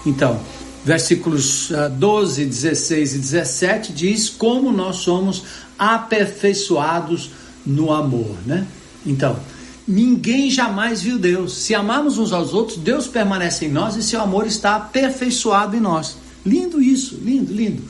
Então, 0.05 0.41
versículos 0.85 1.71
12, 1.97 2.43
ah, 2.43 2.47
16 2.47 3.15
e 3.15 3.19
17 3.19 3.93
diz 3.93 4.29
como 4.29 4.73
nós 4.73 4.97
somos 4.97 5.45
aperfeiçoados 5.79 7.31
no 7.65 7.93
amor. 7.93 8.35
Né? 8.45 8.67
Então, 9.07 9.39
Ninguém 9.87 10.51
jamais 10.51 11.03
viu 11.03 11.19
Deus. 11.19 11.55
Se 11.59 11.75
amarmos 11.75 12.19
uns 12.19 12.33
aos 12.33 12.55
outros, 12.55 12.79
Deus 12.79 13.07
permanece 13.07 13.67
em 13.67 13.71
nós 13.71 13.97
e 13.97 14.03
seu 14.03 14.21
amor 14.21 14.47
está 14.47 14.77
aperfeiçoado 14.77 15.77
em 15.77 15.81
nós. 15.81 16.17
Lindo 16.45 16.81
isso, 16.81 17.19
lindo, 17.23 17.53
lindo. 17.53 17.83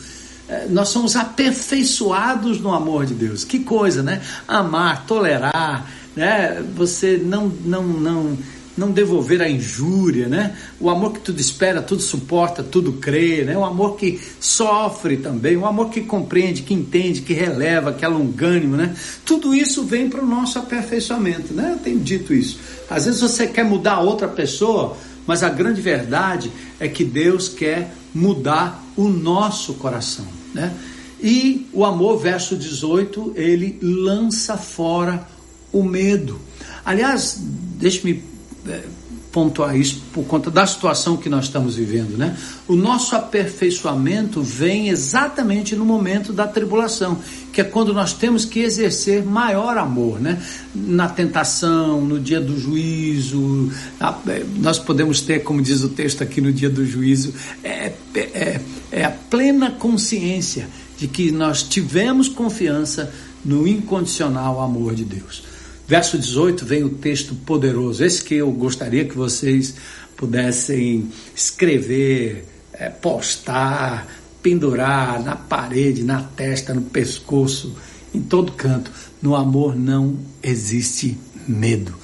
É, 0.49 0.67
nós 0.69 0.89
somos 0.89 1.17
aperfeiçoados 1.17 2.61
no 2.61 2.73
amor 2.73 3.07
de 3.07 3.15
Deus. 3.15 3.45
Que 3.45 3.61
coisa, 3.61 4.03
né? 4.03 4.21
Amar, 4.47 5.07
tolerar, 5.07 5.89
né? 6.15 6.63
Você 6.75 7.17
não, 7.17 7.51
não, 7.65 7.83
não 7.83 8.39
não 8.77 8.91
devolver 8.91 9.41
a 9.41 9.49
injúria, 9.49 10.29
né? 10.29 10.57
O 10.81 10.91
amor 10.91 11.13
que 11.13 11.21
tudo 11.21 11.41
espera, 11.41 11.81
tudo 11.81 12.03
suporta, 12.03 12.63
tudo 12.63 12.95
crê, 12.95 13.45
né? 13.45 13.57
O 13.57 13.65
amor 13.65 13.97
que 13.97 14.21
sofre 14.41 15.17
também, 15.17 15.57
o 15.57 15.67
amor 15.67 15.91
que 15.91 16.01
compreende, 16.01 16.63
que 16.63 16.75
entende, 16.75 17.23
que 17.23 17.33
releva, 17.33 17.93
que 17.93 18.05
é 18.05 18.09
longânimo, 18.09 18.77
né? 18.77 18.95
Tudo 19.25 19.55
isso 19.55 19.85
vem 19.85 20.09
para 20.11 20.23
o 20.23 20.27
nosso 20.27 20.59
aperfeiçoamento, 20.59 21.55
né? 21.55 21.73
Eu 21.73 21.79
tenho 21.79 22.01
dito 22.01 22.35
isso. 22.35 22.59
Às 22.91 23.05
vezes 23.05 23.21
você 23.21 23.47
quer 23.47 23.65
mudar 23.65 24.01
outra 24.01 24.27
pessoa, 24.27 24.97
mas 25.27 25.43
a 25.43 25.49
grande 25.49 25.81
verdade 25.81 26.51
é 26.81 26.89
que 26.89 27.05
Deus 27.05 27.49
quer 27.49 27.95
mudar 28.15 28.85
o 28.97 29.09
nosso 29.09 29.75
coração, 29.75 30.27
né? 30.53 30.73
E 31.23 31.69
o 31.73 31.85
amor, 31.85 32.19
verso 32.19 32.55
18, 32.55 33.33
ele 33.37 33.79
lança 33.81 34.59
fora 34.59 35.27
o 35.73 35.83
medo. 35.83 36.39
Aliás, 36.85 37.39
deixe-me 37.41 38.23
pontuar 39.35 39.77
isso 39.77 40.01
por 40.13 40.25
conta 40.25 40.49
da 40.49 40.65
situação 40.65 41.17
que 41.17 41.29
nós 41.29 41.47
estamos 41.47 41.75
vivendo, 41.75 42.17
né? 42.17 42.37
O 42.69 42.77
nosso 42.77 43.17
aperfeiçoamento 43.17 44.41
vem 44.41 44.91
exatamente 44.91 45.75
no 45.75 45.85
momento 45.85 46.33
da 46.33 46.47
tribulação, 46.47 47.19
que 47.53 47.61
é 47.61 47.65
quando 47.65 47.93
nós 47.93 48.13
temos 48.13 48.45
que 48.45 48.61
exercer 48.61 49.25
maior 49.25 49.77
amor, 49.77 50.21
né? 50.21 50.41
Na 50.73 51.09
tentação, 51.09 52.01
no 52.01 52.21
dia 52.21 52.41
do 52.41 52.57
juízo, 52.57 53.73
é, 54.29 54.45
nós 54.57 54.79
podemos 54.79 55.21
ter, 55.21 55.41
como 55.41 55.61
diz 55.61 55.83
o 55.83 55.89
texto 55.89 56.23
aqui 56.23 56.41
no 56.41 56.53
dia 56.53 56.71
do 56.71 56.87
juízo, 56.87 57.35
é, 57.65 57.93
é, 58.15 58.61
é 58.93 59.05
a 59.05 59.11
plena 59.11 59.73
consciência 59.73 60.69
de 60.97 61.09
que 61.09 61.33
nós 61.33 61.65
tivemos 61.65 62.29
confiança 62.29 63.13
no 63.45 63.67
incondicional 63.67 64.61
amor 64.61 64.95
de 64.95 65.05
Deus. 65.05 65.54
Verso 65.87 66.19
18 66.19 66.65
vem 66.65 66.83
o 66.83 66.91
texto 66.91 67.35
poderoso, 67.35 68.03
esse 68.03 68.25
que 68.25 68.35
eu 68.37 68.51
gostaria 68.51 69.05
que 69.05 69.17
vocês 69.17 69.75
pudessem 70.17 71.11
escrever, 71.35 72.47
é, 72.73 72.89
postar, 72.89 74.07
pendurar 74.43 75.23
na 75.23 75.37
parede, 75.37 76.03
na 76.03 76.23
testa, 76.23 76.73
no 76.73 76.83
pescoço, 76.83 77.75
em 78.15 78.21
todo 78.21 78.53
canto. 78.53 78.91
No 79.21 79.35
amor 79.35 79.77
não 79.77 80.19
existe 80.43 81.19
medo. 81.47 81.95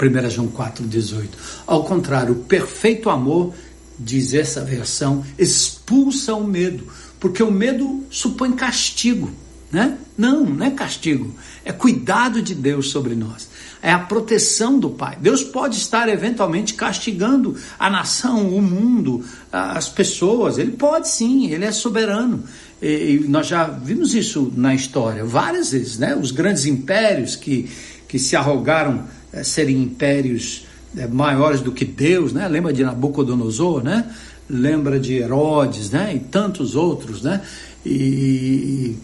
1 0.00 0.30
João 0.30 0.48
4,18. 0.48 1.28
Ao 1.66 1.84
contrário, 1.84 2.34
o 2.34 2.44
perfeito 2.44 3.08
amor, 3.08 3.54
diz 3.98 4.34
essa 4.34 4.62
versão, 4.62 5.24
expulsa 5.38 6.34
o 6.34 6.46
medo, 6.46 6.86
porque 7.18 7.42
o 7.42 7.50
medo 7.50 8.04
supõe 8.10 8.52
castigo. 8.52 9.30
Né? 9.70 9.98
Não, 10.16 10.44
não 10.44 10.66
é 10.66 10.70
castigo, 10.70 11.34
é 11.66 11.72
cuidado 11.72 12.40
de 12.40 12.54
Deus 12.54 12.90
sobre 12.90 13.16
nós, 13.16 13.48
é 13.82 13.90
a 13.90 13.98
proteção 13.98 14.78
do 14.78 14.88
Pai. 14.88 15.18
Deus 15.20 15.42
pode 15.42 15.76
estar 15.76 16.08
eventualmente 16.08 16.74
castigando 16.74 17.56
a 17.76 17.90
nação, 17.90 18.48
o 18.48 18.62
mundo, 18.62 19.24
as 19.50 19.88
pessoas, 19.88 20.58
ele 20.58 20.70
pode 20.70 21.08
sim, 21.08 21.50
ele 21.50 21.64
é 21.64 21.72
soberano. 21.72 22.44
E, 22.80 23.24
nós 23.28 23.48
já 23.48 23.64
vimos 23.64 24.14
isso 24.14 24.52
na 24.56 24.76
história 24.76 25.24
várias 25.24 25.72
vezes, 25.72 25.98
né? 25.98 26.14
Os 26.14 26.30
grandes 26.30 26.66
impérios 26.66 27.34
que, 27.34 27.68
que 28.06 28.18
se 28.18 28.36
arrogaram 28.36 29.04
é, 29.32 29.42
serem 29.42 29.82
impérios 29.82 30.66
é, 30.96 31.08
maiores 31.08 31.60
do 31.60 31.72
que 31.72 31.84
Deus, 31.84 32.32
né? 32.32 32.46
Lembra 32.46 32.72
de 32.72 32.84
Nabucodonosor, 32.84 33.82
né? 33.82 34.08
lembra 34.48 35.00
de 35.00 35.14
Herodes, 35.14 35.90
né? 35.90 36.14
E 36.14 36.20
tantos 36.20 36.76
outros, 36.76 37.22
né? 37.22 37.42
E, 37.84 38.96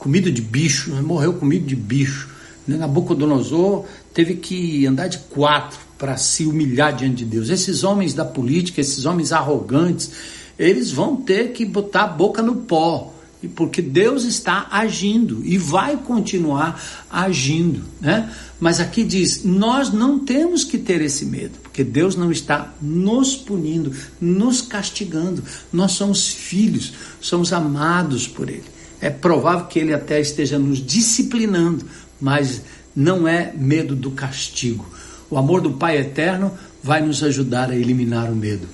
comida 0.00 0.32
de 0.32 0.40
bicho, 0.40 0.90
né? 0.90 1.00
morreu 1.02 1.34
comido 1.34 1.66
de 1.66 1.76
bicho. 1.76 2.30
Né? 2.66 2.76
Nabucodonosor 2.76 3.84
teve 4.12 4.34
que 4.34 4.86
andar 4.86 5.06
de 5.08 5.18
quatro 5.18 5.78
para 5.96 6.16
se 6.16 6.46
humilhar 6.46 6.96
diante 6.96 7.16
de 7.16 7.26
Deus. 7.26 7.50
Esses 7.50 7.84
homens 7.84 8.14
da 8.14 8.24
política, 8.24 8.80
esses 8.80 9.04
homens 9.04 9.30
arrogantes, 9.30 10.10
eles 10.58 10.90
vão 10.90 11.16
ter 11.16 11.52
que 11.52 11.64
botar 11.64 12.04
a 12.04 12.08
boca 12.08 12.42
no 12.42 12.56
pó, 12.56 13.14
porque 13.54 13.80
Deus 13.80 14.24
está 14.24 14.68
agindo 14.70 15.42
e 15.44 15.56
vai 15.56 15.96
continuar 15.96 16.82
agindo, 17.10 17.82
né? 18.00 18.30
Mas 18.58 18.80
aqui 18.80 19.02
diz: 19.02 19.44
nós 19.44 19.90
não 19.90 20.18
temos 20.18 20.62
que 20.62 20.76
ter 20.76 21.00
esse 21.00 21.24
medo, 21.24 21.58
porque 21.62 21.82
Deus 21.82 22.16
não 22.16 22.30
está 22.30 22.74
nos 22.80 23.34
punindo, 23.34 23.92
nos 24.20 24.60
castigando. 24.60 25.42
Nós 25.72 25.92
somos 25.92 26.28
filhos, 26.28 26.92
somos 27.20 27.54
amados 27.54 28.28
por 28.28 28.50
Ele. 28.50 28.79
É 29.00 29.10
provável 29.10 29.66
que 29.66 29.78
Ele 29.78 29.94
até 29.94 30.20
esteja 30.20 30.58
nos 30.58 30.84
disciplinando, 30.84 31.84
mas 32.20 32.62
não 32.94 33.26
é 33.26 33.52
medo 33.56 33.94
do 33.94 34.10
castigo. 34.10 34.86
O 35.30 35.38
amor 35.38 35.60
do 35.60 35.72
Pai 35.72 35.98
eterno 35.98 36.52
vai 36.82 37.00
nos 37.00 37.22
ajudar 37.22 37.70
a 37.70 37.76
eliminar 37.76 38.30
o 38.30 38.36
medo. 38.36 38.66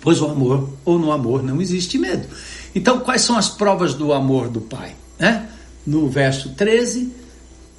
Pois 0.00 0.20
o 0.20 0.26
amor, 0.26 0.70
ou 0.84 0.98
no 0.98 1.12
amor, 1.12 1.42
não 1.42 1.60
existe 1.60 1.98
medo. 1.98 2.26
Então, 2.74 3.00
quais 3.00 3.22
são 3.22 3.36
as 3.36 3.48
provas 3.48 3.94
do 3.94 4.12
amor 4.12 4.48
do 4.48 4.60
Pai? 4.60 4.94
Né? 5.18 5.48
No 5.86 6.08
verso 6.08 6.50
13, 6.50 7.12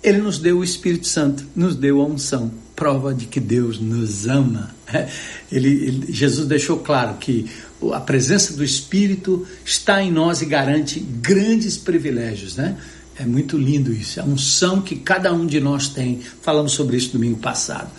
ele 0.03 0.19
nos 0.19 0.39
deu 0.39 0.59
o 0.59 0.63
Espírito 0.63 1.07
Santo, 1.07 1.45
nos 1.55 1.76
deu 1.76 2.01
a 2.01 2.05
unção, 2.05 2.51
prova 2.76 3.13
de 3.13 3.26
que 3.26 3.39
Deus 3.39 3.80
nos 3.80 4.28
ama. 4.28 4.72
Ele, 5.51 5.67
ele, 5.67 6.13
Jesus 6.13 6.47
deixou 6.47 6.80
claro 6.80 7.15
que 7.15 7.49
a 7.94 8.00
presença 8.00 8.54
do 8.54 8.64
Espírito 8.64 9.48
está 9.66 10.02
em 10.02 10.12
nós 10.12 10.42
e 10.42 10.46
garante 10.46 11.00
grandes 11.00 11.78
privilégios, 11.78 12.56
né? 12.56 12.78
É 13.18 13.26
muito 13.26 13.58
lindo 13.58 13.92
isso, 13.94 14.20
é 14.20 14.24
a 14.24 14.26
unção 14.26 14.82
que 14.82 14.96
cada 14.96 15.34
um 15.34 15.46
de 15.46 15.60
nós 15.60 15.90
tem. 15.90 16.22
Falamos 16.42 16.72
sobre 16.72 16.98
isso 16.98 17.14
domingo 17.14 17.38
passado. 17.38 17.92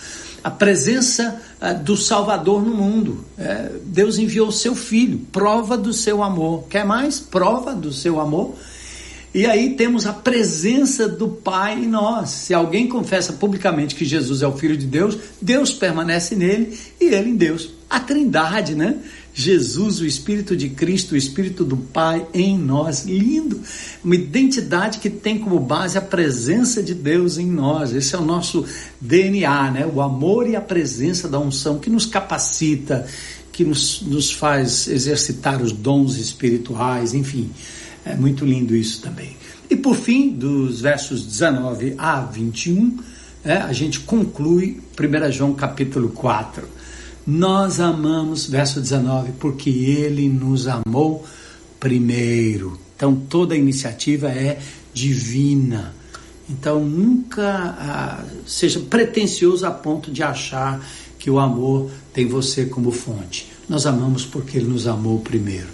A 0.43 0.51
presença 0.51 1.41
uh, 1.61 1.83
do 1.83 1.97
Salvador 1.97 2.63
no 2.63 2.75
mundo. 2.75 3.25
É, 3.39 3.71
Deus 3.85 4.19
enviou 4.19 4.49
o 4.49 4.53
seu 4.53 4.75
Filho, 4.75 5.21
prova 5.31 5.77
do 5.79 5.93
seu 5.93 6.23
amor. 6.23 6.65
Quer 6.69 6.85
mais? 6.85 7.21
Prova 7.21 7.75
do 7.75 7.93
seu 7.93 8.21
amor. 8.21 8.57
E 9.35 9.47
aí 9.47 9.71
temos 9.77 10.05
a 10.05 10.13
presença 10.13 11.09
do 11.09 11.29
Pai 11.29 11.79
em 11.79 11.87
nós. 11.87 12.31
Se 12.31 12.53
alguém 12.53 12.87
confessa 12.87 13.33
publicamente 13.33 13.95
que 13.95 14.05
Jesus 14.05 14.43
é 14.43 14.47
o 14.47 14.53
Filho 14.53 14.77
de 14.77 14.85
Deus, 14.85 15.17
Deus 15.41 15.73
permanece 15.73 16.35
nele 16.35 16.79
e 17.01 17.07
ele 17.07 17.31
em 17.31 17.37
Deus. 17.37 17.71
A 17.89 18.01
Trindade, 18.01 18.75
né? 18.75 18.97
Jesus, 19.35 20.01
o 20.01 20.07
Espírito 20.07 20.57
de 20.57 20.69
Cristo, 20.69 21.13
o 21.13 21.17
Espírito 21.17 21.65
do 21.65 21.77
Pai 21.77 22.27
em 22.35 22.59
nós. 22.59 23.05
Lindo! 23.05 23.61
Uma 24.05 24.15
identidade 24.15 24.99
que 24.99 25.09
tem 25.09 25.39
como 25.39 25.59
base 25.59 25.97
a 25.97 26.03
presença 26.03 26.83
de 26.83 26.95
Deus 26.95 27.39
em 27.39 27.47
nós. 27.47 27.95
Esse 27.95 28.15
é 28.15 28.19
o 28.19 28.25
nosso 28.25 28.65
DNA, 29.01 29.71
né? 29.71 29.87
O 29.87 30.03
amor 30.03 30.49
e 30.49 30.55
a 30.55 30.61
presença 30.61 31.29
da 31.29 31.39
unção 31.39 31.79
que 31.79 31.89
nos 31.89 32.05
capacita, 32.05 33.07
que 33.51 33.65
nos, 33.65 34.03
nos 34.03 34.31
faz 34.31 34.87
exercitar 34.87 35.63
os 35.63 35.73
dons 35.73 36.17
espirituais, 36.17 37.15
enfim. 37.15 37.51
É 38.05 38.15
muito 38.15 38.45
lindo 38.45 38.77
isso 38.77 39.01
também. 39.01 39.37
E 39.71 39.77
por 39.77 39.97
fim, 39.97 40.31
dos 40.31 40.83
versos 40.83 41.25
19 41.25 41.95
a 41.97 42.21
21, 42.21 42.99
é, 43.45 43.57
a 43.57 43.73
gente 43.73 44.01
conclui 44.01 44.81
1 44.99 45.33
João 45.33 45.55
capítulo 45.55 46.11
4. 46.11 46.82
Nós 47.27 47.79
amamos, 47.79 48.47
verso 48.47 48.81
19, 48.81 49.33
porque 49.39 49.71
ele 49.71 50.29
nos 50.29 50.67
amou 50.67 51.25
primeiro. 51.79 52.79
Então 52.97 53.15
toda 53.15 53.55
a 53.55 53.59
iniciativa 53.59 54.29
é 54.29 54.59
divina. 54.93 55.95
Então 56.51 56.85
nunca 56.85 57.77
ah, 57.79 58.25
seja 58.47 58.81
pretensioso 58.81 59.65
a 59.65 59.71
ponto 59.71 60.11
de 60.11 60.23
achar 60.23 60.85
que 61.19 61.31
o 61.31 61.39
amor 61.39 61.91
tem 62.13 62.27
você 62.27 62.67
como 62.67 62.91
fonte. 62.91 63.51
Nós 63.69 63.87
amamos 63.87 64.27
porque 64.27 64.59
ele 64.59 64.67
nos 64.67 64.89
amou 64.89 65.21
primeiro. 65.21 65.69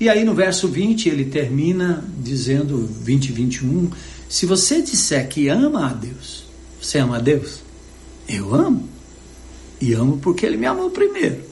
E 0.00 0.08
aí 0.08 0.24
no 0.24 0.34
verso 0.34 0.68
20 0.68 1.08
ele 1.08 1.26
termina 1.26 2.02
dizendo, 2.18 2.88
20 3.02 3.26
e 3.26 3.32
21, 3.32 3.90
se 4.28 4.46
você 4.46 4.80
disser 4.80 5.28
que 5.28 5.48
ama 5.48 5.90
a 5.90 5.92
Deus, 5.92 6.44
você 6.80 6.98
ama 6.98 7.16
a 7.16 7.20
Deus? 7.20 7.60
Eu 8.28 8.54
amo. 8.54 8.97
E 9.80 9.94
amo 9.94 10.18
porque 10.18 10.44
ele 10.44 10.56
me 10.56 10.66
amou 10.66 10.90
primeiro. 10.90 11.42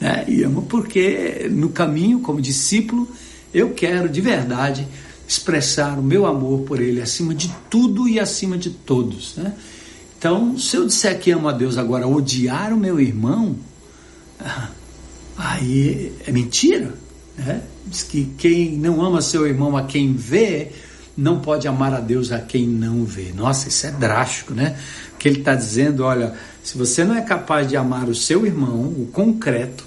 Né? 0.00 0.24
E 0.28 0.42
amo 0.42 0.62
porque 0.62 1.48
no 1.50 1.68
caminho, 1.68 2.20
como 2.20 2.40
discípulo, 2.40 3.08
eu 3.52 3.70
quero 3.70 4.08
de 4.08 4.20
verdade 4.20 4.86
expressar 5.26 5.98
o 5.98 6.02
meu 6.02 6.26
amor 6.26 6.62
por 6.62 6.80
ele 6.80 7.00
acima 7.00 7.34
de 7.34 7.50
tudo 7.70 8.08
e 8.08 8.20
acima 8.20 8.58
de 8.58 8.70
todos. 8.70 9.36
Né? 9.36 9.54
Então, 10.18 10.58
se 10.58 10.76
eu 10.76 10.86
disser 10.86 11.18
que 11.18 11.30
amo 11.30 11.48
a 11.48 11.52
Deus 11.52 11.78
agora, 11.78 12.06
odiar 12.06 12.72
o 12.72 12.76
meu 12.76 13.00
irmão, 13.00 13.56
aí 15.36 16.12
é 16.26 16.32
mentira. 16.32 16.94
Né? 17.36 17.62
Diz 17.86 18.02
que 18.02 18.24
quem 18.38 18.76
não 18.76 19.04
ama 19.04 19.20
seu 19.20 19.46
irmão 19.46 19.76
a 19.76 19.84
quem 19.84 20.14
vê, 20.14 20.72
não 21.16 21.40
pode 21.40 21.68
amar 21.68 21.94
a 21.94 22.00
Deus 22.00 22.32
a 22.32 22.40
quem 22.40 22.66
não 22.66 23.04
vê. 23.04 23.32
Nossa, 23.34 23.68
isso 23.68 23.86
é 23.86 23.90
drástico, 23.90 24.52
né? 24.52 24.76
Que 25.18 25.28
ele 25.28 25.38
está 25.38 25.54
dizendo, 25.54 26.04
olha, 26.04 26.34
se 26.64 26.78
você 26.78 27.04
não 27.04 27.14
é 27.14 27.20
capaz 27.20 27.68
de 27.68 27.76
amar 27.76 28.08
o 28.08 28.14
seu 28.14 28.46
irmão, 28.46 28.80
o 28.84 29.06
concreto, 29.12 29.84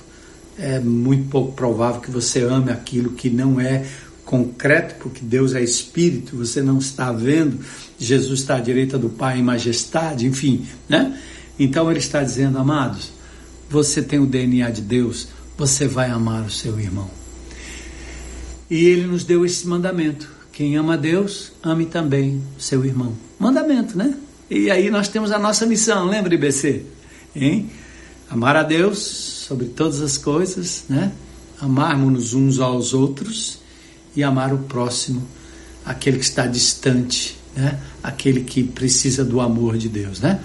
é 0.59 0.79
muito 0.79 1.27
pouco 1.27 1.51
provável 1.53 1.99
que 1.99 2.11
você 2.11 2.43
ame 2.43 2.71
aquilo 2.71 3.11
que 3.11 3.31
não 3.31 3.59
é 3.59 3.83
concreto, 4.23 4.95
porque 4.99 5.21
Deus 5.23 5.55
é 5.55 5.63
espírito, 5.63 6.37
você 6.37 6.61
não 6.61 6.77
está 6.77 7.11
vendo, 7.11 7.59
Jesus 7.97 8.41
está 8.41 8.57
à 8.57 8.59
direita 8.59 8.97
do 8.97 9.09
Pai 9.09 9.39
em 9.39 9.43
majestade, 9.43 10.27
enfim, 10.27 10.67
né? 10.87 11.19
Então 11.57 11.89
ele 11.89 11.99
está 11.99 12.21
dizendo, 12.21 12.59
amados, 12.59 13.11
você 13.67 14.01
tem 14.01 14.19
o 14.19 14.27
DNA 14.27 14.69
de 14.69 14.81
Deus, 14.81 15.29
você 15.57 15.87
vai 15.87 16.11
amar 16.11 16.45
o 16.45 16.51
seu 16.51 16.79
irmão. 16.79 17.09
E 18.69 18.85
ele 18.85 19.07
nos 19.07 19.23
deu 19.23 19.43
esse 19.43 19.67
mandamento: 19.67 20.29
quem 20.51 20.75
ama 20.75 20.95
Deus, 20.95 21.53
ame 21.63 21.87
também 21.87 22.43
seu 22.59 22.85
irmão. 22.85 23.13
Mandamento, 23.39 23.97
né? 23.97 24.13
E 24.49 24.71
aí 24.71 24.89
nós 24.89 25.09
temos 25.09 25.31
a 25.31 25.37
nossa 25.37 25.65
missão, 25.65 26.05
lembra, 26.05 26.33
IBC? 26.33 26.85
Hein? 27.35 27.69
Amar 28.29 28.55
a 28.55 28.63
Deus 28.63 28.97
sobre 28.97 29.65
todas 29.65 30.01
as 30.01 30.17
coisas, 30.17 30.85
né? 30.87 31.11
Amarmos-nos 31.59 32.33
uns 32.33 32.59
aos 32.59 32.93
outros 32.93 33.59
e 34.15 34.23
amar 34.23 34.53
o 34.53 34.59
próximo, 34.59 35.21
aquele 35.85 36.17
que 36.17 36.23
está 36.23 36.45
distante, 36.45 37.37
né? 37.53 37.77
Aquele 38.01 38.41
que 38.41 38.63
precisa 38.63 39.25
do 39.25 39.41
amor 39.41 39.77
de 39.77 39.89
Deus, 39.89 40.21
né? 40.21 40.39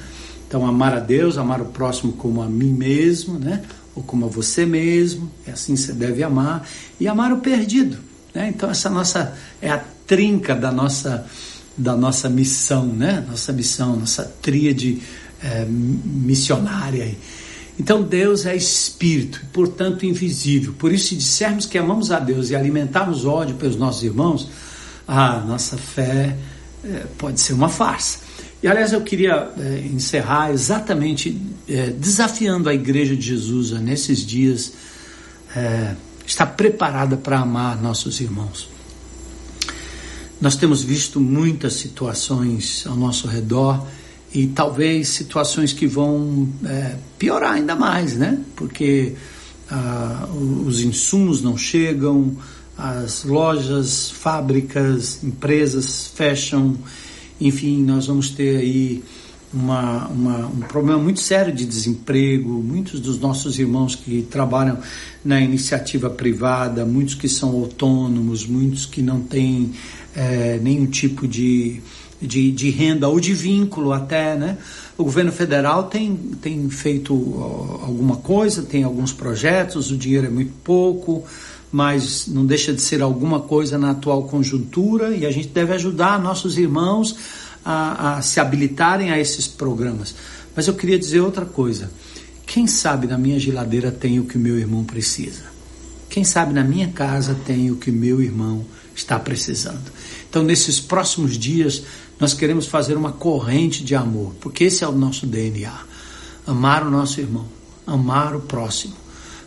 Então, 0.48 0.66
amar 0.66 0.94
a 0.94 1.00
Deus, 1.00 1.38
amar 1.38 1.60
o 1.60 1.66
próximo 1.66 2.12
como 2.14 2.42
a 2.42 2.46
mim 2.46 2.72
mesmo, 2.72 3.38
né? 3.38 3.62
Ou 3.94 4.02
como 4.02 4.26
a 4.26 4.28
você 4.28 4.66
mesmo, 4.66 5.30
é 5.46 5.52
assim 5.52 5.76
você 5.76 5.92
deve 5.92 6.24
amar, 6.24 6.68
e 6.98 7.06
amar 7.06 7.32
o 7.32 7.38
perdido, 7.38 7.98
né? 8.34 8.48
Então 8.48 8.68
essa 8.68 8.90
nossa 8.90 9.36
é 9.60 9.70
a 9.70 9.78
trinca 10.06 10.56
da 10.56 10.72
nossa 10.72 11.24
da 11.76 11.96
nossa 11.96 12.28
missão, 12.28 12.86
né? 12.86 13.24
Nossa 13.28 13.52
missão, 13.52 13.96
nossa 13.96 14.24
tríade 14.40 15.00
é, 15.42 15.64
missionária. 15.66 17.16
Então 17.78 18.02
Deus 18.02 18.46
é 18.46 18.54
espírito, 18.54 19.40
portanto 19.52 20.04
invisível. 20.04 20.74
Por 20.74 20.92
isso, 20.92 21.08
se 21.08 21.16
dissermos 21.16 21.66
que 21.66 21.78
amamos 21.78 22.10
a 22.10 22.18
Deus 22.18 22.50
e 22.50 22.56
alimentarmos 22.56 23.24
ódio 23.24 23.56
pelos 23.56 23.76
nossos 23.76 24.02
irmãos, 24.02 24.48
a 25.08 25.38
nossa 25.40 25.76
fé 25.76 26.36
é, 26.84 27.06
pode 27.18 27.40
ser 27.40 27.54
uma 27.54 27.68
farsa. 27.68 28.18
E 28.62 28.68
aliás, 28.68 28.92
eu 28.92 29.00
queria 29.00 29.50
é, 29.58 29.78
encerrar 29.92 30.52
exatamente 30.52 31.40
é, 31.68 31.88
desafiando 31.88 32.68
a 32.68 32.74
Igreja 32.74 33.16
de 33.16 33.22
Jesus 33.22 33.72
a, 33.72 33.78
nesses 33.78 34.24
dias 34.24 34.72
é, 35.56 35.94
está 36.24 36.46
preparada 36.46 37.16
para 37.16 37.40
amar 37.40 37.80
nossos 37.82 38.20
irmãos. 38.20 38.68
Nós 40.42 40.56
temos 40.56 40.82
visto 40.82 41.20
muitas 41.20 41.74
situações 41.74 42.84
ao 42.88 42.96
nosso 42.96 43.28
redor 43.28 43.86
e 44.34 44.48
talvez 44.48 45.06
situações 45.06 45.72
que 45.72 45.86
vão 45.86 46.48
é, 46.64 46.96
piorar 47.16 47.52
ainda 47.52 47.76
mais, 47.76 48.16
né? 48.16 48.40
Porque 48.56 49.12
ah, 49.70 50.28
os 50.66 50.80
insumos 50.80 51.40
não 51.42 51.56
chegam, 51.56 52.36
as 52.76 53.22
lojas, 53.22 54.10
fábricas, 54.10 55.22
empresas 55.22 56.10
fecham, 56.12 56.76
enfim, 57.40 57.80
nós 57.80 58.08
vamos 58.08 58.30
ter 58.30 58.56
aí 58.56 59.04
uma, 59.54 60.08
uma, 60.08 60.46
um 60.46 60.60
problema 60.62 60.98
muito 60.98 61.20
sério 61.20 61.54
de 61.54 61.64
desemprego. 61.64 62.48
Muitos 62.48 62.98
dos 62.98 63.16
nossos 63.20 63.60
irmãos 63.60 63.94
que 63.94 64.22
trabalham 64.22 64.78
na 65.24 65.40
iniciativa 65.40 66.10
privada, 66.10 66.84
muitos 66.84 67.14
que 67.14 67.28
são 67.28 67.50
autônomos, 67.50 68.44
muitos 68.44 68.86
que 68.86 69.02
não 69.02 69.20
têm 69.20 69.72
é, 70.14 70.58
nenhum 70.62 70.86
tipo 70.86 71.26
de 71.26 71.82
de, 72.22 72.52
de 72.52 72.70
renda 72.70 73.08
ou 73.08 73.18
de 73.18 73.34
vínculo 73.34 73.92
até, 73.92 74.36
né? 74.36 74.56
O 74.96 75.04
governo 75.04 75.32
federal 75.32 75.84
tem, 75.84 76.14
tem 76.40 76.70
feito 76.70 77.12
alguma 77.82 78.16
coisa, 78.16 78.62
tem 78.62 78.84
alguns 78.84 79.12
projetos, 79.12 79.90
o 79.90 79.96
dinheiro 79.96 80.28
é 80.28 80.30
muito 80.30 80.52
pouco, 80.62 81.24
mas 81.72 82.28
não 82.28 82.46
deixa 82.46 82.72
de 82.72 82.80
ser 82.80 83.02
alguma 83.02 83.40
coisa 83.40 83.76
na 83.76 83.90
atual 83.90 84.24
conjuntura 84.24 85.16
e 85.16 85.26
a 85.26 85.30
gente 85.32 85.48
deve 85.48 85.72
ajudar 85.72 86.22
nossos 86.22 86.56
irmãos 86.56 87.16
a, 87.64 88.18
a 88.18 88.22
se 88.22 88.38
habilitarem 88.38 89.10
a 89.10 89.18
esses 89.18 89.48
programas. 89.48 90.14
Mas 90.54 90.68
eu 90.68 90.74
queria 90.74 90.98
dizer 90.98 91.20
outra 91.20 91.46
coisa. 91.46 91.90
Quem 92.46 92.66
sabe 92.66 93.06
na 93.06 93.18
minha 93.18 93.40
geladeira 93.40 93.90
tem 93.90 94.20
o 94.20 94.24
que 94.24 94.38
meu 94.38 94.58
irmão 94.58 94.84
precisa? 94.84 95.50
Quem 96.08 96.22
sabe 96.22 96.52
na 96.52 96.62
minha 96.62 96.88
casa 96.88 97.34
tem 97.46 97.70
o 97.70 97.76
que 97.76 97.90
meu 97.90 98.20
irmão 98.20 98.64
está 98.94 99.18
precisando? 99.18 99.90
Então, 100.32 100.42
nesses 100.42 100.80
próximos 100.80 101.36
dias, 101.36 101.82
nós 102.18 102.32
queremos 102.32 102.66
fazer 102.66 102.96
uma 102.96 103.12
corrente 103.12 103.84
de 103.84 103.94
amor, 103.94 104.32
porque 104.40 104.64
esse 104.64 104.82
é 104.82 104.88
o 104.88 104.92
nosso 104.92 105.26
DNA. 105.26 105.78
Amar 106.46 106.86
o 106.86 106.90
nosso 106.90 107.20
irmão, 107.20 107.46
amar 107.86 108.34
o 108.34 108.40
próximo. 108.40 108.94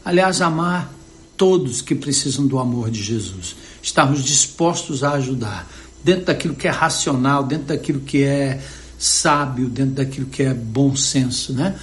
Aliás, 0.05 0.41
amar 0.41 0.93
todos 1.35 1.81
que 1.81 1.95
precisam 1.95 2.45
do 2.45 2.59
amor 2.59 2.91
de 2.91 3.01
Jesus. 3.01 3.55
Estarmos 3.81 4.23
dispostos 4.23 5.03
a 5.03 5.13
ajudar, 5.13 5.67
dentro 6.03 6.25
daquilo 6.25 6.53
que 6.53 6.67
é 6.67 6.71
racional, 6.71 7.43
dentro 7.43 7.65
daquilo 7.65 8.01
que 8.01 8.21
é 8.21 8.61
sábio, 8.95 9.67
dentro 9.67 9.95
daquilo 9.95 10.27
que 10.27 10.43
é 10.43 10.53
bom 10.53 10.95
senso, 10.95 11.51
né? 11.51 11.75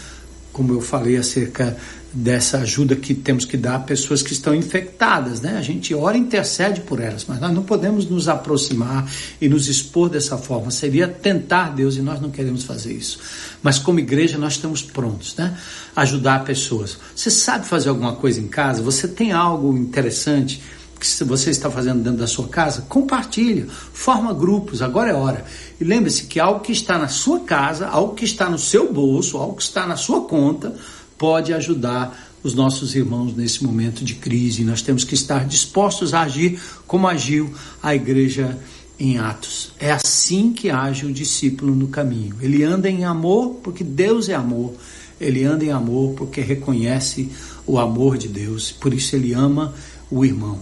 Como 0.52 0.72
eu 0.72 0.80
falei 0.80 1.16
acerca 1.16 1.76
dessa 2.12 2.58
ajuda 2.58 2.94
que 2.94 3.14
temos 3.14 3.44
que 3.44 3.56
dar 3.56 3.76
a 3.76 3.80
pessoas 3.80 4.22
que 4.22 4.32
estão 4.32 4.54
infectadas, 4.54 5.40
né? 5.40 5.56
A 5.56 5.62
gente 5.62 5.94
ora 5.94 6.16
e 6.16 6.20
intercede 6.20 6.82
por 6.82 7.00
elas, 7.00 7.24
mas 7.26 7.40
nós 7.40 7.52
não 7.52 7.62
podemos 7.62 8.06
nos 8.06 8.28
aproximar 8.28 9.10
e 9.40 9.48
nos 9.48 9.66
expor 9.68 10.10
dessa 10.10 10.36
forma. 10.36 10.70
Seria 10.70 11.08
tentar 11.08 11.70
Deus 11.74 11.96
e 11.96 12.02
nós 12.02 12.20
não 12.20 12.30
queremos 12.30 12.64
fazer 12.64 12.92
isso. 12.92 13.18
Mas 13.62 13.78
como 13.78 13.98
igreja 13.98 14.36
nós 14.36 14.54
estamos 14.54 14.82
prontos, 14.82 15.34
né? 15.36 15.56
Ajudar 15.96 16.44
pessoas. 16.44 16.98
Você 17.14 17.30
sabe 17.30 17.66
fazer 17.66 17.88
alguma 17.88 18.14
coisa 18.14 18.40
em 18.40 18.48
casa? 18.48 18.82
Você 18.82 19.08
tem 19.08 19.32
algo 19.32 19.76
interessante? 19.76 20.60
que 21.02 21.24
você 21.24 21.50
está 21.50 21.68
fazendo 21.68 22.00
dentro 22.00 22.20
da 22.20 22.28
sua 22.28 22.46
casa, 22.46 22.82
compartilha, 22.88 23.66
forma 23.92 24.32
grupos, 24.32 24.80
agora 24.80 25.10
é 25.10 25.14
hora. 25.14 25.44
E 25.80 25.82
lembre-se 25.82 26.26
que 26.26 26.38
algo 26.38 26.60
que 26.60 26.70
está 26.70 26.96
na 26.96 27.08
sua 27.08 27.40
casa, 27.40 27.88
algo 27.88 28.14
que 28.14 28.24
está 28.24 28.48
no 28.48 28.56
seu 28.56 28.92
bolso, 28.92 29.36
algo 29.36 29.56
que 29.56 29.64
está 29.64 29.84
na 29.84 29.96
sua 29.96 30.20
conta, 30.20 30.76
pode 31.22 31.52
ajudar 31.54 32.20
os 32.42 32.52
nossos 32.52 32.96
irmãos 32.96 33.36
nesse 33.36 33.62
momento 33.62 34.04
de 34.04 34.16
crise. 34.16 34.64
Nós 34.64 34.82
temos 34.82 35.04
que 35.04 35.14
estar 35.14 35.46
dispostos 35.46 36.12
a 36.12 36.22
agir 36.22 36.58
como 36.84 37.06
agiu 37.06 37.54
a 37.80 37.94
igreja 37.94 38.58
em 38.98 39.18
Atos. 39.18 39.72
É 39.78 39.92
assim 39.92 40.52
que 40.52 40.68
age 40.68 41.06
o 41.06 41.12
discípulo 41.12 41.76
no 41.76 41.86
caminho. 41.86 42.34
Ele 42.42 42.64
anda 42.64 42.90
em 42.90 43.04
amor 43.04 43.60
porque 43.62 43.84
Deus 43.84 44.28
é 44.28 44.34
amor. 44.34 44.74
Ele 45.20 45.44
anda 45.44 45.64
em 45.64 45.70
amor 45.70 46.14
porque 46.14 46.40
reconhece 46.40 47.30
o 47.64 47.78
amor 47.78 48.18
de 48.18 48.26
Deus. 48.26 48.72
Por 48.72 48.92
isso 48.92 49.14
ele 49.14 49.32
ama 49.32 49.72
o 50.10 50.24
irmão. 50.24 50.58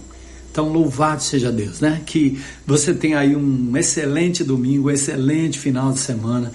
Então, 0.51 0.71
louvado 0.71 1.23
seja 1.23 1.51
Deus, 1.51 1.79
né? 1.79 2.03
Que 2.05 2.39
você 2.67 2.93
tenha 2.93 3.17
aí 3.17 3.35
um 3.35 3.75
excelente 3.75 4.43
domingo, 4.43 4.89
um 4.89 4.91
excelente 4.91 5.57
final 5.57 5.91
de 5.91 5.99
semana. 5.99 6.51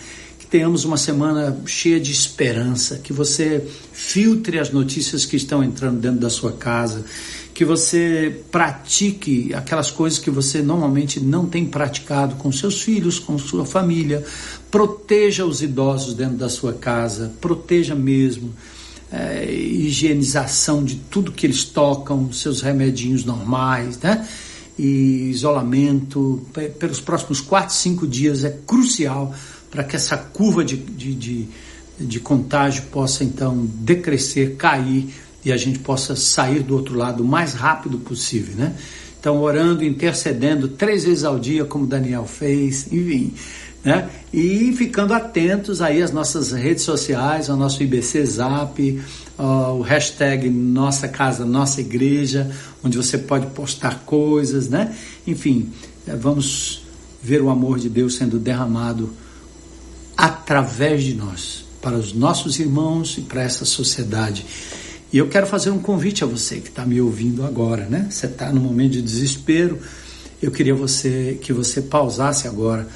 Tenhamos 0.56 0.86
uma 0.86 0.96
semana 0.96 1.54
cheia 1.66 2.00
de 2.00 2.10
esperança. 2.10 2.96
Que 2.96 3.12
você 3.12 3.62
filtre 3.92 4.58
as 4.58 4.70
notícias 4.70 5.26
que 5.26 5.36
estão 5.36 5.62
entrando 5.62 6.00
dentro 6.00 6.18
da 6.18 6.30
sua 6.30 6.52
casa. 6.52 7.04
Que 7.52 7.62
você 7.62 8.40
pratique 8.50 9.52
aquelas 9.52 9.90
coisas 9.90 10.18
que 10.18 10.30
você 10.30 10.62
normalmente 10.62 11.20
não 11.20 11.44
tem 11.44 11.66
praticado 11.66 12.36
com 12.36 12.50
seus 12.50 12.80
filhos, 12.80 13.18
com 13.18 13.36
sua 13.36 13.66
família. 13.66 14.24
Proteja 14.70 15.44
os 15.44 15.60
idosos 15.60 16.14
dentro 16.14 16.38
da 16.38 16.48
sua 16.48 16.72
casa. 16.72 17.34
Proteja 17.38 17.94
mesmo 17.94 18.54
é, 19.12 19.44
higienização 19.52 20.82
de 20.82 20.94
tudo 21.10 21.32
que 21.32 21.44
eles 21.44 21.64
tocam, 21.64 22.32
seus 22.32 22.62
remedinhos 22.62 23.26
normais, 23.26 23.98
né? 23.98 24.26
E 24.78 25.28
isolamento 25.30 26.46
pelos 26.78 27.00
próximos 27.00 27.42
4, 27.42 27.74
5 27.74 28.06
dias 28.06 28.42
é 28.42 28.58
crucial 28.66 29.34
para 29.70 29.84
que 29.84 29.96
essa 29.96 30.16
curva 30.16 30.64
de, 30.64 30.76
de, 30.76 31.14
de, 31.14 31.48
de 31.98 32.20
contágio 32.20 32.84
possa 32.84 33.24
então 33.24 33.66
decrescer, 33.66 34.56
cair 34.56 35.12
e 35.44 35.52
a 35.52 35.56
gente 35.56 35.78
possa 35.78 36.16
sair 36.16 36.62
do 36.62 36.74
outro 36.74 36.96
lado 36.96 37.22
o 37.22 37.26
mais 37.26 37.54
rápido 37.54 37.98
possível, 37.98 38.54
né? 38.56 38.74
Então, 39.18 39.40
orando, 39.40 39.84
intercedendo 39.84 40.68
três 40.68 41.04
vezes 41.04 41.24
ao 41.24 41.38
dia, 41.38 41.64
como 41.64 41.86
Daniel 41.86 42.26
fez, 42.26 42.86
enfim, 42.92 43.32
né? 43.84 44.08
E 44.32 44.72
ficando 44.72 45.14
atentos 45.14 45.80
aí 45.80 46.02
às 46.02 46.10
nossas 46.10 46.52
redes 46.52 46.82
sociais, 46.82 47.48
ao 47.48 47.56
nosso 47.56 47.82
IBC 47.82 48.26
Zap, 48.26 49.02
o 49.38 49.80
hashtag 49.82 50.48
Nossa 50.50 51.06
Casa, 51.08 51.44
Nossa 51.44 51.80
Igreja, 51.80 52.50
onde 52.82 52.96
você 52.96 53.16
pode 53.16 53.46
postar 53.48 54.00
coisas, 54.04 54.68
né? 54.68 54.94
Enfim, 55.26 55.70
é, 56.06 56.16
vamos 56.16 56.82
ver 57.22 57.42
o 57.42 57.50
amor 57.50 57.78
de 57.78 57.88
Deus 57.88 58.16
sendo 58.16 58.38
derramado 58.38 59.12
através 60.16 61.02
de 61.02 61.14
nós, 61.14 61.64
para 61.82 61.96
os 61.96 62.12
nossos 62.12 62.58
irmãos 62.58 63.18
e 63.18 63.20
para 63.20 63.42
essa 63.42 63.64
sociedade. 63.64 64.46
E 65.12 65.18
eu 65.18 65.28
quero 65.28 65.46
fazer 65.46 65.70
um 65.70 65.78
convite 65.78 66.24
a 66.24 66.26
você 66.26 66.60
que 66.60 66.68
está 66.68 66.84
me 66.84 67.00
ouvindo 67.00 67.44
agora, 67.44 67.86
né? 67.86 68.08
Você 68.10 68.26
está 68.26 68.52
no 68.52 68.60
momento 68.60 68.92
de 68.92 69.02
desespero. 69.02 69.78
Eu 70.42 70.50
queria 70.50 70.74
você 70.74 71.38
que 71.40 71.52
você 71.52 71.82
pausasse 71.82 72.48
agora 72.48 72.88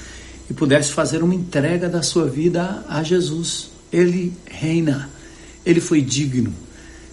e 0.50 0.54
pudesse 0.54 0.92
fazer 0.92 1.22
uma 1.22 1.34
entrega 1.34 1.88
da 1.88 2.02
sua 2.02 2.26
vida 2.26 2.84
a 2.88 3.02
Jesus. 3.02 3.70
Ele 3.92 4.32
reina, 4.46 5.08
ele 5.64 5.80
foi 5.80 6.00
digno 6.02 6.52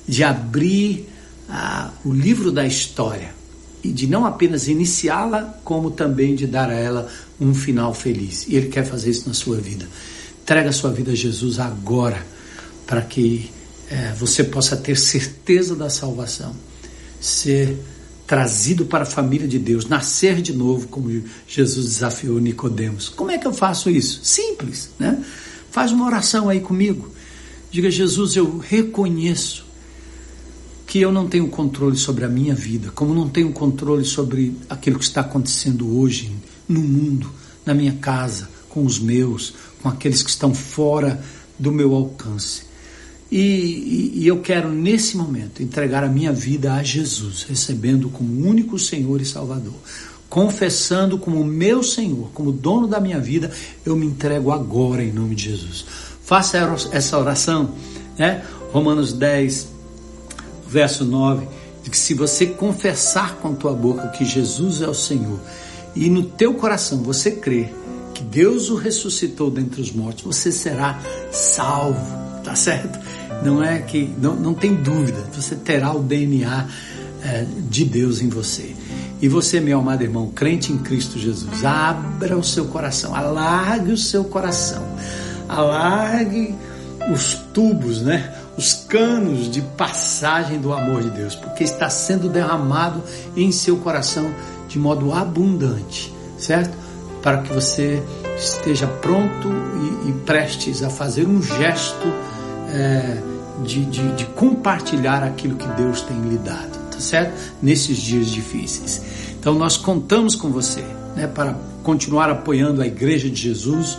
de 0.07 0.23
abrir 0.23 1.07
ah, 1.49 1.91
o 2.03 2.11
livro 2.11 2.51
da 2.51 2.65
história 2.65 3.36
e 3.84 3.91
de 3.91 4.07
não 4.07 4.25
apenas 4.25 4.67
iniciá-la, 4.67 5.59
como 5.63 5.91
também 5.91 6.36
de 6.36 6.47
dar 6.47 6.69
a 6.69 6.73
ela 6.73 7.09
um 7.39 7.53
final 7.53 7.93
feliz. 7.93 8.45
E 8.47 8.55
ele 8.55 8.67
quer 8.67 8.86
fazer 8.86 9.11
isso 9.11 9.28
na 9.28 9.34
sua 9.34 9.57
vida. 9.57 9.88
Entrega 10.41 10.69
a 10.69 10.73
sua 10.73 10.91
vida 10.91 11.11
a 11.11 11.15
Jesus 11.15 11.59
agora, 11.59 12.25
para 12.86 13.01
que 13.01 13.51
eh, 13.89 14.13
você 14.17 14.43
possa 14.43 14.75
ter 14.75 14.97
certeza 14.97 15.75
da 15.75 15.89
salvação, 15.89 16.55
ser 17.19 17.78
trazido 18.25 18.86
para 18.86 19.03
a 19.03 19.05
família 19.05 19.47
de 19.47 19.59
Deus, 19.59 19.88
nascer 19.88 20.41
de 20.41 20.53
novo, 20.53 20.88
como 20.88 21.23
Jesus 21.47 21.86
desafiou 21.86 22.39
Nicodemos. 22.39 23.09
Como 23.09 23.32
é 23.32 23.38
que 23.38 23.47
eu 23.47 23.53
faço 23.53 23.89
isso? 23.89 24.19
Simples, 24.23 24.89
né? 24.99 25.23
Faz 25.71 25.91
uma 25.91 26.05
oração 26.05 26.49
aí 26.49 26.59
comigo. 26.59 27.11
Diga, 27.71 27.91
Jesus, 27.91 28.36
eu 28.36 28.57
reconheço 28.57 29.66
que 30.97 31.01
eu 31.03 31.11
não 31.11 31.27
tenho 31.27 31.47
controle 31.47 31.95
sobre 31.95 32.25
a 32.25 32.27
minha 32.27 32.55
vida, 32.55 32.89
como 32.89 33.13
não 33.13 33.29
tenho 33.29 33.51
controle 33.51 34.03
sobre 34.03 34.57
aquilo 34.67 34.97
que 34.97 35.05
está 35.05 35.21
acontecendo 35.21 35.95
hoje 35.95 36.31
no 36.67 36.81
mundo, 36.81 37.29
na 37.63 37.71
minha 37.71 37.91
casa, 37.93 38.49
com 38.67 38.83
os 38.83 38.99
meus, 38.99 39.53
com 39.79 39.89
aqueles 39.89 40.23
que 40.23 40.29
estão 40.31 40.55
fora 40.55 41.23
do 41.59 41.71
meu 41.71 41.93
alcance. 41.93 42.63
E, 43.29 43.37
e, 43.37 44.11
e, 44.23 44.27
eu 44.27 44.41
quero, 44.41 44.69
nesse 44.69 45.15
momento, 45.15 45.61
entregar 45.61 46.03
a 46.03 46.09
minha 46.09 46.33
vida 46.33 46.73
a 46.73 46.81
Jesus, 46.81 47.43
recebendo 47.47 48.09
como 48.09 48.47
único 48.47 48.79
Senhor 48.79 49.21
e 49.21 49.25
Salvador. 49.25 49.75
Confessando 50.27 51.19
como 51.19 51.43
meu 51.43 51.83
Senhor, 51.83 52.31
como 52.33 52.51
dono 52.51 52.87
da 52.87 52.99
minha 52.99 53.19
vida, 53.19 53.51
eu 53.85 53.95
me 53.95 54.07
entrego 54.07 54.51
agora 54.51 55.03
em 55.03 55.13
nome 55.13 55.35
de 55.35 55.43
Jesus. 55.43 55.85
Faça 56.23 56.57
essa 56.91 57.19
oração, 57.19 57.75
né? 58.17 58.43
Romanos 58.71 59.13
10, 59.13 59.76
verso 60.68 61.05
9, 61.05 61.47
de 61.84 61.89
que 61.89 61.97
se 61.97 62.13
você 62.13 62.45
confessar 62.45 63.36
com 63.36 63.49
a 63.49 63.55
tua 63.55 63.74
boca 63.74 64.07
que 64.09 64.26
Jesus 64.26 64.82
é 64.82 64.88
o 64.88 64.93
Senhor 64.93 65.39
e 65.95 66.09
no 66.09 66.24
teu 66.24 66.53
coração 66.53 66.99
você 66.99 67.32
crer 67.32 67.74
que 68.13 68.24
Deus 68.24 68.70
o 68.70 68.76
ressuscitou 68.76 69.49
dentre 69.49 69.82
os 69.82 69.91
mortos, 69.91 70.24
você 70.24 70.51
será 70.51 70.99
salvo 71.32 72.28
tá 72.47 72.55
certo? 72.55 72.97
Não 73.43 73.61
é 73.61 73.80
que, 73.80 74.09
não, 74.18 74.34
não 74.38 74.53
tem 74.53 74.74
dúvida, 74.74 75.22
você 75.34 75.53
terá 75.53 75.93
o 75.93 76.01
DNA 76.01 76.65
é, 77.22 77.45
de 77.70 77.84
Deus 77.84 78.22
em 78.22 78.30
você. 78.30 78.74
E 79.22 79.28
você, 79.28 79.59
meu 79.59 79.80
amado 79.80 80.01
irmão, 80.01 80.30
crente 80.30 80.72
em 80.72 80.78
Cristo 80.78 81.20
Jesus, 81.20 81.65
abra 81.65 82.38
o 82.38 82.43
seu 82.43 82.65
coração, 82.68 83.13
alargue 83.13 83.91
o 83.91 83.97
seu 83.97 84.24
coração, 84.24 84.82
alargue 85.49 86.55
os 87.13 87.34
tubos, 87.53 88.01
né? 88.01 88.34
Os 88.57 88.73
canos 88.73 89.51
de 89.51 89.61
passagem 89.61 90.59
do 90.59 90.73
amor 90.73 91.03
de 91.03 91.11
Deus, 91.11 91.35
porque 91.35 91.63
está 91.63 91.89
sendo 91.91 92.27
derramado 92.27 93.03
em 93.35 93.51
seu 93.51 93.77
coração 93.77 94.33
de 94.67 94.79
modo 94.79 95.13
abundante, 95.13 96.11
certo? 96.39 96.75
Para 97.21 97.43
que 97.43 97.53
você 97.53 98.01
esteja 98.35 98.87
pronto 98.87 99.47
e, 100.05 100.09
e 100.09 100.13
prestes 100.25 100.81
a 100.81 100.89
fazer 100.89 101.27
um 101.27 101.41
gesto 101.41 102.07
é, 102.73 103.17
de, 103.63 103.85
de, 103.85 104.11
de, 104.13 104.25
compartilhar 104.25 105.23
aquilo 105.23 105.55
que 105.55 105.67
Deus 105.69 106.01
tem 106.01 106.19
lhe 106.21 106.37
dado, 106.37 106.91
tá 106.91 106.99
certo? 106.99 107.33
Nesses 107.61 107.97
dias 107.97 108.27
difíceis. 108.27 109.01
Então 109.39 109.53
nós 109.53 109.77
contamos 109.77 110.35
com 110.35 110.49
você, 110.49 110.83
né, 111.15 111.27
para 111.27 111.55
continuar 111.83 112.29
apoiando 112.29 112.81
a 112.81 112.87
Igreja 112.87 113.29
de 113.29 113.39
Jesus, 113.39 113.97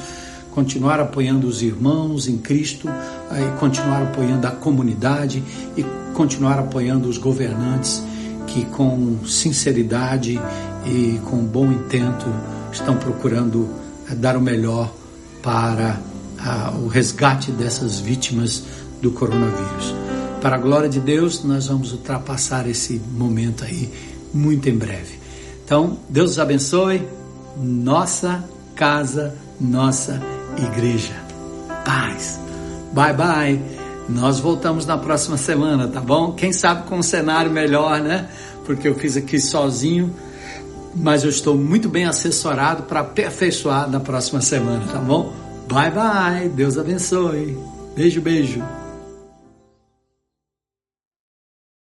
continuar 0.59 0.98
apoiando 0.98 1.46
os 1.46 1.62
irmãos 1.62 2.26
em 2.26 2.36
Cristo, 2.36 2.88
e 2.88 3.61
continuar 3.61 4.02
apoiando 4.02 4.44
a 4.44 4.50
comunidade 4.50 5.40
e 5.76 5.84
continuar 6.14 6.59
apoiando 6.59 7.09
os 7.09 7.16
governantes 7.16 8.02
que 8.48 8.64
com 8.64 9.24
sinceridade 9.24 10.40
e 10.84 11.20
com 11.26 11.36
bom 11.44 11.70
intento 11.70 12.26
estão 12.72 12.96
procurando 12.96 13.68
eh, 14.11 14.16
dar 14.16 14.36
o 14.36 14.40
melhor 14.40 14.92
para 15.40 16.00
ah, 16.40 16.72
o 16.82 16.88
resgate 16.88 17.52
dessas 17.52 18.00
vítimas 18.00 18.64
do 19.00 19.12
coronavírus. 19.12 19.94
Para 20.40 20.56
a 20.56 20.59
glória 20.59 20.88
de 20.88 20.98
Deus, 20.98 21.44
nós 21.44 21.68
vamos 21.68 21.92
ultrapassar 21.92 22.68
esse 22.68 23.00
momento 23.16 23.62
aí 23.62 23.92
muito 24.34 24.68
em 24.68 24.76
breve. 24.76 25.20
Então, 25.64 25.98
Deus 26.09 26.32
os 26.32 26.38
abençoe. 26.40 27.06
Nossa 27.56 28.44
casa, 28.74 29.36
nossa 29.61 30.38
igreja. 30.62 31.14
Paz. 31.84 32.40
Bye 32.92 33.14
bye. 33.14 33.62
Nós 34.09 34.40
voltamos 34.40 34.86
na 34.86 34.96
próxima 34.96 35.36
semana, 35.36 35.86
tá 35.86 36.00
bom? 36.00 36.32
Quem 36.32 36.52
sabe 36.52 36.86
com 36.88 36.98
um 36.98 37.02
cenário 37.02 37.50
melhor, 37.50 38.00
né? 38.00 38.28
Porque 38.64 38.88
eu 38.88 38.94
fiz 38.94 39.16
aqui 39.16 39.38
sozinho, 39.38 40.14
mas 40.94 41.24
eu 41.24 41.30
estou 41.30 41.56
muito 41.56 41.88
bem 41.88 42.06
assessorado 42.06 42.84
para 42.84 43.00
aperfeiçoar 43.00 43.88
na 43.88 44.00
próxima 44.00 44.40
semana, 44.40 44.86
tá 44.90 44.98
bom? 44.98 45.32
Bye 45.68 45.90
bye. 45.90 46.48
Deus 46.48 46.78
abençoe. 46.78 47.59
Beijo, 47.94 48.20
beijo. 48.20 48.78